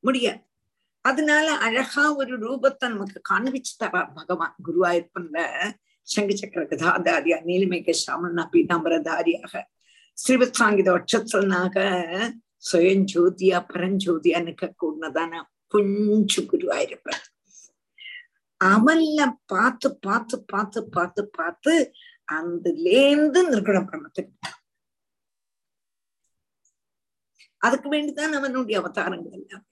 முடியாது 0.03 0.41
அதனால 1.05 1.47
அழகா 1.57 2.03
ஒரு 2.15 2.33
ரூபத்தை 2.37 2.85
நமக்கு 2.89 3.19
காண்பிச்சு 3.29 3.73
தரார் 3.83 4.09
பகவான் 4.13 4.55
குருவாயூர்பன்ல 4.65 5.39
சங்கு 6.07 6.35
சக்கர 6.37 6.63
கதாதாரியா 6.63 7.37
நீலிமைக்க 7.41 7.93
சாமனா 8.07 8.43
பீதாம்பரதாரியாக 8.51 9.63
ஸ்ரீவத் 10.17 10.57
சாங்கித 10.59 10.89
வட்சத்திரனாக 10.91 11.77
சுயம் 12.59 13.07
பரஞ்சோதியா 13.69 14.39
நிக்க 14.39 14.69
கூடதான 14.75 15.41
குஞ்சு 15.73 16.41
குருவாயிருப்பன் 16.41 17.23
அவன்ல 18.61 19.21
பார்த்து 19.45 19.87
பார்த்து 19.99 20.35
பார்த்து 20.45 20.79
பார்த்து 20.89 21.21
பார்த்து 21.37 21.73
அந்தலேந்து 22.29 23.39
நிர்குண 23.51 23.77
பிரம்மத்துக்கு. 23.89 24.33
அதுக்கு 27.61 27.87
வேண்டிதான் 27.89 28.37
அவனுடைய 28.39 28.79
அவதாரங்கள் 28.81 29.37
எல்லாம். 29.39 29.65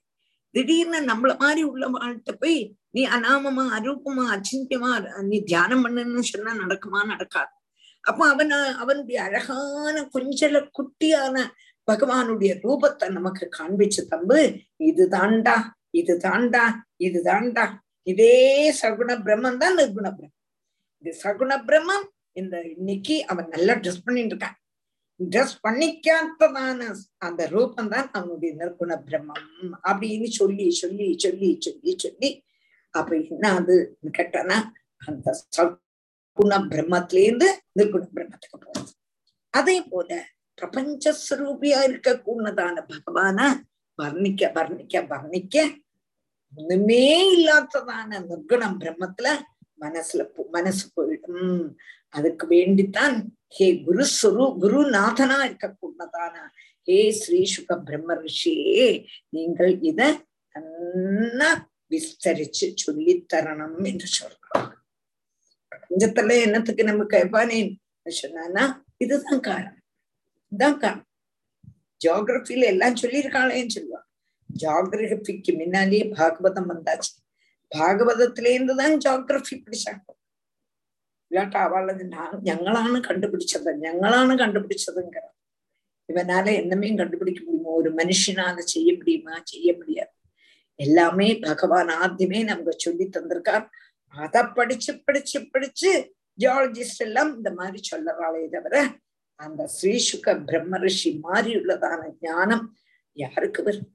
திடீர்னு 0.54 0.98
நம்மள 1.10 1.32
மாதிரி 1.38 1.62
உள்ள 1.62 1.86
வாழ்கிட்ட 1.86 2.32
போய் 2.32 2.58
நீ 2.90 3.02
அனாமமா 3.06 3.64
அரூபமா 3.76 4.24
அச்சிந்தியமா 4.34 4.90
நீ 5.22 5.38
தியானம் 5.42 5.82
பண்ணுன்னு 5.84 6.22
சொன்னா 6.32 6.52
நடக்குமா 6.54 7.00
நடக்காது. 7.04 7.52
அப்ப 8.04 8.20
அவன் 8.28 8.52
அவனுடைய 8.82 9.18
அழகான 9.22 9.94
கொஞ்சல 10.14 10.58
குட்டியான 10.78 11.36
பகவானுடைய 11.88 12.52
ரூபத்தை 12.64 13.08
நமக்கு 13.08 13.44
காண்பிச்சு 13.58 14.02
தம்பு 14.08 14.40
இது 14.76 15.04
தாண்டா 15.08 15.56
இது 15.90 16.14
தாண்டா 16.16 16.64
இது 16.96 17.20
தாண்டா 17.22 17.64
இதே 18.06 18.34
சகுண 18.80 19.10
பிரம்மம் 19.22 19.60
தான் 19.62 19.76
நிர்குண 19.78 20.08
பிரம்மம் 20.10 20.34
இது 21.04 21.12
சகுண 21.22 21.52
பிரம்மம் 21.64 22.06
இந்த 22.36 22.56
இன்னைக்கு 22.72 23.16
அவன் 23.26 23.50
நல்லா 23.54 23.74
ட்ரெஸ் 23.82 24.04
பண்ணிட்டு 24.06 24.34
இருக்கான். 24.34 24.56
ட்ரெஸ் 25.20 25.54
பண்ணிக்காத்ததான 25.64 26.80
அந்த 27.18 27.42
ரூபம் 27.52 27.88
தான் 27.88 28.08
அவனுடைய 28.12 28.50
நிர்குண 28.54 28.94
பிரம்மம் 29.06 29.46
அப்படின்னு 29.88 30.28
சொல்லி 30.32 30.66
சொல்லி 30.80 31.06
சொல்லி 31.24 31.48
சொல்லி 31.66 31.92
சொல்லி 32.04 32.30
அப்ப 32.94 33.10
என்ன 33.26 33.46
அது 33.52 33.74
கேட்டானா 34.14 34.58
அந்த 35.02 35.26
சகுண 35.56 36.52
பிரம்மத்திலேருந்து 36.68 37.48
நிர்குண 37.78 38.04
பிரம்மத்துக்கு 38.12 38.58
போறது 38.58 38.92
அதே 39.54 39.76
போல 39.90 40.10
பிரபஞ்சஸ்வரூபியா 40.58 41.78
இருக்கக்கூடதான 41.88 42.76
பகவான 42.90 43.38
வர்ணிக்க 43.98 44.50
வர்ணிக்க 44.56 45.02
வர்ணிக்க 45.10 45.56
ஒண்ணுமே 46.54 47.04
இல்லாததான 47.36 48.20
நிர்குணம் 48.28 48.78
பிரம்மத்துல 48.82 49.26
மனசுல 49.80 50.22
மனசு 50.56 50.84
போயிடும். 50.96 51.64
அதுக்கு 52.16 52.44
வேண்டித்தான் 52.48 53.16
ஹே 53.56 53.66
குரு 53.86 54.04
சுரு 54.20 54.44
குருநாதனா 54.62 55.38
இருக்கக்கூடதான. 55.48 56.34
ஹே 56.88 56.98
ஸ்ரீ 57.20 57.40
சுக 57.54 57.78
பிரம்ம 57.88 58.14
ரிஷியே 58.14 58.88
நீங்கள் 59.28 59.72
இத 59.90 60.00
நல்லா 60.54 61.50
விஸ்தரிச்சு 61.90 62.66
சொல்லித்தரணும் 62.84 63.82
என்று 63.90 64.08
சொல்றாங்க. 64.18 64.72
பிரபஞ்சத்துல 65.72 66.38
என்னத்துக்கு 66.46 66.84
நம்ம 66.90 67.04
கேட்பானேன் 67.16 67.70
சொன்னா 68.20 68.64
இதுதான் 69.04 69.40
காரணம். 69.40 69.82
இதுதான் 70.52 70.78
காரணம். 70.78 71.10
ஜியோகிரபில 72.00 72.66
எல்லாம் 72.72 73.00
சொல்லியிருக்காளேன்னு 73.02 73.76
சொல்லுவாங்க 73.76 74.05
ஜாகிரபிக்கு 74.56 75.52
முன்னாலே 75.52 76.00
பாகவதம் 76.12 76.68
வந்தாச்சு. 76.68 77.12
ഭാഗവതത്തിലേന്തുതാൻ 77.72 78.92
ജോഗ്രഫി 79.00 79.56
പിടിച്ചാണ് 79.56 80.02
ഇല്ലാട്ട് 81.30 81.56
അവളത് 81.58 82.02
ഞങ്ങളാണ് 82.48 82.98
കണ്ടുപിടിച്ചത് 83.08 83.70
ഞങ്ങളാണ് 83.86 84.34
കണ്ടുപിടിച്ചതുങ്കറ 84.38 85.24
ഇവനാലെ 86.08 86.52
എന്നമേയും 86.52 86.96
കണ്ടുപിടിക്ക 86.98 87.40
മുടിയുമോ 87.44 87.72
ഒരു 87.76 87.90
മനുഷ്യനാല 87.90 88.56
ചെയ്യ 88.72 88.90
മുടിയുമാ 88.92 89.36
ചെയ്യ 89.46 89.72
മുടിയാ 89.72 90.04
எல்லாமே 90.78 91.28
பகவான் 91.44 91.90
ஆத்தியமே 91.98 92.40
நமக்கு 92.42 92.74
சொல்லி 92.78 93.04
தந்திருக்கார் 93.08 93.66
அத 94.14 94.42
படிச்சு 94.56 94.92
படிச்சு 95.06 95.38
படிச்சு 95.54 95.90
ஜியாலஜிஸ்ட் 96.38 97.02
எல்லாம் 97.02 97.30
இந்த 97.36 97.50
மாதிரி 97.50 97.80
சொல்லறாளே 97.90 98.42
தவிர 98.46 98.74
அந்த 99.40 99.62
ஸ்ரீசுக 99.68 100.34
பிரம்ம 100.46 100.78
ரிஷி 100.78 101.10
மாதிரி 101.24 101.52
உள்ளதான 101.60 102.00
ஞானம் 102.22 102.64
யாருக்கு 103.16 103.60
வரும் 103.62 103.90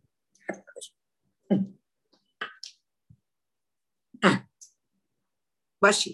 வாஷி 5.82 6.12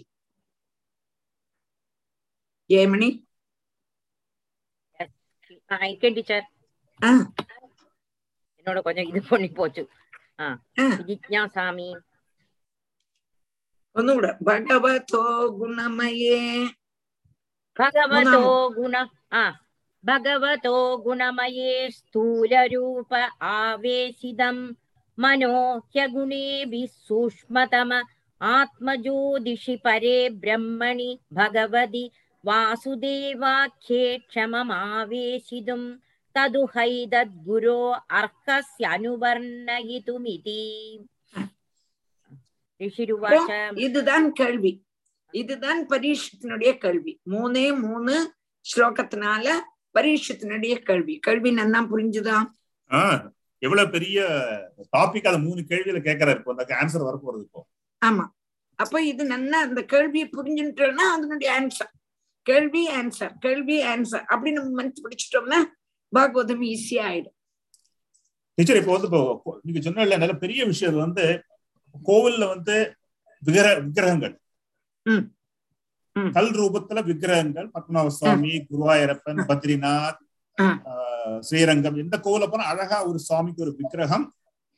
ஜெயமணி 2.71 3.09
இருக்கேன் 5.83 6.17
டீச்சர் 6.17 6.47
என்னோட 8.59 8.81
கொஞ்சம் 8.83 9.09
இது 9.11 9.21
பண்ணி 9.29 9.49
போச்சு 9.53 9.83
ஜிஜ்ஞாசாமி 11.09 11.89
ഒന്നുകൂടെ 13.97 14.31
ഭഗവതോ 14.49 15.23
ഗുണമയേ 15.57 16.39
ഭഗവതോ 17.77 18.41
ഗുണ 18.77 18.97
ആ 19.33 19.43
भगवतो 20.08 20.76
गुणमये 21.04 21.90
स्थूलरूप 21.92 23.14
आवेशिदम् 23.54 24.62
मनो 25.18 25.56
ह्यगुणेभिः 25.96 26.86
सूक्ष्मतम 27.08 27.92
आत्मज्योतिषि 28.42 29.76
परे 29.86 30.18
ब्रह्मणि 30.44 31.10
भगवति 31.34 32.06
वासुदेवाख्ये 32.44 34.04
क्षममावेशितुं 34.30 35.84
तदुहैतद्गुरो 36.36 37.80
अर्हस्य 38.20 38.86
अनुवर्णयितुमिति 38.96 40.62
இதுதான் 43.86 44.26
கேள்வி 44.40 44.72
இதுதான் 45.34 45.80
பரீட்சத்தினுடைய 45.92 46.72
கேள்வி 46.84 47.14
மூணே 47.32 47.64
மூணு 47.84 48.16
ஸ்லோகத்தினால 48.66 49.46
பரீட்சத்தினுடைய 49.98 50.76
கேள்வி 50.90 51.16
கேள்வி 51.28 51.52
நன்னா 51.60 51.82
புரிஞ்சுதா? 51.92 52.38
எவ்வளவு 53.62 53.94
பெரிய 53.96 54.18
டாபிக் 54.96 55.30
அதை 55.30 55.38
மூணு 55.46 55.62
கேள்வியில 55.70 56.00
கேட்கறாரு 56.08 56.40
இப்போ 56.40 56.54
அந்த 56.56 56.76
ஆன்சர் 56.82 57.08
வரப்போறது 57.10 57.46
இப்போ. 57.48 57.62
ஆமா. 58.02 58.26
அப்ப 58.80 59.02
இது 59.12 59.24
நன்னா 59.32 59.60
அந்த 59.68 59.82
கேள்வியை 59.94 60.26
புரிஞ்சுட்டோம்னா 60.36 61.06
அதனுடைய 61.14 61.50
ஆன்சர் 61.60 61.92
கேள்வி 62.46 62.84
ஆன்சர் 62.98 63.34
கேள்வி 63.46 63.78
ஆன்சர் 63.94 64.26
அப்படி 64.34 64.52
நம்ம 64.58 64.76
மனசு 64.80 65.04
பிடிச்சிட்டோம்னா 65.06 65.60
பாகவதம் 66.14 66.64
ஈஸியா 66.74 67.06
ஆயிடும். 67.12 67.36
டீச்சர் 68.58 68.80
இப்போ 68.82 68.94
வந்து 68.98 69.10
இப்போ 69.38 69.52
நீங்க 69.66 69.82
சொன்ன 69.88 70.06
நல்ல 70.24 70.36
பெரிய 70.44 70.62
விஷயம் 70.72 71.02
வந்து 71.06 71.26
கோவில்ல 71.96 72.46
வந்து 72.54 72.76
விக்கிர 73.44 73.66
விக்கிரகங்கள். 73.88 74.36
கல் 76.36 76.52
ரூபத்துல 76.60 77.00
விக்கிரகங்கள் 77.10 77.68
பத்மநாப 77.76 78.12
சுவாமி 78.18 78.52
குருவாயூரப்பன் 78.70 79.40
பத்ரிநாத் 79.50 80.22
ஸ்ரீரங்கம் 81.48 81.98
எந்த 82.04 82.16
கோவில 82.26 82.46
போனா 82.52 82.66
அழகா 82.74 82.98
ஒரு 83.10 83.20
சுவாமிக்கு 83.28 83.64
ஒரு 83.66 83.74
விக்கிரகம். 83.80 84.26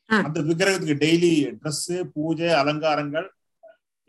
அந்த 0.09 0.39
விக்கிரகத்துக்கு 0.47 1.01
டெய்லி 1.03 1.31
ட்ரெஸ் 1.59 1.85
பூஜை 2.13 2.49
அலங்காரங்கள். 2.61 3.27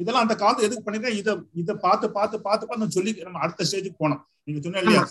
இதெல்லாம் 0.01 0.24
அந்த 0.27 0.35
காலத்துல 0.43 0.66
எதுக்கு 0.69 0.85
பண்ணிருக்கேன் 0.85 1.19
இதை 1.20 1.32
இதை 1.62 1.74
பார்த்து 1.86 2.07
பார்த்து 2.19 2.36
பார்த்து 2.47 2.69
பார்த்து 2.69 2.97
சொல்லி 2.98 3.12
நம்ம 3.27 3.40
அடுத்த 3.44 3.66
ஸ்டேஜுக்கு 3.69 4.02
போனோம். 4.05 4.23
நீங்க 4.47 4.61
சொன்ன 4.66 4.82
இல்லையா? 4.85 5.02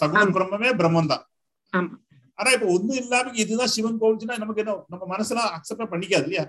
சகுன 0.00 0.24
பிரம்மமே 0.36 0.70
பிரம்மம் 0.80 1.10
தான் 1.12 1.24
ஆனா 2.38 2.48
இப்ப 2.56 2.66
ஒண்ணும் 2.74 2.98
இல்லாம 3.02 3.32
இதுதான் 3.42 3.72
சிவன் 3.74 4.00
கோவில்னா 4.02 4.34
நமக்கு 4.42 4.62
என்ன 4.62 4.72
நம்ம 4.92 5.04
மனசுலாம் 5.14 5.50
அக்செப்ட் 5.56 5.92
பண்ணிக்காது 5.92 6.26
இல்லையா? 6.26 6.44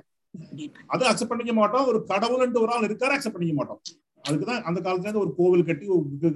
அது 0.93 1.09
அக்செப்ட் 1.11 1.31
பண்ணிக்க 1.31 1.53
மாட்டோம். 1.59 1.85
ஒரு 1.91 1.99
கடவுள்ன்ட்டு 2.11 2.63
ஒரு 2.65 2.73
ஆள் 2.75 2.87
இருக்காரு 2.89 3.15
அக்செப்ட் 3.15 3.37
பண்ணிக்க 3.37 3.55
மாட்டோம். 3.59 3.81
அதுக்குதான் 4.24 4.62
அந்த 4.62 4.78
காலத்துல 4.80 5.06
இருந்து 5.06 5.22
ஒரு 5.22 5.32
கோவில் 5.38 5.64
கட்டி 5.64 5.86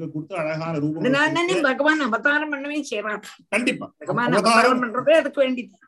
கொடுத்து 0.06 0.34
அழகான 0.34 0.72
ரூபம் 0.78 1.66
பகவான் 1.66 2.06
அவதாரம் 2.08 2.52
பண்ணவே 2.54 2.80
செய்யறான் 2.90 3.20
கண்டிப்பா 3.48 3.88
பகவான் 3.98 4.34
அவதாரம் 4.34 4.82
பண்றதே 4.84 5.14
அதுக்கு 5.14 5.42
வேண்டிதான் 5.44 5.84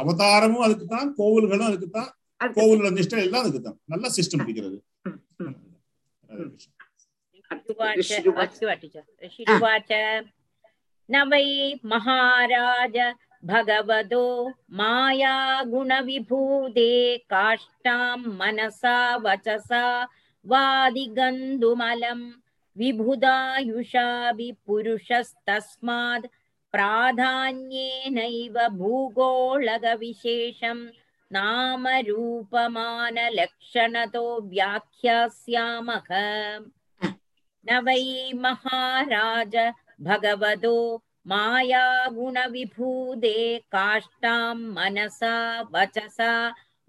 அவதாரமும் 0.00 0.64
அதுக்கு 0.66 0.86
தான் 0.88 1.10
கோவில்களும் 1.16 1.68
அதுக்கு 1.68 1.88
தான் 1.90 2.10
கோவிலோட 2.54 2.90
நிஷ்டம் 2.90 3.24
எல்லாம் 3.26 3.44
அதுக்கு 3.44 3.62
தான் 3.62 3.78
நல்ல 3.86 4.08
சிஸ்டம் 4.16 4.44
இருக்கிறது 4.44 4.78
ऋषिरुवाच 9.22 9.90
न 11.08 11.22
वै 11.30 11.48
महाराज 11.84 12.96
भगवतो 13.42 14.24
माया 14.72 15.34
गुणविभूते 15.64 16.92
काष्ठां 17.30 18.16
मनसा 18.38 18.96
वचसा 19.24 19.82
वादिगन्धुमलं 20.50 22.20
विबुधायुषाभि 22.76 24.50
पुरुषस्तस्मात् 24.66 26.30
प्राधान्येनैव 26.74 28.56
भूगोळगविशेषं 28.78 30.78
नामरूपमानलक्षणतो 31.34 34.24
व्याख्यास्यामः 34.52 36.08
न 37.66 37.68
वै 37.86 38.04
महाराज 38.44 39.54
भगवतो 40.08 40.76
मायागुणविभूते 41.32 43.36
काष्ठां 43.72 44.56
मनसा 44.76 45.36
वचसा 45.74 46.32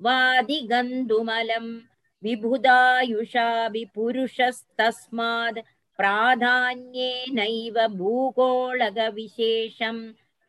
वादिगन्धुमलं 0.05 1.65
विबुधायुषा 2.24 3.48
विपुरुषस्तस्माद् 3.74 5.58
प्राधान्येनैव 5.98 7.76
भूगोलगविशेषम् 7.98 10.02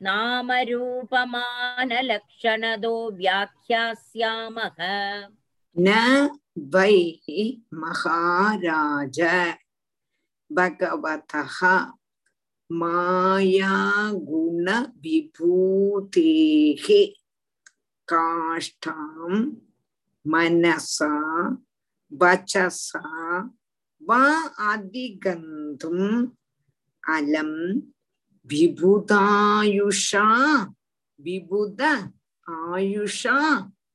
नामरूपमानलक्षणदो 0.08 2.96
व्याख्यास्यामः 3.20 4.80
न 5.76 5.88
वै 6.74 6.98
महाराज 7.82 9.20
भगवतः 10.52 11.58
मायागुणविभूतेः 15.50 16.88
काष्ठाम् 18.12 19.40
மனசா 20.26 21.12
வச்சசா 22.12 23.04
வா 24.02 24.24
அதிகந்தும் 24.72 26.08
அலம் 27.04 27.60
விபுதாயுஷா 28.50 30.28
விபுத 31.20 31.82
ஆயுஷா 32.48 33.38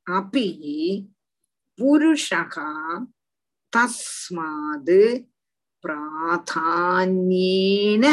அபி 0.07 0.49
புருஷகா 1.79 2.71
தஸ்மாது 3.73 5.01
பிராதான்யேன 5.85 8.05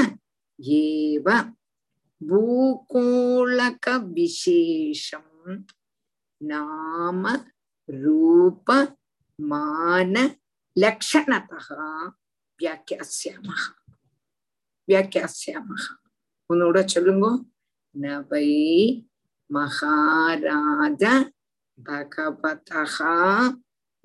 ஏவ 0.80 1.28
பூகோளக 2.22 3.86
விசேஷம் 4.16 5.30
நாம 6.42 7.24
ரூப 7.92 8.68
மான 9.40 10.16
லக்ஷணத்தः 10.76 11.68
வியாக்கியாஸ்யாமः 12.60 13.64
வியாக்கியாஸ்யாமः 14.88 15.86
ஒன்னோட 16.50 16.78
சொல்லுங்க 16.94 17.28
நவை 17.96 18.50
மகாராஜ 19.50 21.04
பகவதः 21.78 22.96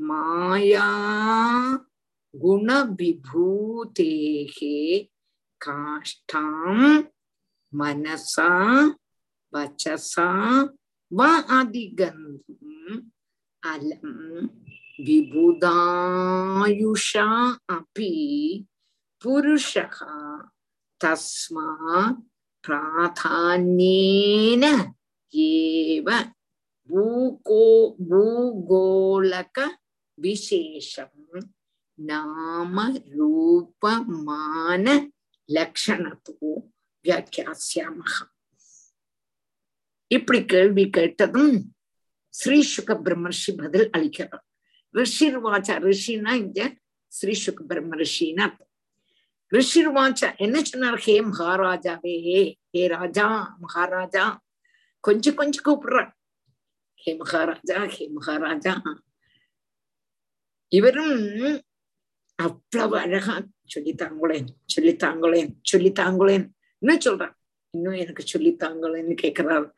மாயா 0.00 0.88
குணவிபூதேः 2.34 4.56
காஷ்டாம் 5.60 6.86
மனசா 7.72 8.50
வச்சசா 9.52 10.28
வ 11.12 11.20
அதிகந்தும் 11.58 12.76
அலம் 13.66 14.48
விபுதாயுஷா 16.18 17.26
அபி 17.76 18.12
புருஷः 19.22 19.97
தஸ்மா 21.01 21.68
பிராதான்யேன 22.64 24.64
ஏவ 25.47 26.09
பூகோ 26.90 27.64
பூகோளக 28.09 29.56
விசேஷம் 30.18 31.12
நாம 31.98 32.76
ரூபமான 33.16 34.86
லக்ஷணத்தோ 35.48 36.51
வியாக்கியாசியாமக 37.05 38.14
இப்படி 40.10 40.40
கேள்வி 40.52 40.84
கேட்டதும் 40.97 41.55
ஸ்ரீ 42.38 42.58
சுக 42.74 42.94
பிரம்மர்ஷி 43.04 43.50
பதில் 43.60 43.88
அளிக்கிறார். 43.96 44.44
ரிஷிர்வாச்ச 44.98 45.68
ரிஷினா 45.86 46.32
இங்க 46.42 46.60
ஸ்ரீ 47.12 47.34
சுக 47.44 47.58
பிரம்ம 47.70 47.96
ரிஷினா 48.02 48.46
ரிஷிர்வாச்ச 49.52 50.22
என்ன 50.44 50.56
சொன்னார்? 50.70 50.98
ஹே 51.04 51.14
மகாராஜாவே 51.28 52.14
ஹே 52.72 52.82
ராஜா 52.94 53.26
மகாராஜா. 53.64 54.24
கொஞ்சம் 55.06 55.38
கொஞ்சம் 55.40 55.66
கூப்பிடுற. 55.68 56.00
ஹே 57.02 57.12
மகாராஜா 57.16 57.78
ஹே 57.94 58.04
மகாராஜா. 58.16 58.74
இவரும் 60.72 61.16
அவ்வளவு 62.38 62.96
அழகா 63.04 63.34
சொல்லித்தாங்களேன் 63.74 64.48
சொல்லித்தாங்களேன் 64.74 65.50
சொல்லித்தாங்களேன். 65.70 66.46
என்ன 66.82 66.94
சொல்றான் 67.06 67.34
இன்னும் 67.77 68.01
எனக்கு 68.03 68.24
சொல்லித்தாங்களேன்னு 68.32 69.15
கேட்கிறார் 69.23 69.69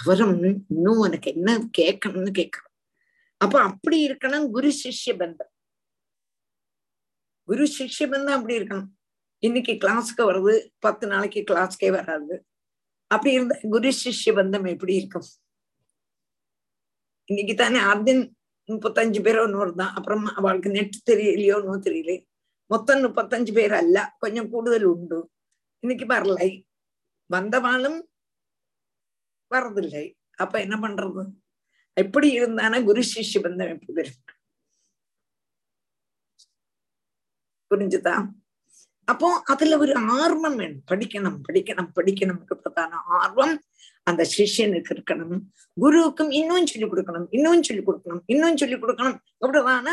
அவரும் 0.00 0.34
இன்னும் 0.74 1.02
உனக்கு 1.06 1.28
என்ன 1.34 1.50
கேட்கணும்னு 1.78 2.32
கேட்கிறார் 2.40 2.66
அப்ப 3.40 3.56
அப்படி 3.62 3.96
இருக்கணும் 4.08 4.46
குரு 4.50 4.70
சிஷ்ய 4.82 5.12
பந்தம். 5.20 5.52
குரு 7.48 7.64
சிஷ்ய 7.78 8.06
பந்தம் 8.12 8.36
அப்படி 8.38 8.54
இருக்கணும். 8.58 8.88
இன்னைக்கு 9.42 9.72
கிளாஸ்க்கு 9.72 10.22
வருது 10.30 10.54
பத்து 10.78 11.04
நாளைக்கு 11.06 11.40
கிளாஸ்க்கே 11.50 11.90
வராது. 11.90 12.36
அப்படி 13.10 13.30
இருந்த 13.34 13.54
குரு 13.70 13.90
சிஷ்ய 14.02 14.32
பந்தம் 14.38 14.66
எப்படி 14.72 14.94
இருக்கும்? 14.94 15.28
இன்னைக்கு 17.28 17.54
தானே 17.54 17.78
ஆദ്യം 17.90 18.20
முப்பத்தஞ்சு 18.68 19.20
பேரோ 19.26 19.42
நூறு 19.50 19.72
தான். 19.74 19.94
அப்புறம் 19.94 20.24
அவளுக்கு 20.38 20.70
நெட் 20.70 20.96
தெரியலையோ 21.10 21.56
ஒன்றும் 21.58 21.86
தெரியல 21.86 22.12
மொத்தம் 22.70 23.02
முப்பத்தஞ்சு 23.04 23.52
பேர் 23.58 23.74
அல்ல. 23.82 23.98
கொஞ்சம் 24.18 24.48
கூடுதல் 24.50 24.88
உண்டு. 24.92 25.18
இன்னைக்கு 25.82 26.06
வரலை 26.14 26.48
வந்தவாளும் 27.32 28.00
வர்றதில்லை 29.54 30.04
அப்ப 30.36 30.60
என்ன 30.60 30.76
பண்றது? 30.76 31.22
எப்படி 31.94 32.28
இருந்தானா 32.40 32.84
குரு 32.84 33.02
சிஷ்ய 33.14 33.38
பந்தம் 33.42 33.72
எப்படி 33.74 34.10
புரிஞ்சுதா? 37.70 38.14
அப்போ 39.04 39.28
அதுல 39.44 39.78
ஒரு 39.78 39.94
ஆர்வம் 39.96 40.56
வேணும். 40.56 40.84
படிக்கணும் 40.90 41.38
படிக்கணும் 41.48 41.90
படிக்கணும். 41.96 42.42
பிரதான 42.44 42.96
ஆர்வம் 43.06 43.62
அந்த 44.04 44.22
சிஷ்யனுக்கு 44.36 44.92
இருக்கணும். 44.96 45.40
குருவுக்கும் 45.80 46.30
இன்னும் 46.30 46.66
சொல்லி 46.66 46.88
கொடுக்கணும் 46.88 47.26
இன்னும் 47.30 47.62
சொல்லி 47.62 47.82
கொடுக்கணும் 47.82 48.22
இன்னும் 48.26 48.56
சொல்லி 48.56 48.76
கொடுக்கணும். 48.76 49.18
அப்படிதான 49.40 49.88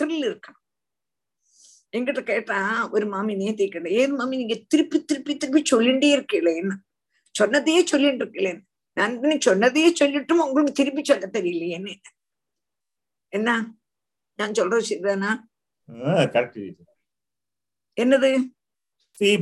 த்ரில் 0.00 0.26
இருக்கணும். 0.30 0.61
என்கிட்ட 1.92 2.20
கேட்டா 2.22 2.58
ஒரு 2.94 3.06
மாமி 3.06 3.32
நேத்தி 3.34 3.64
கேட்ட 3.68 3.88
ஏன் 4.00 4.14
மாமி 4.18 4.34
நீங்க 4.36 4.56
திருப்பி 4.72 4.98
திருப்பி 5.02 5.32
திருப்பி 5.34 5.60
சொல்லிட்டே 5.72 6.10
இருக்கீங்களேன்னு 6.16 6.76
சொன்னதையே 7.34 7.82
சொல்லிட்டு 7.86 8.24
இருக்கீங்களேன்னு 8.24 8.62
நான் 8.96 9.44
சொன்னதையே 9.46 9.90
சொல்லிட்டும் 10.00 10.44
உங்களுக்கு 10.46 10.78
திருப்பி 10.80 11.02
சொல்ல 11.02 11.28
தெரியலையேன்னு 11.36 11.94
என்ன? 13.32 13.50
நான் 14.38 14.56
சொல்றது 14.58 14.88
சரிதானா? 14.88 15.30
கரெக்ட் 16.34 16.58
என்னது? 17.96 18.30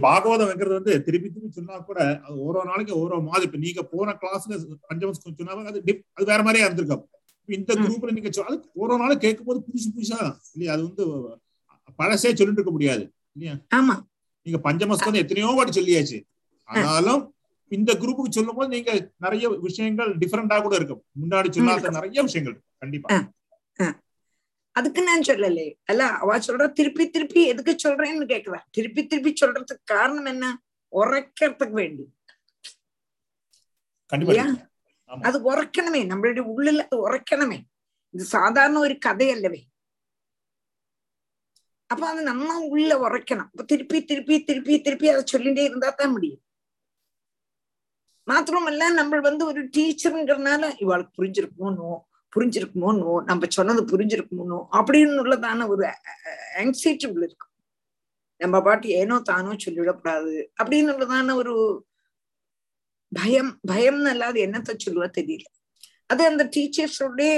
பாகவதம் 0.05 0.48
வைக்கிறது 0.51 0.77
வந்து 0.78 0.93
திருப்பி 1.06 1.28
திருப்பி 1.28 1.51
சொன்னா 1.59 1.77
கூட 1.89 1.98
அது 2.24 2.35
ஓரோ 2.47 2.60
நாளைக்கு 2.70 2.93
ஓரோ 3.02 3.16
மாதிரி. 3.27 3.47
இப்ப 3.48 3.59
நீங்க 3.59 3.82
போன 3.93 4.14
கிளாஸ்ல 4.22 4.56
பஞ்சமஸ் 4.86 5.20
சொன்னாங்க 5.22 5.72
அது 5.72 5.81
அது 6.16 6.24
வேற 6.31 6.40
மாதிரியா 6.47 6.66
இருந்திருக்கும். 6.68 7.05
இந்த 7.48 7.72
குரூப்ல 7.82 8.14
நீங்க 8.16 8.31
அது 8.44 8.56
ஓரோ 8.82 8.97
நாளும் 9.02 9.22
கேட்கும் 9.24 9.48
போது 9.51 9.60
புதுசு 9.66 9.89
புதுசா 9.94 10.18
இல்லையா? 10.55 10.72
அது 10.74 10.82
வந்து 10.89 11.05
பழசே 12.01 12.31
சொல்லிட்டு 12.39 12.59
இருக்க 12.59 12.72
முடியாது. 12.77 13.05
இல்லையா? 13.36 13.55
ஆமா. 13.78 13.97
நீங்க 14.47 14.59
பஞ்சமஸ் 14.66 15.06
வந்து 15.06 15.22
எத்தனையோ 15.24 15.51
வாட்டி 15.56 15.72
சொல்லியாச்சு. 15.81 16.18
ஆனாலும் 16.68 17.22
இந்த 17.68 17.90
குரூப்புக்கு 18.02 18.36
சொல்லும் 18.36 18.56
போது 18.59 18.68
நீங்க 18.74 18.93
நிறைய 19.24 19.48
விஷயங்கள் 19.66 20.10
டிஃபரெண்டா 20.22 20.56
கூட 20.62 20.74
இருக்கும். 20.81 21.02
முன்னாடி 21.22 21.51
சொல்லாத 21.56 21.90
நிறைய 21.98 22.22
விஷயங்கள் 22.28 22.56
கண்டிப்பா. 22.78 23.09
அதுக்கு 24.77 25.01
நான் 25.02 25.27
சொல்லலே. 25.28 25.66
அல்ல 25.90 26.02
அவ 26.22 26.39
சொல்ற 26.39 26.64
திருப்பி 26.78 27.05
திருப்பி 27.10 27.40
எதுக்கு 27.52 27.72
சொல்றேன்னு 27.85 28.27
கேக்குறா. 28.32 28.60
திருப்பி 28.77 29.02
திருப்பி 29.06 29.32
சொல்றதுக்கு 29.40 29.89
காரணம் 29.93 30.28
என்ன? 30.32 30.44
உரைக்கிறதுக்கு 30.93 31.77
வேண்டி. 31.81 32.05
அது 35.28 35.39
உரைக்கணுமே. 35.51 36.02
நம்மளுடைய 36.12 36.44
உள்ளில் 36.55 36.82
அது 36.85 36.98
உரைக்கணுமே. 37.06 37.59
இது 38.14 38.24
சாதாரண 38.36 38.78
ஒரு 38.78 38.94
கதையல்லவே 39.06 39.60
அப்ப 41.90 42.02
அது 42.10 42.20
நம்ம 42.30 42.58
உள்ள 42.74 42.90
உரைக்கணும். 43.04 43.48
அப்ப 43.52 43.64
திருப்பி 43.72 43.98
திருப்பி 44.10 44.36
திருப்பி 44.48 44.74
திருப்பி 44.86 45.08
அதை 45.12 45.22
சொல்லிட்டே 45.32 45.62
இருந்தா 45.68 45.88
தான் 46.00 46.14
முடியும். 46.16 46.42
மாத்திரமல்ல 48.28 48.88
நம்ம 49.00 49.20
வந்து 49.28 49.44
ஒரு 49.50 49.60
டீச்சருங்கிறதுனால 49.76 50.62
இவாளுக்கு 50.84 51.12
புரிஞ்சிருக்குமோனோ 51.18 51.90
புரிஞ்சிருக்குமோனோ 52.32 53.12
நம்ம 53.28 53.46
சொன்னது 53.56 53.82
புரிஞ்சிருக்குமோனோ 53.92 54.58
அப்படின்னு 54.78 55.22
உள்ளதான 55.22 55.66
ஒரு 55.72 55.84
ஆங்ஸைட்டி 56.62 57.06
உள்ள 57.12 57.22
இருக்கும். 57.28 57.52
நம்ம 58.40 58.56
பாட்டு 58.66 58.88
ஏனோ 59.00 59.16
தானோ 59.30 59.52
சொல்லிவிடக்கூடாது 59.64 60.34
அப்படின்னு 60.60 60.92
உள்ளதான 60.94 61.34
ஒரு 61.42 61.54
பயம் 63.12 63.52
பயம்னு 63.70 64.10
அல்லாது 64.14 64.38
என்னத்த 64.46 64.76
சொல்லுவா 64.84 65.08
தெரியல. 65.18 65.46
அது 66.06 66.22
அந்த 66.30 66.42
டீச்சர்ஸோடைய 66.54 67.32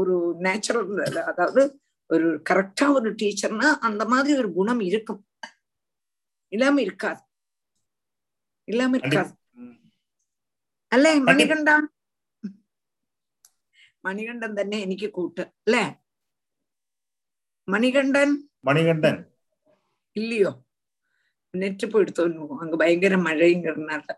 ஒரு 0.00 0.16
நேச்சுரல் 0.46 0.90
அதாவது 1.32 1.62
ஒரு 2.10 2.28
கரெக்டா 2.50 2.86
ஒரு 2.90 3.08
டீச்சர்னா 3.12 3.68
அந்த 3.80 4.02
மாதிரி 4.04 4.32
ஒரு 4.38 4.48
குணம் 4.52 4.80
இருக்கும் 4.80 5.22
இல்லாம 6.52 6.80
இருக்காது 6.80 7.22
இல்லாம 8.68 8.96
இருக்காது 8.96 9.32
അല്ല 10.92 11.08
മണികണ്ഠ 11.28 11.70
മണികണ്ഠൻ 14.04 14.52
തന്നെ 14.60 14.78
എനിക്ക് 14.80 15.08
കൂട്ട് 15.10 15.42
അല്ലേ 15.66 15.84
മണികണ്ഠൻ 17.68 18.30
മണികണ്ഠൻ 18.64 19.16
ഇല്ലയോ 20.16 20.52
നെറ്റ് 21.54 21.86
പോയി 21.86 22.04
എടുത്തോണ്ട് 22.04 22.38
പോകും 22.40 22.60
അങ്ങ് 22.62 22.76
ഭയങ്കര 22.76 23.14
മഴയും 23.26 23.60
കിടന്നാട്ട് 23.64 24.14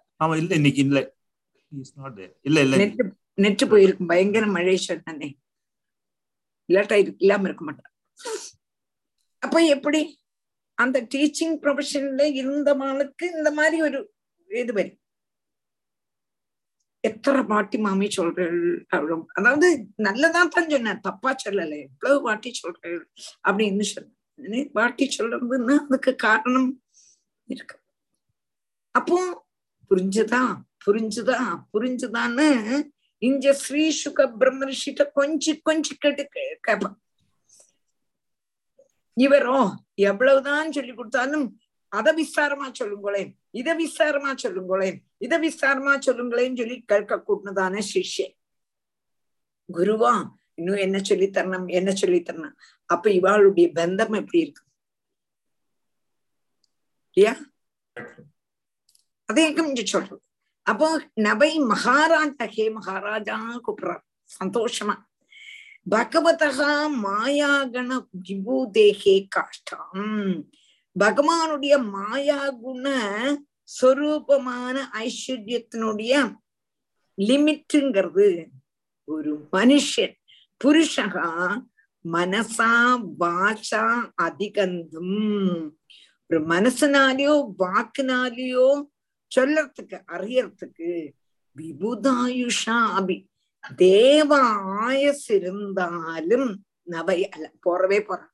നെറ്റ് 3.39 3.65
പോയിരിക്കും 3.67 4.07
ഭയങ്കര 4.07 4.47
മഴ 4.57 4.67
തന്നെ 5.07 5.29
இல்லாட்டா 6.69 6.97
இல்லாம 7.19 7.47
இருக்க 7.49 7.65
மாட்டான். 7.65 7.93
அப்ப 9.43 9.61
எப்படி? 9.77 10.01
அந்த 10.79 10.99
டீச்சிங் 11.15 11.55
ப்ரொஃபஷன்ல 11.63 12.23
இருந்தவங்களுக்கு 12.41 13.25
இந்த 13.37 13.51
மாதிரி 13.51 13.79
ஒரு 13.83 13.99
இது 14.63 14.73
வரும். 14.73 14.99
எத்தனை 17.01 17.41
பாட்டி 17.43 17.79
மாமி 17.79 18.09
சொல்றேள் 18.17 18.59
அதாவது 19.39 19.69
நல்லதான் 20.07 20.53
தான் 20.57 20.71
சொன்னேன் 20.75 21.01
தப்பா 21.01 21.31
சொல்லல. 21.45 21.73
எவ்வளவு 21.87 22.23
பாட்டி 22.23 22.51
சொல்றேள் 22.63 23.03
அப்படின்னு 23.49 23.87
சொன்னேன். 23.93 24.69
பாட்டி 24.73 25.07
சொல்றதுன்னா 25.19 25.77
அதுக்கு 25.87 26.13
காரணம் 26.27 26.71
இருக்கு. 27.49 27.77
அப்போ 28.99 29.19
புரிஞ்சுதா? 29.91 30.43
புரிஞ்சுதா? 30.85 31.39
புரிஞ்சுதான்னு 31.73 32.49
இங்க 33.23 33.53
ஸ்ரீ 33.55 33.85
சுக 33.93 34.27
பிரம்மரிஷிட்ட 34.41 35.03
கொஞ்சம் 35.13 35.61
கொஞ்சம் 35.63 36.01
கேட்டு 36.01 36.25
கேட்பான் 36.61 36.97
இவரோ 39.17 39.59
எவ்வளவுதான் 40.03 40.73
சொல்லி 40.73 40.93
கொடுத்தாலும் 40.95 41.47
அத 41.93 42.09
விஸ்தாரமா 42.13 42.67
சொல்லுங்களேன் 42.73 43.31
இதை 43.51 43.73
விஸ்தாரமா 43.81 44.31
சொல்லுங்களேன் 44.35 44.97
இதை 45.19 45.37
விஸ்தாரமா 45.39 45.95
சொல்லுங்களேன்னு 46.07 46.61
சொல்லி 46.61 46.77
கேட்க 46.85 47.19
கூட்டினதான 47.27 47.83
சிஷ்யன் 47.93 48.35
குருவா 49.69 50.13
இன்னும் 50.55 50.77
என்ன 50.77 50.97
சொல்லி 51.01 51.27
தரணும் 51.27 51.69
என்ன 51.69 51.91
சொல்லி 51.93 52.19
தரணும்? 52.21 52.57
அப்ப 52.91 53.11
இவாளுடைய 53.11 53.67
பந்தம் 53.73 54.17
எப்படி 54.21 54.39
இருக்கு? 54.39 54.63
இல்லையா? 57.17 57.35
அதே 59.29 59.45
கொஞ்சம் 59.53 59.91
சொல்றோம். 59.93 60.22
அப்போ 60.67 60.89
நபை 61.19 61.51
மகாராஜா 61.69 62.47
ஹே 62.47 62.65
மகாராஜா 62.69 63.37
கூப்பிடுறார் 63.65 64.05
சந்தோஷமா 64.31 64.95
பகவதா 65.91 66.73
மாயாகண 67.03 67.91
விபூதேகே 68.29 69.17
காஷ்டம் 69.29 70.13
பகவானுடைய 70.97 71.75
மாயா 71.91 72.41
குண 72.61 72.87
சொரூபமான 73.71 74.77
ஐஸ்வர்யத்தினுடைய 75.01 76.15
லிமிட்டுங்கிறது 77.19 78.29
ஒரு 79.09 79.33
மனுஷன் 79.53 80.17
புருஷகா 80.61 81.29
மனசா 82.05 82.73
வாசா 83.19 83.85
அதிகந்தும் 84.23 85.19
ஒரு 86.31 86.41
மனசனாலேயோ 86.47 87.35
வாக்குனாலேயோ 87.59 88.69
சொல்லறதுக்கு 89.37 90.01
அறியறதுக்கு 90.07 91.13
விபுதாயுஷா 91.57 92.79
அபி. 92.99 93.25
தேவ 93.77 94.39
ஆயஸ் 94.65 95.29
இருந்தாலும் 95.29 96.65
நவை 96.83 97.29
அல்ல 97.29 97.51
போறவே 97.67 98.01
போறான் 98.01 98.33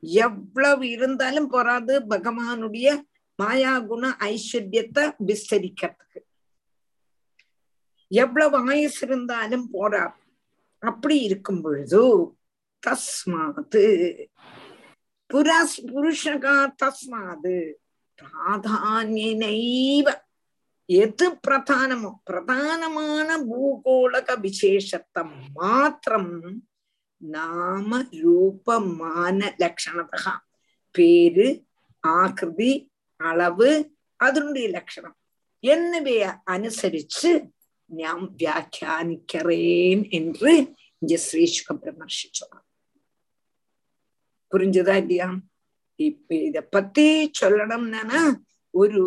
எவ்வளவு 0.00 0.88
இருந்தாலும் 0.88 1.48
போறாது 1.48 2.00
பகவானுடைய 2.00 3.02
மாயா 3.36 3.78
குண 3.78 4.16
ஐஸ்வர்யத்தை 4.20 5.14
விஸ்தரிக்கிறதுக்கு. 5.26 6.20
எவ்வளவு 8.08 8.70
ஆயுஸ் 8.70 8.98
இருந்தாலும் 9.00 9.68
போறா. 9.72 10.12
அப்படி 10.78 11.18
இருக்கும் 11.20 11.60
பொழுது 11.60 12.34
தஸ்மாது. 12.86 13.84
புராஸ் 15.26 15.84
புருஷகா 15.84 16.72
தஸ்மாது. 16.82 17.83
பிராதானியனைவ 18.18 20.06
எது 20.88 21.26
பிரதானமோ 21.46 22.10
பிரதானமான 22.30 23.28
பூகோளக 23.44 24.40
விசேஷத்தை 24.40 25.22
மாத்திரம் 25.52 26.32
நாம 27.20 27.90
ரூபமான 28.22 29.54
லட்சணத்தகா 29.60 30.34
பேரு 30.94 31.46
ஆகிருதி 32.04 32.72
அளவு 33.20 33.70
അതിനുடைய 34.20 34.68
ലക്ഷണം. 34.68 35.14
എന്നിവയെ 35.64 36.28
അനുസരിച്ച് 36.48 37.30
ഞാൻ 37.90 38.24
വ്യാഖ്യാനിക്കറേൻ 38.34 39.98
എന്ന് 40.10 40.54
ശ്രീ 41.18 41.44
ശുഖബ്രഹ്മർഷി 41.46 42.28
സൊല്ലാം 42.34 42.62
പുരിഞ്ചതാ 44.52 44.94
ഇല്ലയാ 44.96 45.28
இப்ப 45.96 46.34
இத 46.34 46.62
பத்தி 46.62 47.30
சொல்லணும்னா 47.40 48.20
ஒரு 48.70 49.02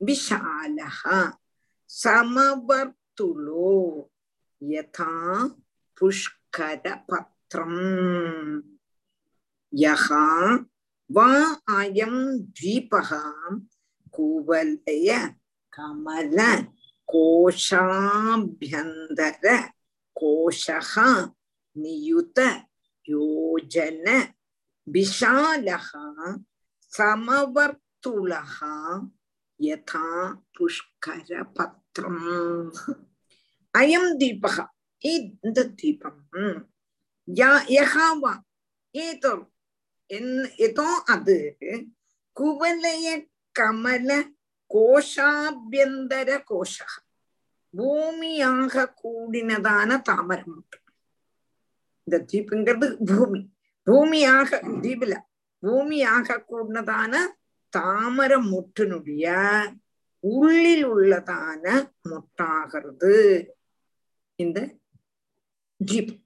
விஷால 0.00 0.78
சமவர்த்துலோ 1.90 3.74
யதா 4.62 5.12
புஷ்கர 6.00 6.84
பத்திரம் 7.08 7.82
யகா 9.72 10.26
வா 11.10 11.30
அயம் 11.78 12.22
தீபகா 12.58 13.24
கூவலய 14.14 15.08
கமல 15.72 16.38
கோஷாபியந்தர 18.20 19.44
கோஷகா 20.16 21.08
நியுத 21.80 22.38
யோஜன 23.08 24.06
விஷாலகா 24.86 26.04
சமவர்த்துலகா 26.92 28.74
யதா 29.60 30.06
புஷ்கர 30.54 31.30
பத்திரம் 31.56 32.24
அயம் 33.74 34.12
தீபகா 34.20 34.64
இந்த 35.02 35.58
தீபம் 35.80 36.22
யஹாவா 37.72 38.34
ஏதோ 38.94 39.32
எதோ 40.60 40.88
அது 41.14 41.36
குவலய 42.36 43.06
கமல 43.54 44.10
கோஷாபியந்தர 44.70 46.30
கோஷ 46.48 46.76
பூமியாக 47.74 48.84
கூடினதான 49.00 49.98
தாமரம் 50.02 50.52
உண்டு 50.54 50.78
இந்த 52.10 52.24
தீப்புங்கிறது 52.32 52.96
பூமி. 53.04 53.52
பூமியாக 53.86 54.50
தீபுல. 54.82 55.16
பூமியாக 55.62 56.44
கூடினதான 56.48 57.16
தாமர 57.76 58.42
மொட்டினுடைய 58.42 59.24
உள்ளில் 60.18 60.88
உள்ளதான 60.88 61.92
மொட்டாகிறது. 62.08 63.46
இந்த 64.34 64.74
தீபம். 65.84 66.24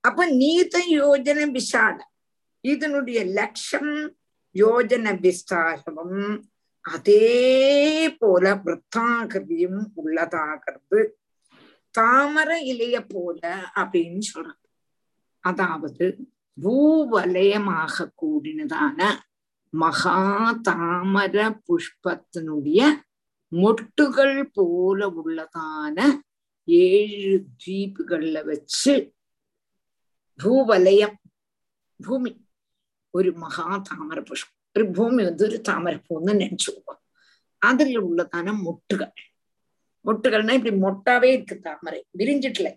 அப்ப 0.00 0.26
நீத 0.26 0.84
யோஜன 0.90 1.50
விசால. 1.50 2.00
இதனுடைய 2.60 3.24
லட்சம் 3.24 4.16
யோஜன 4.54 5.16
விஸ்தாரமும் 5.16 6.42
அதே 6.80 8.16
போல 8.18 8.54
விற்த்தாகிருதியும் 8.54 9.86
உள்ளதாகிறது. 10.04 11.08
தாமர 11.98 12.50
இலைய 12.62 13.04
போல 13.08 13.56
அப்படின்னு 13.74 14.18
சொல்றது 14.18 14.65
அதாவது 15.48 16.06
பூவலயமாக 16.62 17.96
கூடினதான 18.20 19.00
மகா 19.72 20.20
தாமர 20.68 21.36
புஷ்பத்தினுடைய 21.66 22.80
மொட்டுகள் 23.52 24.38
போல 24.52 25.08
உள்ளதான 25.18 25.98
ஏழு 26.64 27.36
தீபுகள்ல 27.66 28.44
வச்சு 28.44 28.94
பூவலயம் 30.38 31.16
பூமி 32.00 32.32
ஒரு 33.10 33.30
மகா 33.32 33.82
தாமர 33.88 34.18
புஷ்பம். 34.20 34.54
ஒரு 34.76 34.84
பூமி 34.90 35.22
வந்து 35.24 35.44
ஒரு 35.44 35.58
தாமரை 35.60 35.98
பூன்னு 36.08 36.32
நினைச்சுக்குவோம். 36.42 37.02
அதுல 37.62 38.00
உள்ளதான 38.00 38.48
மொட்டுகள். 38.64 39.14
மொட்டுகள்னா 40.04 40.52
இப்படி 40.58 40.74
மொட்டாவே 40.76 41.28
இருக்கு 41.32 41.56
தாமரை. 41.58 42.00
விரிஞ்சிட்டுல. 42.18 42.68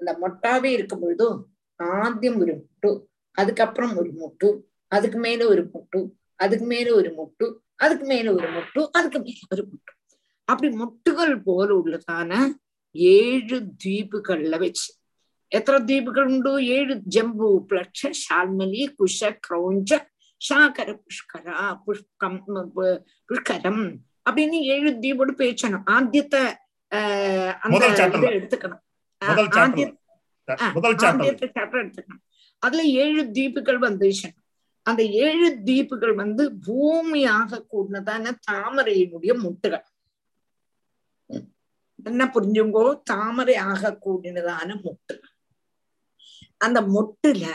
அந்த 0.00 0.10
மொட்டாவே 0.22 0.64
இருக்கும் 0.64 1.00
பொழுதும் 1.00 1.38
ആദ്യം 1.80 2.36
ഒരു 2.42 2.54
മുട്ടു 2.60 2.90
அதுக்கப்புறம் 3.36 3.94
ஒரு 4.00 4.10
முட்டு 4.20 4.48
அதுக்கு 4.92 5.18
மேல 5.24 5.40
ஒரு 5.52 5.62
முட்டு 5.72 6.00
அதுக்கு 6.40 6.66
மேல 6.72 6.88
ஒரு 6.98 7.10
முட்டு 7.18 7.46
அதுக்கு 7.84 8.06
மேல 8.12 8.26
ஒரு 8.38 8.48
முட்டு 8.56 8.80
அதுக்கு 8.98 9.18
மேல 9.24 9.46
ஒரு 9.54 9.64
முட்டு. 9.70 9.92
அப்படி 10.48 10.68
முட்டுகள் 10.82 11.34
போல 11.46 11.68
உள்ளதான 11.80 12.32
ஏழு 13.16 13.56
தீபுகள்ல 13.84 14.54
வச்சு. 14.62 14.88
எத்தனை 15.52 15.78
தீபுகள் 15.90 16.28
உண்டு? 16.30 16.52
ஏழு 16.76 16.94
ஜம்பு 17.14 17.48
பிளட்ச 17.68 18.10
ஷால்மலி 18.22 18.82
குஷ 18.98 19.20
கிரௌஞ்ச 19.46 19.90
ஷாகர 20.40 20.88
புஷ்கரா 21.02 21.58
புஷ்கம் 21.84 22.38
புஷ்கரம் 23.28 23.84
அப்படின்னு 24.26 24.58
ஏழு 24.74 24.90
தீபோடு 25.04 25.32
பேச்சணும் 25.42 25.84
ஆத்தியத்தை 25.96 26.42
அந்த 27.64 27.82
இதை 27.92 28.32
எடுத்துக்கணும். 28.38 28.82
ஆத்திய 29.60 29.86
முதல் 30.74 30.96
அதுல 32.58 32.82
ஏழு 32.82 33.24
தீபுகள் 33.24 33.78
வந்துச்சுன்னா 33.78 34.44
அந்த 34.82 35.04
ஏழு 35.04 35.58
தீபுகள் 35.64 36.14
வந்து 36.14 36.52
பூமியாக 36.66 37.66
கூடினதான 37.72 38.30
தாமரையினுடைய 38.50 39.32
முட்டுகள். 39.36 39.84
என்ன 42.04 42.24
புரிஞ்சுங்கோ? 42.24 43.00
தாமரை 43.04 43.56
ஆக 43.56 43.98
கூடினதான 44.04 44.80
முட்டு. 44.84 45.20
அந்த 46.56 46.80
முட்டுல 46.80 47.46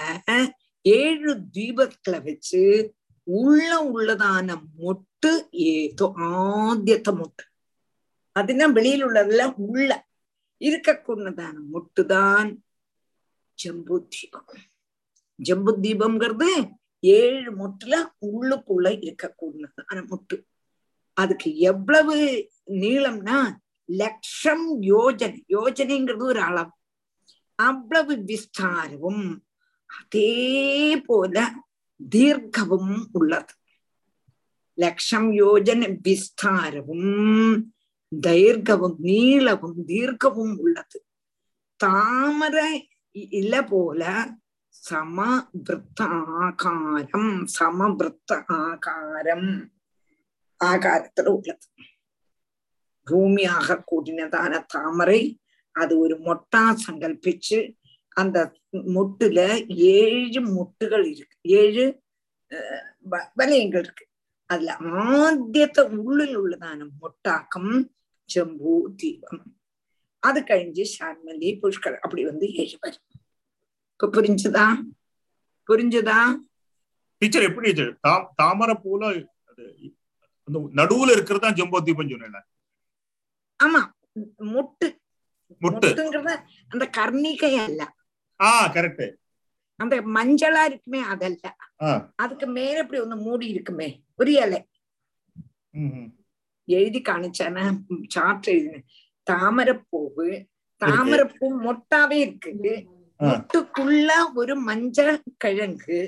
ஏழு 0.82 1.42
தீபத்துல 1.54 2.24
வச்சு 2.24 2.94
உள்ள 3.24 3.92
உள்ளதான 3.94 4.62
முட்டு 4.80 5.48
ஏதோ 5.52 6.12
ஆத்தியத்தை 6.16 7.12
மொட்டு. 7.12 7.44
அதுனா 8.40 8.72
வெளியில் 8.72 9.06
உள்ளதுல 9.06 9.54
உள்ள. 9.58 10.10
இருக்கக்கூடதான 10.60 11.54
முட்டுதான் 11.74 12.62
ஜம்பு 13.62 14.08
தீபம் 14.08 14.46
ஜம்பு 15.36 15.78
தீபம்ங்கிறது 15.82 16.72
ஏழு 17.00 17.52
முட்டுல 17.52 18.06
உள்ளுக்குள்ள 18.22 18.88
இருக்கக்கூடியது. 19.08 19.82
ஆனா 19.88 20.02
முட்டு. 20.02 20.44
அதுக்கு 21.14 21.58
எவ்வளவு 21.58 22.16
நீளம்னா 22.68 23.56
லட்சம் 23.86 24.82
யோஜனை. 24.82 25.44
யோஜனைங்கிறது 25.48 26.24
ஒரு 26.24 26.42
அளவு. 26.42 26.72
அவ்வளவு 27.56 28.26
விஸ்தாரவும் 28.26 29.38
அதே 29.86 30.98
போல 30.98 31.54
தீர்க்கவும் 32.10 33.08
உள்ளது. 33.12 33.54
லட்சம் 34.74 35.32
யோஜன 35.32 35.98
விஸ்தாரவும் 36.04 37.64
தைர்கவும் 38.28 38.96
நீளவும் 38.98 39.86
தீர்க்கவும் 39.86 40.58
உள்ளது. 40.58 41.06
தாமரை 41.76 42.91
ഇല 43.16 43.54
പോലെ 43.72 44.14
സമവൃത്താകാരം 45.94 46.46
സമവൃത്ത 47.58 48.32
ആകാരം 48.60 49.44
ആകാരത്തിൽ 50.62 51.28
ഉള്ളത് 51.28 51.68
பூமியாக 53.08 53.78
கூடினதான 53.90 54.54
தாமரை 54.74 55.22
அது 55.76 55.94
ஒரு 56.00 56.16
மொட்டா 56.28 56.64
சங்கல்பிச்சு 56.86 57.60
அந்த 58.18 58.38
முட்டுல 58.96 59.40
ஏழு 59.98 60.40
முட்டுகள் 60.56 61.06
இருக்கு. 61.14 61.38
ஏழு 61.60 61.84
வலயங்கள் 63.40 63.84
இருக்கு. 63.86 64.06
அதுல 64.50 64.72
ஆத்தியத்தை 65.12 65.84
உள்ளில் 66.06 66.36
உள்ளதான 66.38 66.80
மொட்டாக்கம் 67.02 67.74
செம்பு 68.30 68.74
தீபம். 69.00 69.44
அது 70.24 70.40
கழிஞ்சு 70.42 70.84
ஷார்மலி 70.96 71.50
புஷ்கர். 71.62 71.98
அப்படி 71.98 72.22
வந்து 72.26 72.48
ஏழு 72.62 72.78
வரும். 72.82 73.06
இப்ப 73.94 74.10
புரிஞ்சுதா? 74.18 74.66
புரிஞ்சுதா? 75.70 76.20
டீச்சர் 77.22 77.48
எப்படி 77.50 77.66
டீச்சர்? 77.68 77.92
தாமரை 78.36 78.76
பூல 78.84 79.04
நடுவுல 80.80 81.16
இருக்கிறது 81.16 81.44
தான் 81.46 81.58
ஜம்போ 81.60 81.80
தீபம் 81.88 82.12
சொன்னேன் 82.12 82.48
ஆமா. 83.60 83.82
முட்டு. 84.54 84.88
முட்டு. 85.62 85.88
முட்டுங்கிறது 85.88 86.34
அந்த 86.72 86.86
கர்ணிகை 86.98 87.52
அல்ல. 87.66 87.82
கரெக்ட் 88.76 89.06
அந்த 89.80 89.96
மஞ்சளா 90.16 90.62
இருக்குமே 90.66 91.02
அதல்ல. 91.14 91.46
அதுக்கு 92.16 92.48
மேல 92.48 92.80
இப்படி 92.80 93.00
ஒண்ணு 93.02 93.18
மூடி 93.28 93.48
இருக்குமே. 93.48 93.88
ஒரு 94.16 94.32
இலை. 94.42 94.60
எழுதி 96.68 97.00
காணிச்சான. 97.02 97.58
சார்ட் 98.08 98.50
எழுதின 98.54 98.82
தாமரைப்பூவு 99.30 100.28
தாமரைப்பூ 100.82 101.48
மொட்டாவே 101.66 102.18
இருக்கு. 102.24 102.50
மொட்டுக்குள்ள 103.20 104.10
ஒரு 104.36 104.54
மஞ்ச 104.64 104.98
கிழங்கு 105.38 106.00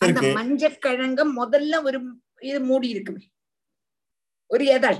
அந்த. 0.00 0.20
மஞ்ச 0.36 0.62
கிழங்க 0.84 1.20
முதல்ல 1.38 1.82
ஒரு 1.82 1.98
இது 2.40 2.60
மூடி 2.60 2.88
இருக்குமே. 2.88 3.24
ஒரு 4.46 4.64
எதழ். 4.64 4.98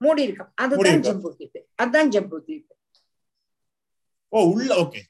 மூடி 0.00 0.22
இருக்கும். 0.22 0.52
அதுதான். 0.54 1.00
ஜம்பு 1.00 1.30
தீபு 1.38 1.60
அதுதான் 1.74 2.08
ஜம்பு 2.08 2.38
தீபு 2.44 2.72
ஓ 4.32 4.40
உள்ள 4.52 4.70
ஓகே. 4.82 5.00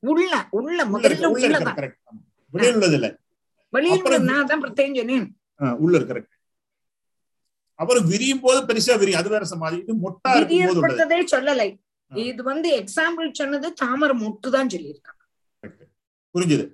உள்ள 0.00 0.32
உள்ள 0.50 0.84
முதல்ல 0.84 1.26
உள்ளதான். 1.34 1.94
வெளியில் 2.50 2.74
உள்ளது 2.74 2.96
இல்ல. 2.98 3.08
வெளியில் 3.68 4.22
நான் 4.22 4.46
தான் 4.46 4.62
பிரத்யேகம் 4.62 4.96
சொன்னேன். 4.96 5.26
உள்ள 5.78 5.94
இருக்கு. 5.98 6.37
அப்புறம் 7.80 8.06
விரியும் 8.12 8.42
போது 8.44 8.60
பெருசா 8.68 8.94
விரியும். 9.00 9.20
அது 9.20 9.28
வேற 9.34 9.44
சமாதி 9.44 9.76
இது 9.82 9.94
மொட்டா 10.04 10.30
விரியற்பட்டதே 10.38 11.18
சொல்லலை. 11.34 11.68
இது 12.12 12.42
வந்து 12.42 12.68
எக்ஸாம்பிள் 12.80 13.36
சொன்னது 13.40 13.68
தாமரை 13.82 14.14
மொட்டு 14.24 14.48
தான் 14.56 14.72
சொல்லியிருக்காங்க. 14.74 15.14
புரிஞ்சுது. 16.34 16.64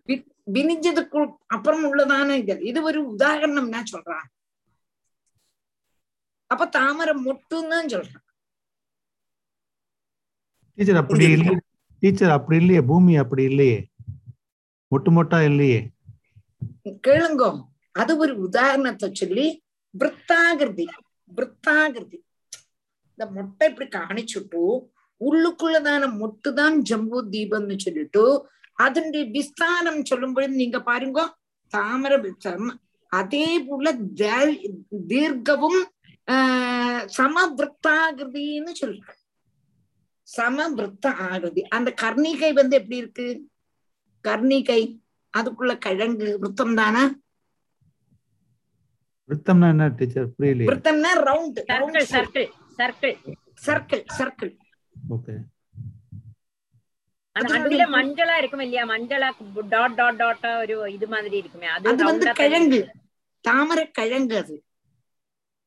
வினிஞ்சதுக்கு 0.57 1.21
அப்புறம் 1.47 1.85
உள்ளதான 1.91 2.37
இது. 2.43 2.55
இது 2.71 2.79
ஒரு 2.83 3.01
உதாரணம் 3.13 3.69
நான் 3.75 3.91
சொல்றேன். 3.93 4.27
அப்ப 6.51 6.67
தாமரை 6.79 7.15
மொட்டுன்னு 7.27 7.73
தான் 7.75 7.89
சொல்றேன். 7.89 8.23
டீச்சர் 10.79 11.01
அப்படி 11.03 11.25
இல்லையே. 11.25 11.57
டீச்சர் 12.03 12.37
அப்படி 12.37 12.57
இல்லையே. 12.63 12.81
பூமி 12.91 13.13
அப்படி 13.17 13.43
இல்லையே. 13.51 13.79
மொட்டு 14.93 15.11
மொட்டா 15.19 15.39
இல்லையே. 15.51 15.81
கேளுங்கோ. 17.07 17.51
அது 17.93 18.13
ஒரு 18.19 18.33
உதாரணத்தை 18.47 19.09
சொல்லி 19.23 19.47
விற்த்தாகிருதி 19.99 20.87
விற்த்தாகிருதி. 21.37 22.19
இந்த 23.11 23.31
மொட்டை 23.31 23.69
இப்படி 23.69 23.89
காணிச்சுட்டு 23.89 24.81
உள்ளுக்குள்ளதான 25.21 26.09
மொட்டுதான் 26.21 26.77
ஜம்பு 26.77 27.25
தீபம்னு 27.31 27.79
சொல்லிட்டு 27.79 28.49
அதனுடைய 28.73 29.25
விஸ்தானம் 29.31 30.05
சொல்லும்போது 30.05 30.49
நீங்க 30.49 30.83
பாருங்க 30.83 31.37
தாமர 31.77 32.21
விஸ்தாரம் 32.21 32.73
அதே 33.09 33.59
போல 33.59 33.93
தீர்க்கவும் 35.07 35.81
ஆஹ் 36.31 37.09
சமவிருத்தாகிருதின்னு 37.17 38.73
சொல்றாங்க. 38.81 39.21
சமவிருத்த 40.37 41.07
ஆகிருதி 41.07 41.63
அந்த 41.69 41.95
கர்ணிகை 42.03 42.53
வந்து 42.53 42.77
எப்படி 42.77 42.97
இருக்கு? 42.97 43.49
கர்ணிகை 44.25 44.81
அதுக்குள்ள 45.39 45.79
கிழங்கு 45.79 46.39
விருத்தம் 46.39 46.75
தானே 46.75 47.03
விருத்தம்னா 49.29 49.69
என்ன 49.75 49.85
டீச்சர்? 49.99 50.29
புரியலையே. 50.37 50.69
விருத்தம்னா 50.71 51.11
round 51.29 51.59
circle 51.71 52.07
circle 52.13 52.47
circle 52.79 53.17
circle 53.67 54.03
circle 54.19 54.53
okay. 55.15 55.35
நடுவுல 57.37 57.85
மஞ்சளா 57.95 58.35
இருக்கும் 58.41 58.63
இல்லையா? 58.65 58.83
மஞ்சளா 58.91 59.29
டாட் 59.73 59.95
டாட் 60.01 60.19
டாட்டா 60.21 60.51
ஒரு 60.63 60.75
இது 60.97 61.07
மாதிரி 61.15 61.37
இருக்குமே. 61.43 61.69
அது 61.77 61.89
அது 61.93 62.03
வந்து 62.11 62.27
கிழங்கு. 62.41 62.81
தாமரை 63.45 63.85
கிழங்கு 63.99 64.37
அது. 64.43 64.55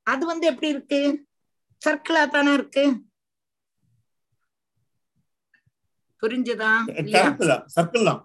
அது 0.07 0.23
வந்து 0.25 0.45
எப்படி 0.51 0.69
இருக்கு? 0.75 0.99
சர்க்கிளா 1.81 2.21
தானே 2.35 2.51
இருக்கு? 2.59 2.83
புரிஞ்சுதா? 6.23 6.69
கரெக்ட் 7.15 7.43
தான். 7.49 7.65
சர்க்கிள் 7.75 8.07
தான். 8.09 8.21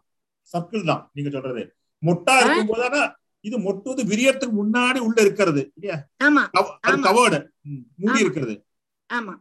சர்க்கிள் 0.55 0.89
தான். 0.91 1.03
நீங்க 1.15 1.31
சொல்றது. 1.31 1.63
மொட்டா 2.03 2.35
இருக்கும் 2.39 2.71
போதானா 2.71 3.03
இது 3.45 3.57
மொட்டு 3.63 3.91
வந்து 3.91 4.05
விரியறதுக்கு 4.11 4.55
முன்னாடி 4.59 4.99
உள்ள 5.07 5.19
இருக்கிறது 5.25 5.63
இல்லையா. 5.71 5.97
கவர்டு. 7.07 7.39
மூடி. 8.01 8.19
இருக்கிறது. 8.23 8.55
ஆமா. 9.11 9.35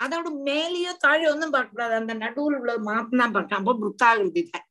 அதோட 0.00 0.28
மேலேயோ 0.46 0.92
தாழെ 1.02 1.24
ஒன்றும் 1.30 1.54
பார்க்க 1.54 1.74
கூடாது 1.74 1.94
அந்த 1.98 2.12
நடுவுல 2.20 2.58
உள்ள 2.60 2.74
மாத்தம் 2.86 3.20
தான் 3.22 3.34
பார்க்கலாம் 3.34 3.62
அப்போ 3.62 3.74
புத்தாகிருதி 3.82 4.42
தான். 4.48 4.66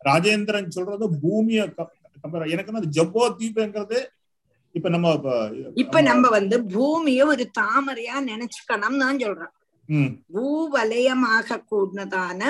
ராஜேந்திரன் 0.00 0.74
சொல்றது 0.76 1.04
பூமிய 1.22 1.60
எனக்கு 2.54 2.72
வந்து 2.72 2.90
ஜம்போ 2.96 3.22
தீபங்கிறது 3.38 3.98
இப்ப 4.74 4.88
நம்ம 4.94 5.08
இப்ப 5.76 6.00
நம்ம 6.08 6.26
வந்து 6.34 6.56
பூமிய 6.74 7.20
ஒரு 7.32 7.44
தாமரையா 7.58 8.16
நினைச்சுக்கணும் 8.28 9.00
நான் 9.02 9.22
சொல்றேன் 9.22 9.52
பூவலயமாக 10.30 11.64
கூடதான 11.70 12.42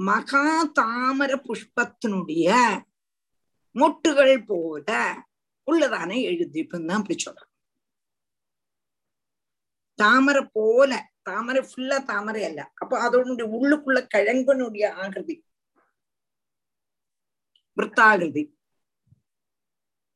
மகா 0.00 0.44
தாமர 0.78 1.32
புஷ்பத்தினுடைய 1.46 2.48
மொட்டுகள் 3.74 4.36
போல 4.44 4.88
உள்ளதான 5.68 6.10
எழுதிப்புன்னு 6.30 6.92
அப்படி 6.92 7.16
சொல்றேன் 7.18 7.50
தாமரை 9.98 10.42
போல 10.52 10.90
தாமரை 11.22 11.60
ஃபுல்லா 11.60 11.98
தாமரை 12.04 12.42
அல்ல. 12.44 12.60
அப்போ 12.80 12.94
அதனுடைய 13.00 13.46
உள்ளுக்குள்ள 13.56 14.00
கிழங்கனுடைய 14.14 14.86
ஆகிருதி 14.96 15.36
விற்த்தாகிருதி 17.76 18.42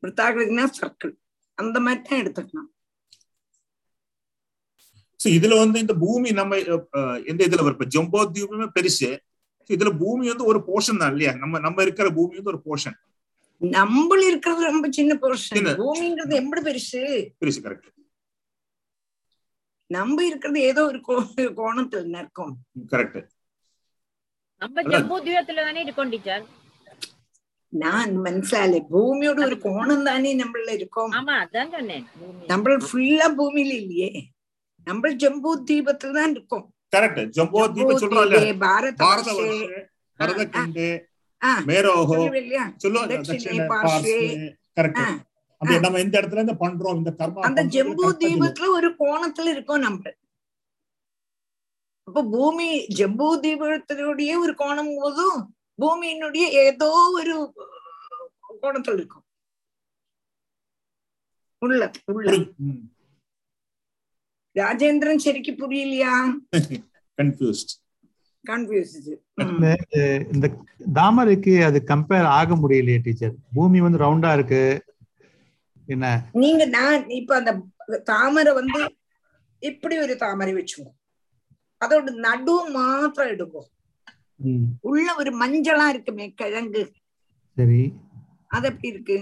விற்த்தாகிருதினா 0.03 0.65
சர்க்கிள் 0.79 1.15
அந்த 1.59 1.79
மாதிரி 1.81 2.03
தான் 2.03 2.23
எடுத்துக்கலாம் 2.23 2.71
இதுல 5.33 5.59
வந்து 5.59 5.79
இந்த 5.81 5.95
பூமி 6.03 6.29
நம்ம 6.33 6.57
எந்த 7.27 7.41
இதுல 7.47 7.63
வரும்? 7.63 7.77
இப்ப 7.77 7.89
ஜம்போ 7.95 8.21
தீபமே 8.35 8.69
பெருசு 8.77 9.11
இதுல 9.71 9.91
பூமி 9.99 10.25
வந்து 10.29 10.45
ஒரு 10.45 10.61
போர்ஷன் 10.67 11.01
தான் 11.01 11.13
இல்லையா? 11.13 11.33
நம்ம 11.43 11.59
நம்ம 11.59 11.83
இருக்கிற 11.83 12.09
பூமி 12.17 12.35
வந்து 12.39 12.53
ஒரு 12.55 12.63
போர்ஷன் 12.67 12.97
நம்மள 13.61 14.21
இருக்கிறது 14.27 14.63
ரொம்ப 14.69 14.87
சின்ன 14.97 15.13
போர்ஷன். 15.21 15.69
பூமிங்கிறது 15.79 16.35
எப்படி 16.41 16.61
பெருசு. 16.67 17.01
பெருசு 17.41 17.61
கரெக்ட் 17.65 17.91
நம்ம 19.91 20.23
இருக்கிறது 20.25 20.61
ஏதோ 20.69 20.83
ஒரு 20.87 20.99
கோணத்துல 21.59 22.21
இருக்கும் 22.21 22.53
கரெக்ட் 22.93 23.19
நம்ம 24.63 24.83
ஜம்பு 24.93 25.17
தீபத்துல 25.27 25.65
தானே 25.67 25.81
இருக்கோம் 25.87 26.13
டீச்சர்? 26.13 26.45
நான் 27.73 28.13
மனசாலே 28.25 28.79
பூமியோட 28.91 29.41
ஒரு 29.47 29.57
கோணம் 29.65 30.05
தானே 30.05 30.31
நம்மள 30.41 30.69
இருக்கும். 30.73 31.11
ஆமா 31.19 31.35
அதான் 31.43 31.73
சொன்னேன். 31.75 32.05
நம்ம 32.51 32.77
ஃபுல்லா 32.87 33.27
பூமியில 33.39 33.73
இல்லையே. 33.83 34.11
நம்ம 34.87 35.11
ஜம்பு 35.15 35.51
தீபத்துல 35.65 36.13
தான் 36.13 36.31
இருக்கோம். 36.31 36.67
கரெக்ட். 36.97 37.23
ஜம்போ 37.29 37.61
தீப 37.69 37.89
ஜம்பு 37.89 38.01
சொல்றோம் 38.01 38.25
தீபே, 38.25 38.37
இல்லையா 38.37 38.55
பாரத 38.57 38.97
பாரத. 38.97 39.31
கரெக்ட். 44.77 44.99
ஆ, 44.99 45.07
அந்த 45.61 45.79
நம்ம 45.81 46.01
இந்த 46.01 46.21
இடத்துல 46.21 46.33
இருந்து 46.33 46.55
பண்றோம் 46.55 46.97
இந்த 46.97 47.11
கர்மா 47.19 47.41
அந்த 47.41 47.63
ஜம்பு. 47.75 48.05
தீபத்துல 48.21 48.69
ஒரு 48.69 48.89
கோணத்துல 48.99 49.51
இருக்கோம் 49.51 49.79
நம்ம. 49.79 50.13
அப்ப 52.09 52.23
பூமி 52.25 52.69
ஜம்பு 52.95 53.41
தீபத்தினுடைய 53.41 54.39
ஒரு 54.39 54.55
கோணம் 54.59 54.93
போதும் 54.97 55.39
பூமியினுடைய 55.79 56.45
ஏதோ 56.65 56.91
ஒரு 57.15 57.37
கோணத்துல 58.63 58.95
இருக்கும். 58.95 59.25
உள்ள 61.63 61.91
உள்ள. 62.05 62.31
ராஜேந்திரன் 64.57 65.25
சரிக்கு 65.25 65.53
புரியலையா 65.61 66.15
confused. 67.19 67.71
கன்ஃபியூஸ் 68.45 68.93
இந்த 70.33 70.47
தாமரைக்கு 70.97 71.55
அது 71.65 71.79
கம்பேர் 71.89 72.27
ஆக 72.37 72.57
முடியலையே 72.57 72.99
டீச்சர் 72.99 73.33
பூமி 73.55 73.79
வந்து 73.81 74.03
ரவுண்டா 74.03 74.31
இருக்கு 74.33 74.61
என்ன 75.89 76.07
நீங்க 76.43 76.63
நான் 76.77 77.03
இப்ப 77.19 77.35
அந்த 77.37 77.53
தாமரை 78.11 78.53
வந்து 78.53 78.81
இப்படி 79.63 79.97
ஒரு 79.99 80.15
தாமரை 80.17 80.53
வச்சுக்கோ 80.55 80.91
அதோட 81.81 82.13
நடு 82.27 82.55
மாத்திரம் 82.77 83.33
எடுக்கும் 83.35 83.69
உள்ள 84.89 85.09
ஒரு 85.17 85.33
மஞ்சளா 85.43 85.87
இருக்குமே 85.89 86.27
கிழங்கு 86.41 86.83
சரி 87.57 87.83
அது 88.51 88.69
எப்படி 88.71 88.93
இருக்கு 88.95 89.19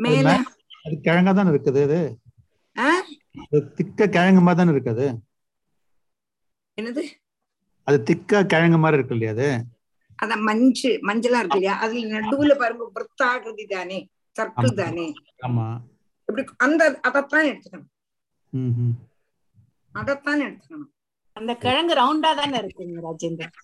மேல. 0.00 0.28
அது 0.84 0.94
கிழங்கா 1.06 1.32
தானே 1.32 1.50
இருக்குது? 1.50 1.82
அது? 1.86 2.00
திக்க 3.78 4.08
கிழங்கு 4.08 4.40
மாதிரி 4.40 4.60
தானே 4.60 4.72
இருக்குது? 4.72 5.06
என்னது? 6.78 7.02
அது 7.86 7.98
திக்கா 8.02 8.38
கிழங்கு 8.46 8.78
மாதிரி 8.78 8.98
இருக்கு 8.98 9.14
இல்லையா 9.14 9.32
அது? 9.32 9.48
அத 10.18 10.36
மஞ்சு 10.46 10.90
மஞ்சளா 11.08 11.38
இருக்கு 11.38 11.58
இல்லையா? 11.58 11.74
அதுல 11.80 12.08
நடுவுல 12.14 12.54
பாருங்க 12.54 12.86
விற்த்தாகிருதி 12.96 13.64
தானே. 13.70 13.98
சர்க்கிள். 14.36 14.74
தானே. 14.74 15.06
ஆமா. 15.44 15.66
இப்படி 16.28 16.42
அந்த 16.58 16.82
அதத்தான் 17.08 17.48
எடுத்துக்கணும். 17.50 17.88
ம் 18.52 18.74
ம். 18.78 18.94
அதத்தான் 19.94 20.44
எடுத்துக்கணும். 20.46 20.90
அந்த 21.36 21.52
கிழங்கு 21.56 21.94
ரவுண்டா 21.94 22.30
தானே 22.34 22.58
இருக்குங்க 22.58 23.00
ராஜேந்திரன் 23.00 23.56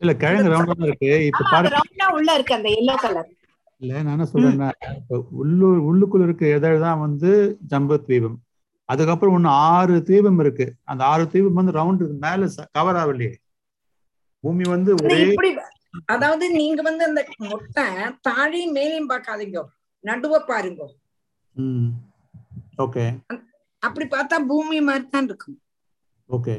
இல்ல 0.00 0.12
கிழங்கு 0.14 0.52
ரவுண்டா 0.52 0.86
இருக்கு. 0.86 1.10
இப்ப 1.28 1.60
ரவுண்டா 1.76 2.06
உள்ள 2.14 2.34
இருக்கு 2.34 2.54
அந்த 2.54 2.68
எல்லோ 2.78 2.94
கலர் 2.96 3.30
இல்ல 3.84 4.02
நான் 4.02 4.14
என்ன 4.16 4.26
சொல்றேன்னா 4.32 4.68
உள்ளூர் 5.42 5.80
உள்ளுக்குள்ள 5.88 6.26
இருக்க 6.28 6.44
இதழ் 6.56 6.84
தான் 6.86 7.02
வந்து 7.04 7.30
ஜம்பு 7.70 7.96
தீபம். 8.08 8.36
அதுக்கப்புறம் 8.88 9.34
ஒண்ணு 9.36 9.50
ஆறு 9.70 9.94
தீபம் 10.10 10.40
இருக்கு. 10.44 10.66
அந்த 10.90 11.02
ஆறு 11.12 11.24
தீபம் 11.32 11.58
வந்து 11.60 11.74
ரவுண்டு 11.78 12.06
மேல 12.24 12.48
கவர் 12.76 12.98
ஆகலையே 13.02 13.34
பூமி 14.44 14.64
வந்து 14.74 14.90
ஒரே 15.04 15.20
அதாவது 16.12 16.44
நீங்க 16.60 16.80
வந்து 16.88 17.02
அந்த 17.08 17.20
முட்டை 17.50 17.84
தாழையும் 18.28 18.74
மேலையும் 18.78 19.10
பார்க்காதீங்க. 19.12 19.60
நடுவ 20.04 20.38
பாருங்க. 20.48 20.82
ஓகே. 22.84 23.04
அப்படி 23.82 24.06
பார்த்தா 24.14 24.36
பூமி 24.50 24.78
மாதிரி 24.88 25.06
தான் 25.14 25.28
இருக்கும். 25.30 25.58
ஓகே. 26.30 26.54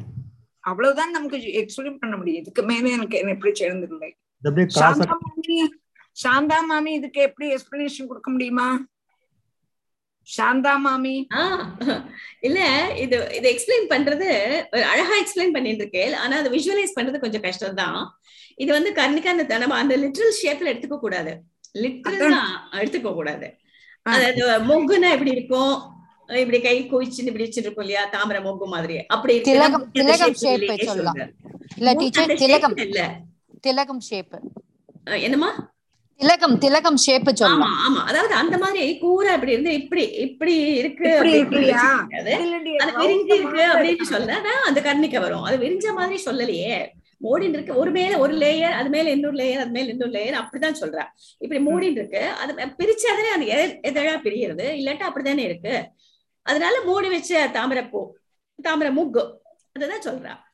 அவ்வளவுதான் 0.70 1.16
நமக்கு 1.16 1.38
எக்ஸ்பிளைன் 1.62 2.00
பண்ண 2.04 2.14
முடியும். 2.20 2.42
இதுக்கு 2.44 2.62
மேல 2.70 2.94
எனக்கு 2.98 3.20
என்ன 3.22 3.34
எப்படி 3.36 3.54
சேர்ந்துருந்தேன். 3.62 4.16
சாந்தா 6.16 6.60
மாமி 6.64 6.92
இதுக்கு 6.94 7.20
எப்படி 7.22 7.48
எக்ஸ்பிளனேஷன் 7.52 8.08
கொடுக்க 8.08 8.30
முடியுமா? 8.30 8.68
சாந்தா 10.28 10.74
மாமி. 10.78 11.16
ஆ, 11.34 11.42
இல்ல 12.42 12.60
இது 12.96 13.18
இது 13.36 13.48
எக்ஸ்பிளைன் 13.52 13.90
பண்றது 13.92 14.28
ஒரு 14.74 14.84
அழகா 14.92 15.16
எக்ஸ்பிளைன் 15.18 15.54
பண்ணிட்டு 15.54 15.84
இருக்கேன் 15.84 16.16
ஆனா 16.22 16.36
அதை 16.38 16.50
விஷுவலைஸ் 16.56 16.96
பண்றது 16.98 17.18
கொஞ்சம் 17.20 17.44
கஷ்டம் 17.44 17.76
தான் 17.76 18.00
இது 18.58 18.72
வந்து 18.74 18.92
அந்த 19.34 19.58
நம்ம 19.58 19.78
அந்த 19.78 19.96
லிட்ரல் 19.98 20.40
ஷேப்ல 20.40 20.72
எடுத்துக்க 20.72 20.98
கூடாது. 21.00 21.34
லிட்ரல் 21.76 22.36
எடுத்துக்க 22.80 23.12
கூடாது. 23.14 23.48
அதாவது 24.06 24.42
மொக்குன்னா 24.68 25.10
எப்படி 25.12 25.32
இருக்கும்? 25.32 25.76
இப்படி 26.38 26.60
கை 26.62 26.76
குவிச்சுன்னு 26.86 27.30
இப்படி 27.32 27.46
வச்சுட்டு 27.46 27.68
இருக்கும் 27.68 27.86
இல்லையா? 27.86 28.04
தாமரை 28.08 28.40
மொக்கு 28.42 28.68
மாதிரி. 28.68 28.96
அப்படி 29.08 29.34
சொல்றேன். 31.00 31.32
இல்ல 31.78 31.94
டீச்சர் 31.96 32.26
அந்த 32.26 32.38
திலகம் 32.44 32.76
shape 32.76 32.86
இல்ல. 32.88 33.02
திலகம் 33.64 34.02
ஷேப் 34.02 34.36
அஹ் 35.08 35.22
என்னம்மா? 35.22 35.52
திலகம் 36.18 36.58
திலகம் 36.58 36.98
ஷேப் 36.98 37.30
ஆமா 37.30 37.34
சொல்லலாம் 37.34 37.78
ஆமா. 37.88 38.00
அதாவது 38.00 38.34
அந்த 38.34 38.58
மாதிரி 38.58 39.00
கூரா 39.00 39.34
இப்படி 39.34 39.52
இருந்து 39.52 39.74
இப்படி 39.74 40.08
இப்படி 40.08 40.56
இருக்கு 40.56 41.18
அது 41.18 41.30
விரிஞ்சு 41.30 43.34
இருக்கு 43.34 43.62
அப்படின்னு. 43.62 44.02
சொல்ல 44.02 44.42
அந்த 44.66 44.82
கர்ணிக்க 44.82 45.20
வரும். 45.20 45.44
அது 45.44 45.58
விரிஞ்ச 45.58 45.94
மாதிரி 45.94 46.24
சொல்லலையே. 46.24 46.88
மூடின்னு 47.22 47.42
இருக்கு. 47.42 47.76
ஒரு 47.76 47.92
மேல 47.92 48.18
ஒரு 48.18 48.34
லேயர் 48.34 48.62
அது 48.62 48.90
மேல 48.90 49.12
இன்னொரு 49.12 49.36
லேயர் 49.36 49.54
அது 49.54 49.70
மேல 49.70 49.90
இன்னொரு 49.90 50.12
லேயர் 50.12 50.14
அப்படிதான் 50.14 50.76
சொல்றா. 50.82 51.04
இப்படி 51.38 51.66
மூடின்னு 51.66 51.92
இருக்கு. 51.92 52.28
அது 52.28 52.54
பிரிச்சாதானே 52.54 53.34
அது 53.34 53.46
எத- 53.46 53.92
எதழா 53.92 54.04
பிரியறது? 54.04 54.76
இல்லாட்டா 54.76 55.00
அப்படித்தானே 55.00 55.44
இருக்கு. 55.44 55.84
அதனால 56.42 56.82
மூடி 56.82 57.10
வச்ச 57.10 57.48
தாமரை 57.48 57.84
பூ 57.84 58.14
தாமரை 58.62 58.94
மூக்கு 58.94 59.42
அதுதான் 59.74 60.00
சொல்றா. 60.00 60.26
அப்படித்தான் 60.26 60.45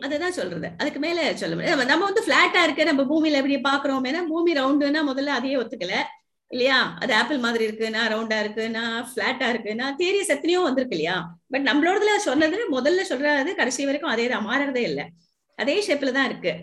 அதுதான் 0.00 0.32
சொல்றது. 0.32 0.70
அதுக்கு 0.78 0.98
மேல 0.98 1.36
சொல்ல 1.36 1.54
முடியாது. 1.54 1.84
நம்ம- 1.84 2.04
வந்து 2.04 2.24
பிளாட்டா 2.26 2.62
இருக்க 2.62 2.84
நம்ம 2.84 3.02
பூமியில 3.02 3.30
எப்படி 3.30 3.60
பாக்குறோம் 3.60 4.26
பூமி 4.26 4.52
ரவுண்டுன்னா 4.52 5.00
முதல்ல 5.06 5.26
அதையே 5.26 5.56
ஒத்துக்கல. 5.56 5.92
இல்லையா? 6.48 6.96
அது 7.00 7.14
ஆப்பிள் 7.14 7.38
மாதிரி 7.38 7.66
இருக்குன்னா 7.66 8.00
ரவுண்டா 8.08 8.36
இருக்குன்னா 8.42 9.06
பிளாட்டா 9.16 9.44
இருக்குன்னா 9.48 9.94
தியரிஸ் 9.98 10.26
எத்தனையோ 10.26 10.60
வந்திருக்கு 10.60 10.96
இல்லையா? 10.96 11.38
பட் 11.48 11.66
நம்மளோடதுல 11.68 12.16
சொன்னது 12.16 12.82
முதல்ல 12.82 13.00
சொல்றது 13.00 13.54
கடைசி 13.54 13.84
வரைக்கும் 13.84 14.10
அதே 14.10 14.28
தான் 14.28 14.46
மாறறதே 14.46 14.76
இல்லை. 14.76 15.04
அதே 15.56 15.84
ஷேப்ல 15.86 16.12
தான் 16.12 16.28
இருக்கு. 16.28 16.54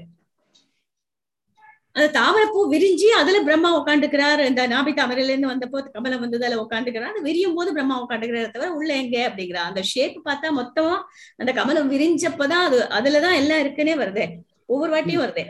அந்த 1.99 2.09
தாமரைப்பூ 2.15 2.59
விரிஞ்சு 2.71 3.07
அதுல 3.17 3.37
பிரம்மா 3.43 3.69
உட்காந்துக்கிறார் 3.77 4.41
இந்த 4.45 4.67
நாபி 4.67 4.91
தாமரையில 4.93 5.31
இருந்து 5.31 5.51
வந்தப்போ 5.51 5.79
கமலம் 5.93 6.19
வந்து 6.19 6.37
அதுல 6.39 6.59
உட்காந்துக்கிறார் 6.61 7.13
அது 7.13 7.21
விரியும் 7.21 7.55
போது 7.55 7.73
பிரம்மா 7.73 7.95
உட்காந்துக்கிறாரு 8.03 8.51
தவிர 8.51 8.69
உள்ள 8.71 8.93
எங்க 8.95 9.17
அப்படிங்கிறா 9.27 9.63
அந்த 9.69 9.81
ஷேப் 9.83 10.17
பார்த்தா 10.25 10.49
மொத்தமா 10.59 10.93
அந்த 11.39 11.53
கமலம் 11.53 11.91
விரிஞ்சப்பதான் 11.91 12.65
அது 12.65 12.79
அதுலதான் 12.99 13.35
எல்லாம் 13.35 13.63
இருக்குன்னே 13.63 13.95
வருது. 13.97 14.25
ஒவ்வொரு 14.67 14.91
வாட்டியும் 14.93 15.23
வருது. 15.23 15.43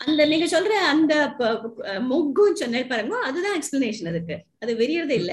அந்த 0.00 0.26
நீங்க 0.26 0.46
சொல்ற 0.46 0.72
அந்த 0.92 1.12
மொக்கும் 2.08 2.56
சொன்னேன் 2.56 2.88
பாருங்க. 2.88 3.16
அதுதான் 3.22 3.56
எக்ஸ்பிளனேஷன் 3.58 4.08
அதுக்கு. 4.08 4.36
அது 4.62 4.72
விரியறது 4.76 5.14
இல்ல. 5.14 5.32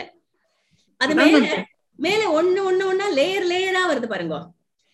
அது 1.01 1.13
மேல. 1.21 1.47
மேல 1.99 2.21
ஒண்ணு 2.39 2.61
ஒண்ணு 2.69 2.83
ஒண்ணா 2.85 3.07
லேயர் 3.17 3.49
லேயரா 3.49 3.81
வருது 3.89 4.07
பாருங்க. 4.07 4.37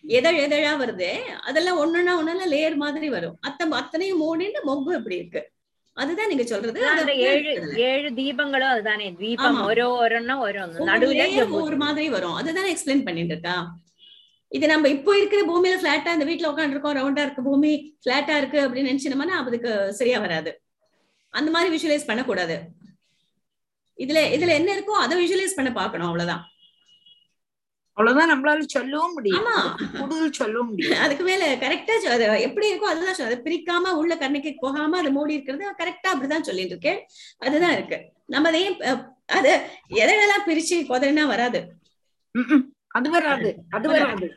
எதழ் 0.04 0.38
எதழா 0.44 0.72
வருது 0.82 1.10
அதெல்லாம் 1.48 1.80
ஒண்ணுன்னா 1.82 2.12
ஒண்ணுல 2.20 2.44
லேயர் 2.52 2.76
மாதிரி 2.82 3.08
வரும். 3.08 3.38
அத்த 3.48 3.68
அத்தனையும் 3.80 4.22
மூடின்னு 4.22 4.60
மொக்கு 4.68 4.96
இப்படி 4.98 5.16
இருக்கு. 5.16 5.52
அதுதான் 5.92 6.28
நீங்க 6.28 6.44
சொல்றது. 6.44 6.80
ஏழு 7.14 7.74
ஏழு 7.76 8.10
தீபங்களும் 8.14 8.72
அதுதானே. 8.74 9.12
தீபம் 9.12 9.58
ஒரெண்ணும் 9.68 10.42
ஒரொன்னு 10.46 10.78
ஒவ்வொரு 10.78 10.90
நடுவுல 10.90 11.26
ஒவ்வொரு 11.44 11.76
மாதிரி 11.76 12.08
வரும். 12.08 12.34
அதுதானே 12.34 12.74
எக்ஸ்பிளைன் 12.74 13.04
பண்ணிட்டு 13.04 13.34
இருக்கா 13.34 13.56
இது 14.52 14.66
நம்ம 14.66 14.88
இப்போ 14.88 15.16
இருக்கிற 15.18 15.40
பூமியில 15.50 15.76
பிளாட்டா 15.82 16.12
இந்த 16.12 16.24
வீட்ல 16.24 16.52
உட்காந்துருக்கோம் 16.52 16.96
ரவுண்டா 16.98 17.24
இருக்கு 17.26 17.42
பூமி 17.42 17.98
பிளாட்டா 18.06 18.36
இருக்கு 18.36 18.58
அப்படின்னு 18.66 18.90
நினைச்சோம்னா 18.90 19.36
அதுக்கு 19.40 19.92
சரியா 19.92 20.18
வராது. 20.18 20.60
அந்த 21.30 21.50
மாதிரி 21.50 21.70
விஷுவலைஸ் 21.76 22.06
பண்ணக்கூடாது. 22.06 22.56
இதுல 23.98 24.20
இதுல 24.36 24.48
என்ன 24.48 24.74
இருக்கோ 24.76 24.96
அதை 25.04 25.14
விஷுவலைஸ் 25.24 25.56
பண்ண 25.56 25.72
பார்க்கணும் 25.72 26.06
அவ்வளவுதான். 26.06 26.49
அவ்வளவுதான் 28.00 28.30
நம்மளால 28.32 28.60
சொல்லவும் 28.60 29.12
முடியும். 29.12 29.44
கூடுதல் 30.00 30.32
சொல்லவும் 30.32 30.68
முடியும் 30.68 30.98
அதுக்கு 30.98 31.24
மேல 31.24 31.54
கரெக்டா 31.54 32.40
எப்படி 32.40 32.72
இருக்கோ 32.72 32.78
அதுதான் 32.78 33.14
சொல்ல- 33.14 33.40
அதை 33.40 33.42
பிரிக்காம 33.42 33.92
உள்ள 33.92 34.16
கண்ணுக்கு 34.16 34.54
போகாம 34.58 34.98
அது 34.98 35.10
மூடி 35.10 35.32
இருக்கிறது 35.32 35.70
கரெக்டா 35.70 36.08
அப்படிதான் 36.08 36.40
சொல்லிட்டு 36.40 36.76
இருக்கேன். 36.76 37.06
அதுதான் 37.38 37.72
இருக்கு. 37.72 38.12
நம்ம 38.26 38.48
அதையும் 38.48 38.76
அது 39.26 39.66
எதெல்லாம் 39.90 40.48
பிரிச்சு 40.48 40.74
கொதறினா 40.74 41.26
வராது. 41.26 41.72
அது 42.88 43.10
வராது. 43.10 43.56
அது 43.70 43.88
வராது. 43.88 44.34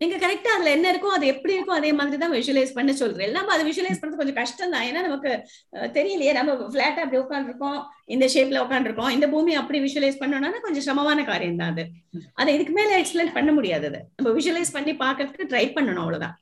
நீங்க 0.00 0.16
கரெக்டா 0.22 0.50
அதுல 0.54 0.72
என்ன 0.76 0.86
இருக்கோ 0.92 1.10
அது 1.16 1.26
எப்படி 1.32 1.52
இருக்கோ 1.56 1.74
அதே 1.76 1.90
மாதிரி 1.98 2.16
தான் 2.22 2.34
விஷுவலைஸ் 2.36 2.74
பண்ண 2.78 2.92
சொல்றேன். 3.00 3.30
நம்ம 3.36 3.52
அதை 3.54 3.64
விஷுவலைஸ் 3.68 4.00
பண்றது 4.00 4.20
கொஞ்சம் 4.20 4.38
கஷ்டம் 4.40 4.74
தான். 4.74 4.86
ஏன்னா 4.88 5.00
நமக்கு 5.06 5.30
தெரியலையே. 5.96 6.32
நம்ம 6.38 6.56
பிளாட்டா 6.74 7.04
அப்படி 7.04 7.20
உட்காந்துருக்கோம் 7.22 7.78
இந்த 8.14 8.26
ஷேப்ல 8.34 8.64
உட்காந்துருக்கோம் 8.64 9.12
இந்த 9.16 9.28
பூமி 9.34 9.54
அப்படி 9.60 9.78
விஷுவலைஸ் 9.86 10.20
பண்ணணும்னா 10.22 10.60
கொஞ்சம் 10.66 10.84
சிரமமான 10.86 11.24
காரியம் 11.30 11.60
தான் 11.62 11.72
அது. 11.74 11.84
அதை 12.40 12.50
இதுக்கு 12.56 12.74
மேல 12.78 12.98
எக்ஸ்பிளைன் 13.02 13.36
பண்ண 13.38 13.52
முடியாது 13.58 13.86
அது. 13.90 14.00
நம்ம 14.18 14.34
விஷுவலைஸ் 14.38 14.74
பண்ணி 14.76 14.94
பார்க்கறதுக்கு 15.04 15.50
ட்ரை 15.54 15.64
பண்ணணும் 15.78 16.04
அவ்வளவுதான். 16.04 16.36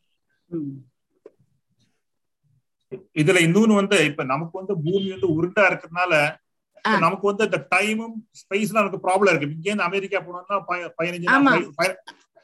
இதுல 3.22 3.38
இன்னொன்னு 3.46 3.80
வந்து 3.80 3.96
இப்ப 4.10 4.24
நமக்கு 4.32 4.56
வந்து 4.60 4.74
பூமி 4.86 5.08
வந்து 5.14 5.30
உருண்டா 5.36 5.62
இருக்கிறதுனால 5.70 6.12
நமக்கு 7.04 7.26
வந்து 7.28 7.44
இந்த 7.48 7.58
டைமும் 7.72 8.16
ஸ்பேஸ்ல 8.40 8.80
நமக்கு 8.80 8.98
ப்ராப்ளம் 9.06 9.30
இருக்கு. 9.32 9.54
இங்க 9.56 9.68
இருந்து 9.70 9.88
அமெரிக்கா 9.88 10.18
போனோம்னா 10.26 10.58
பதினஞ்சு 10.98 11.28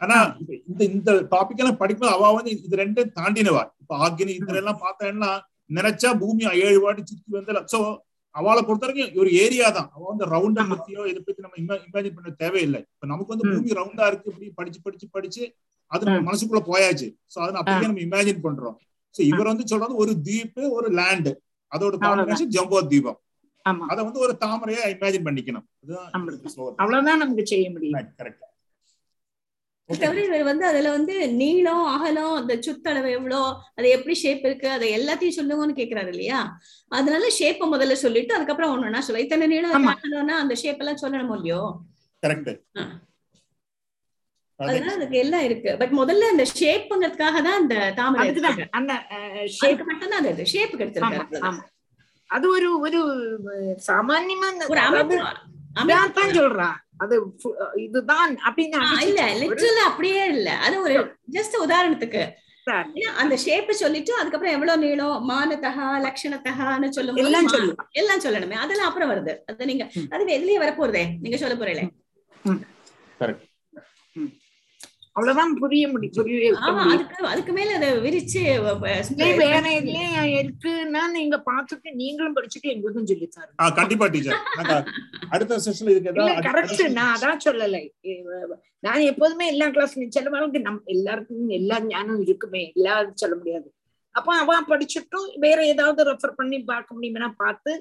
ஆனா 0.01 0.17
இந்த 0.71 0.83
இந்த 0.97 1.11
டாபிக் 1.33 1.63
எல்லாம் 1.63 1.81
படிக்கும்போது 1.81 2.15
அவ 2.17 2.29
வந்து 2.37 2.53
இது 2.67 2.83
ரெண்டும் 2.83 3.15
தாண்டினவா 3.19 3.65
இப்ப 3.83 3.97
ஆக்னி 4.07 4.33
இதுல 4.41 4.61
எல்லாம் 4.63 4.83
பார்த்தேன்னா 4.85 5.31
நினைச்சா 5.79 6.11
பூமி 6.23 6.45
ஏழு 6.67 6.79
வாட்டி 6.85 7.03
சுத்தி 7.11 7.37
வந்து 7.39 7.65
சோ 7.75 7.81
அவளை 8.35 8.61
பொறுத்த 8.67 8.87
வரைக்கும் 8.87 9.21
ஒரு 9.23 9.31
ஏரியா 9.45 9.69
தான். 9.77 9.89
அவ 9.95 10.03
வந்து 10.11 10.25
ரவுண்டா 10.33 10.63
பத்தியோ 10.73 11.03
இதை 11.11 11.21
பத்தி 11.21 11.41
நம்ம 11.45 11.57
இமேஜின் 11.63 12.15
பண்ண 12.17 12.31
தேவையில்லை. 12.43 12.81
இப்ப 12.95 13.07
நமக்கு 13.13 13.33
வந்து 13.35 13.47
பூமி 13.53 13.79
ரவுண்டா 13.79 14.05
இருக்கு 14.11 14.29
இப்படி 14.33 14.49
படிச்சு 14.59 14.81
படிச்சு 14.85 15.07
படிச்சு 15.17 15.43
அது 15.91 16.07
நம்ம 16.09 16.23
மனசுக்குள்ள 16.29 16.63
போயாச்சு. 16.69 17.09
சோ 17.33 17.39
அதை 17.45 17.57
அப்படியே 17.63 17.89
நம்ம 17.91 18.05
இமேஜின் 18.09 18.45
பண்றோம். 18.47 18.77
சோ 19.15 19.21
இவர் 19.31 19.51
வந்து 19.53 19.67
சொல்றது 19.73 19.95
ஒரு 20.05 20.13
தீப்பு 20.29 20.63
ஒரு 20.77 20.91
லேண்ட் 21.01 21.31
அதோட 21.73 21.95
காம்பினேஷன் 22.05 22.53
ஜம்போ 22.57 22.81
தீபம். 22.93 23.19
அத 23.93 23.99
வந்து 24.09 24.23
ஒரு 24.27 24.35
தாமரையா 24.45 24.85
இமேஜின் 24.95 25.27
பண்ணிக்கணும். 25.29 25.67
அவ்வளவுதான் 26.83 27.23
நமக்கு 27.25 27.45
செய்ய 27.53 27.67
முடியும். 27.75 27.99
கரெக்ட் 28.21 28.47
தவிர 29.91 30.23
இவர் 30.25 30.43
வந்து 30.43 30.65
அதுல 30.67 30.91
வந்து 30.91 31.15
நீளம் 31.37 31.85
அகலம் 31.87 32.35
அந்த 32.35 32.55
சுத்தளவு 32.67 33.11
எவ்வளோ 33.11 33.41
அது 33.79 33.89
எப்படி 33.89 34.15
ஷேப் 34.15 34.45
இருக்கு 34.45 34.69
அதை 34.71 34.89
எல்லாத்தையும் 34.99 35.39
சொல்லுங்கன்னு 35.39 35.79
கேக்குறாரு 35.79 36.09
இல்லையா? 36.09 36.41
அதனால 36.91 37.31
ஷேப்பை 37.39 37.67
முதல்ல 37.73 37.97
சொல்லிட்டு 38.03 38.35
அதுக்கப்புறம் 38.35 38.73
ஒண்ணுன்னா 38.75 38.99
சொல்ல. 38.99 39.21
இத்தனை 39.21 39.47
நீளம் 39.47 39.89
அகலம்னா 39.95 40.37
அந்த 40.41 40.55
ஷேப் 40.55 40.79
எல்லாம் 40.79 41.03
சொல்லணும் 41.03 41.37
இல்லையோ? 41.37 41.63
கரெக்ட் 42.23 42.53
அதனால 44.61 44.93
அதுக்கு 44.93 45.19
எல்லாம் 45.19 45.45
இருக்கு. 45.45 45.71
பட் 45.79 45.93
முதல்ல 45.93 46.31
அந்த 46.31 46.45
ஷேப்புங்கிறதுக்காக 46.53 47.37
தான் 47.43 47.59
அந்த 47.61 47.77
தாமரை. 47.99 48.25
அந்த 48.73 48.93
அதுக்கு 49.61 49.85
மட்டும்தான் 49.85 50.27
அது 50.33 50.51
ஷேப்புக்கு 50.53 50.85
எடுத்திருக்காரு. 50.87 51.41
ஆமா. 51.49 51.63
அது 52.31 52.47
ஒரு 52.49 52.69
ஒரு 52.81 52.99
சாமான்யமா 53.87 54.49
ஒரு 54.69 54.81
அமைப்பு. 54.81 55.17
அதாவது 55.77 55.97
இதான் 56.11 56.37
சொல்றா. 56.39 56.69
அது 57.01 57.37
இதுதான் 57.75 58.37
அப்படின்னு 58.37 59.03
இல்ல 59.03 59.35
லிட்டரல் 59.39 59.85
அப்படியே 59.85 60.27
இல்ல. 60.27 60.51
அது 60.51 60.83
ஒரு 60.83 61.17
ஜஸ்ட் 61.33 61.67
உதாரணத்துக்கு. 61.67 62.31
அந்த 63.17 63.37
ஷேப் 63.37 63.71
சொல்லிட்டு 63.71 64.15
அதுக்கப்புறம் 64.15 64.55
எவ்வளவு 64.55 64.87
நீளம்? 64.87 65.29
மானத்தகா 65.29 66.09
லட்சணத்தகான்னு 66.09 66.89
சொல்லும் 66.89 67.17
எல்லாம் 67.17 67.47
மா- 67.47 67.49
சொல்லலாம். 67.49 67.89
எல்லாம் 67.91 68.21
சொல்லணுமே. 68.21 68.51
அதெல்லாம் 68.51 68.87
அப்புறம் 68.87 69.11
வருது. 69.11 69.37
அது 69.47 69.67
நீங்க 69.67 69.91
அது 70.11 70.25
எதுலயே 70.25 70.63
வரப்போறதே? 70.63 71.07
நீங்க 71.21 71.37
சொல்ல 71.37 71.55
போறீங்களே? 71.55 71.89
கரெக்ட் 73.21 73.49
அவ்வளவுதான் 75.17 75.53
புரிய 75.61 75.85
முடியும் 75.93 76.17
புரிய. 76.19 76.51
அதுக்கு 76.93 77.25
அதுக்கு 77.31 77.53
மேல 77.53 77.71
அதை 77.79 77.89
விரிச்சு 78.05 78.41
வேற 79.41 79.65
எதுலயும் 79.79 80.29
இருக்குன்னா 80.41 81.03
நீங்க 81.17 81.37
பாத்துட்டு 81.49 81.89
நீங்களும் 82.01 82.37
படிச்சுட்டு 82.37 82.73
எங்களுக்கும் 82.75 83.09
சொல்லித்தாரு 83.13 83.51
ஆ 83.63 83.67
கண்டிப்பா 83.79 84.07
டீச்சர். 84.07 84.41
அடுத்த 85.35 85.59
செஷன்ல 85.67 85.97
ஏதாவது 85.97 86.47
கரெக்ட் 86.49 86.85
நான் 86.99 87.13
அதான் 87.17 87.45
சொல்லலை. 87.49 87.83
நான் 88.87 89.09
எப்போதுமே 89.11 89.47
எல்லா 89.47 89.69
கிளாஸ்லயும் 89.69 90.15
சில 90.19 90.31
வாழ்க்கை 90.37 90.63
நம் 90.69 90.83
எல்லாருக்கும் 90.97 91.55
எல்லா 91.61 91.79
ஞானம் 91.91 92.23
இருக்குமே 92.27 92.65
எல்லாரும் 92.77 93.21
சொல்ல 93.25 93.37
முடியாது. 93.37 93.69
அப்ப 94.15 94.35
அவ 94.43 94.53
படிச்சுட்டும் 94.73 95.29
வேற 95.39 95.59
ஏதாவது 95.67 96.11
ரெஃபர் 96.11 96.39
பண்ணி 96.39 96.59
பார்க்க 96.73 96.95
முடியுமா 96.95 97.29
பார்த்து 97.45 97.73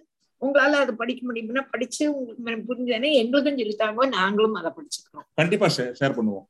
உங்களால 0.41 0.79
அது 0.83 0.91
படிக்க 0.95 1.21
முடியும்னா 1.29 1.63
படிச்சு 1.71 2.03
உங்களுக்கு 2.17 2.67
புரிஞ்சதுன்னா 2.69 3.09
எங்களுக்கும் 3.21 3.59
சொல்லித்தாங்க 3.61 4.05
நாங்களும் 4.17 4.59
அதை 4.61 4.69
படிச்சுக்கிறோம். 4.77 5.25
கண்டிப்பா 5.41 5.67
ஷேர் 5.99 6.17
பண்ணுவோம். 6.17 6.45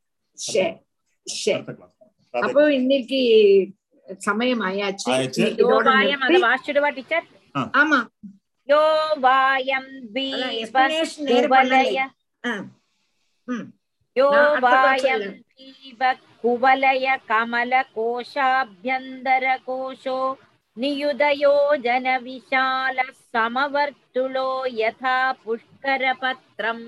அப்போ 2.33 2.61
இன்னைக்கு 2.73 3.19
சமயம் 4.19 4.61
ஆயாச்சு. 4.65 5.09
வாசிடுவா 6.45 6.89
டீச்சர்? 6.93 7.25
ஆமா. 7.75 7.99
யோ 8.69 8.81
வாயம். 9.19 9.89
யோ 14.15 14.27
வாயம் 14.65 15.25
குவலய 16.43 17.05
கமல 17.27 17.81
கோஷாபியந்தர 17.95 19.45
கோஷோ 19.67 20.19
நியுதயோ 20.77 21.53
ஜன 21.81 22.07
விஷால 22.19 22.97
சமவர்த்துளோ 23.33 24.49
யதா 24.77 25.17
புஷ்கர 25.43 26.03
பத்ரம் 26.21 26.85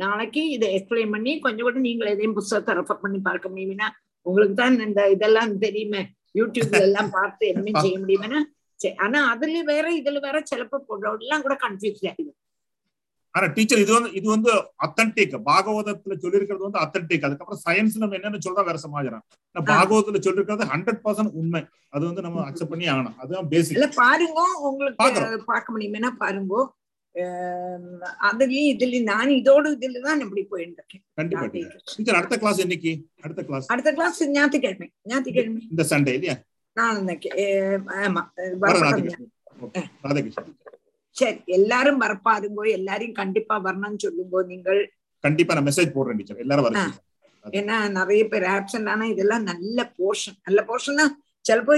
நாளைக்கு 0.00 0.42
இதை 0.50 0.68
எக்ஸ்பிளைன் 0.76 1.14
பண்ணி 1.14 1.32
கொஞ்சம் 1.38 1.66
கூட 1.66 1.80
நீங்க 1.86 2.10
எதையும் 2.14 2.36
புத்தகத்தை 2.38 2.74
ரெஃபர் 2.74 3.02
பண்ணி 3.02 3.18
பார்க்க 3.28 3.52
முடியுமேனா 3.52 3.88
உங்களுக்கு 4.26 4.54
தான் 4.54 4.80
இந்த 4.86 5.02
இதெல்லாம் 5.14 5.52
தெரியுமே. 5.58 6.02
யூடியூப்ல 6.34 6.80
எல்லாம் 6.88 7.14
பார்த்து 7.14 7.44
எதுவுமே 7.52 7.72
செய்ய 7.78 7.96
முடியுமேனா 8.02 8.40
ஆனா 9.04 9.18
அதுல 9.32 9.62
வேற 9.70 9.86
இதுல 9.96 10.20
வேற 10.26 10.38
சிலப்போ 10.50 10.78
எல்லாம் 11.18 11.44
கூட 11.46 11.54
கன்ஃபியூஸ் 11.64 12.04
ஆயிடுது 12.04 12.32
ஆனா 13.34 13.46
டீச்சர் 13.56 13.82
இது 13.82 13.92
வந்து 13.96 14.10
இது 14.18 14.26
வந்து 14.28 14.52
அத்தன்டிக் 14.84 15.34
பாகவதத்துல 15.48 16.14
சொல்லியிருக்கிறது 16.22 16.66
வந்து 16.68 16.80
அத்தன்டிக் 16.84 17.26
அதுக்கப்புறம் 17.26 17.62
சயின்ஸ் 17.66 18.00
நம்ம 18.02 18.16
என்னன்னு 18.18 18.44
சொல்றோம் 18.46 18.68
வேற 18.68 18.78
சமாச்சாரம். 18.84 19.24
பாகவதத்துல 19.56 20.20
சொல்லிருக்கிறது 20.26 20.70
ஹண்ட்ரட் 20.72 21.02
பர்சன்ட் 21.04 21.36
உண்மை. 21.40 21.60
அது 21.90 22.02
வந்து 22.08 22.24
நம்ம 22.26 22.42
அக்செப்ட் 22.48 22.72
பண்ணி 22.72 22.88
ஆகணும். 22.94 23.16
அதுதான் 23.20 23.42
இல்ல 23.42 23.52
பேசிக் 23.54 24.00
பாருங்க. 24.00 24.40
உங்களுக்கு. 24.68 25.44
பார்க்க 25.52 25.74
முடியுமேனா 25.76 26.10
பாருங்க. 26.18 26.54
அதுலயும் 28.28 28.70
இதுலயும் 28.72 29.02
நான் 29.02 29.28
இதோட 29.28 29.64
இதுல 29.76 30.00
தான் 30.00 30.20
இப்படி 30.20 30.42
போயிட்டு 30.44 30.82
இருக்கேன் 30.82 32.14
அடுத்த 32.14 32.36
கிளாஸ் 32.38 32.60
என்னைக்கு? 32.60 32.92
அடுத்த 33.20 33.42
கிளாஸ் 33.44 33.66
அடுத்த 33.66 33.92
கிளாஸ் 33.92 34.20
ஞாயிற்றுக்கிழமை. 34.28 34.92
ஞாயிற்றுக்கிழமை. 35.02 35.62
இந்த 35.70 35.82
சண்டே 35.90 36.12
இல்லையா? 36.12 36.36
சரி 41.16 41.38
எல்லாரும் 41.44 42.00
வரப்பாருங்கோ 42.00 42.70
எல்லாரையும் 42.70 43.14
கண்டிப்பா 43.14 43.60
வரணும்னு 43.64 44.02
சொல்லுங்கோ 44.02 44.44
நீங்கள். 44.46 44.80
கண்டிப்பா 45.24 45.54
நான் 45.54 45.66
மெசேஜ் 45.66 45.94
போடுறேன் 45.94 46.16
டீச்சர். 46.16 46.38
எல்லாரும் 46.38 46.64
வர 46.64 46.78
ஆ. 46.78 46.84
ஏன்னா 47.52 47.88
நிறைய 47.88 48.28
பேர் 48.28 48.42
ஆப்சன்ட் 48.42 48.88
ஆனா 48.88 49.04
இதெல்லாம் 49.04 49.42
நல்ல 49.42 49.92
போர்ஷன் 49.98 50.38
நல்ல 50.42 50.64
போர்ஷன்னா 50.68 51.06
சிலப்போ 51.48 51.74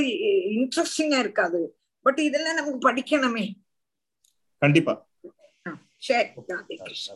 இன்ட்ரெஸ்டிங்கா 0.54 1.18
இருக்காது. 1.18 1.60
பட் 2.06 2.18
இதெல்லாம் 2.18 2.54
நமக்கு 2.54 2.90
படிக்கணுமே. 2.90 3.44
கண்டிப்பா. 4.62 4.94
சரி 6.02 6.28
ராதே 6.50 6.76
கிருஷ்ணா 6.78 7.10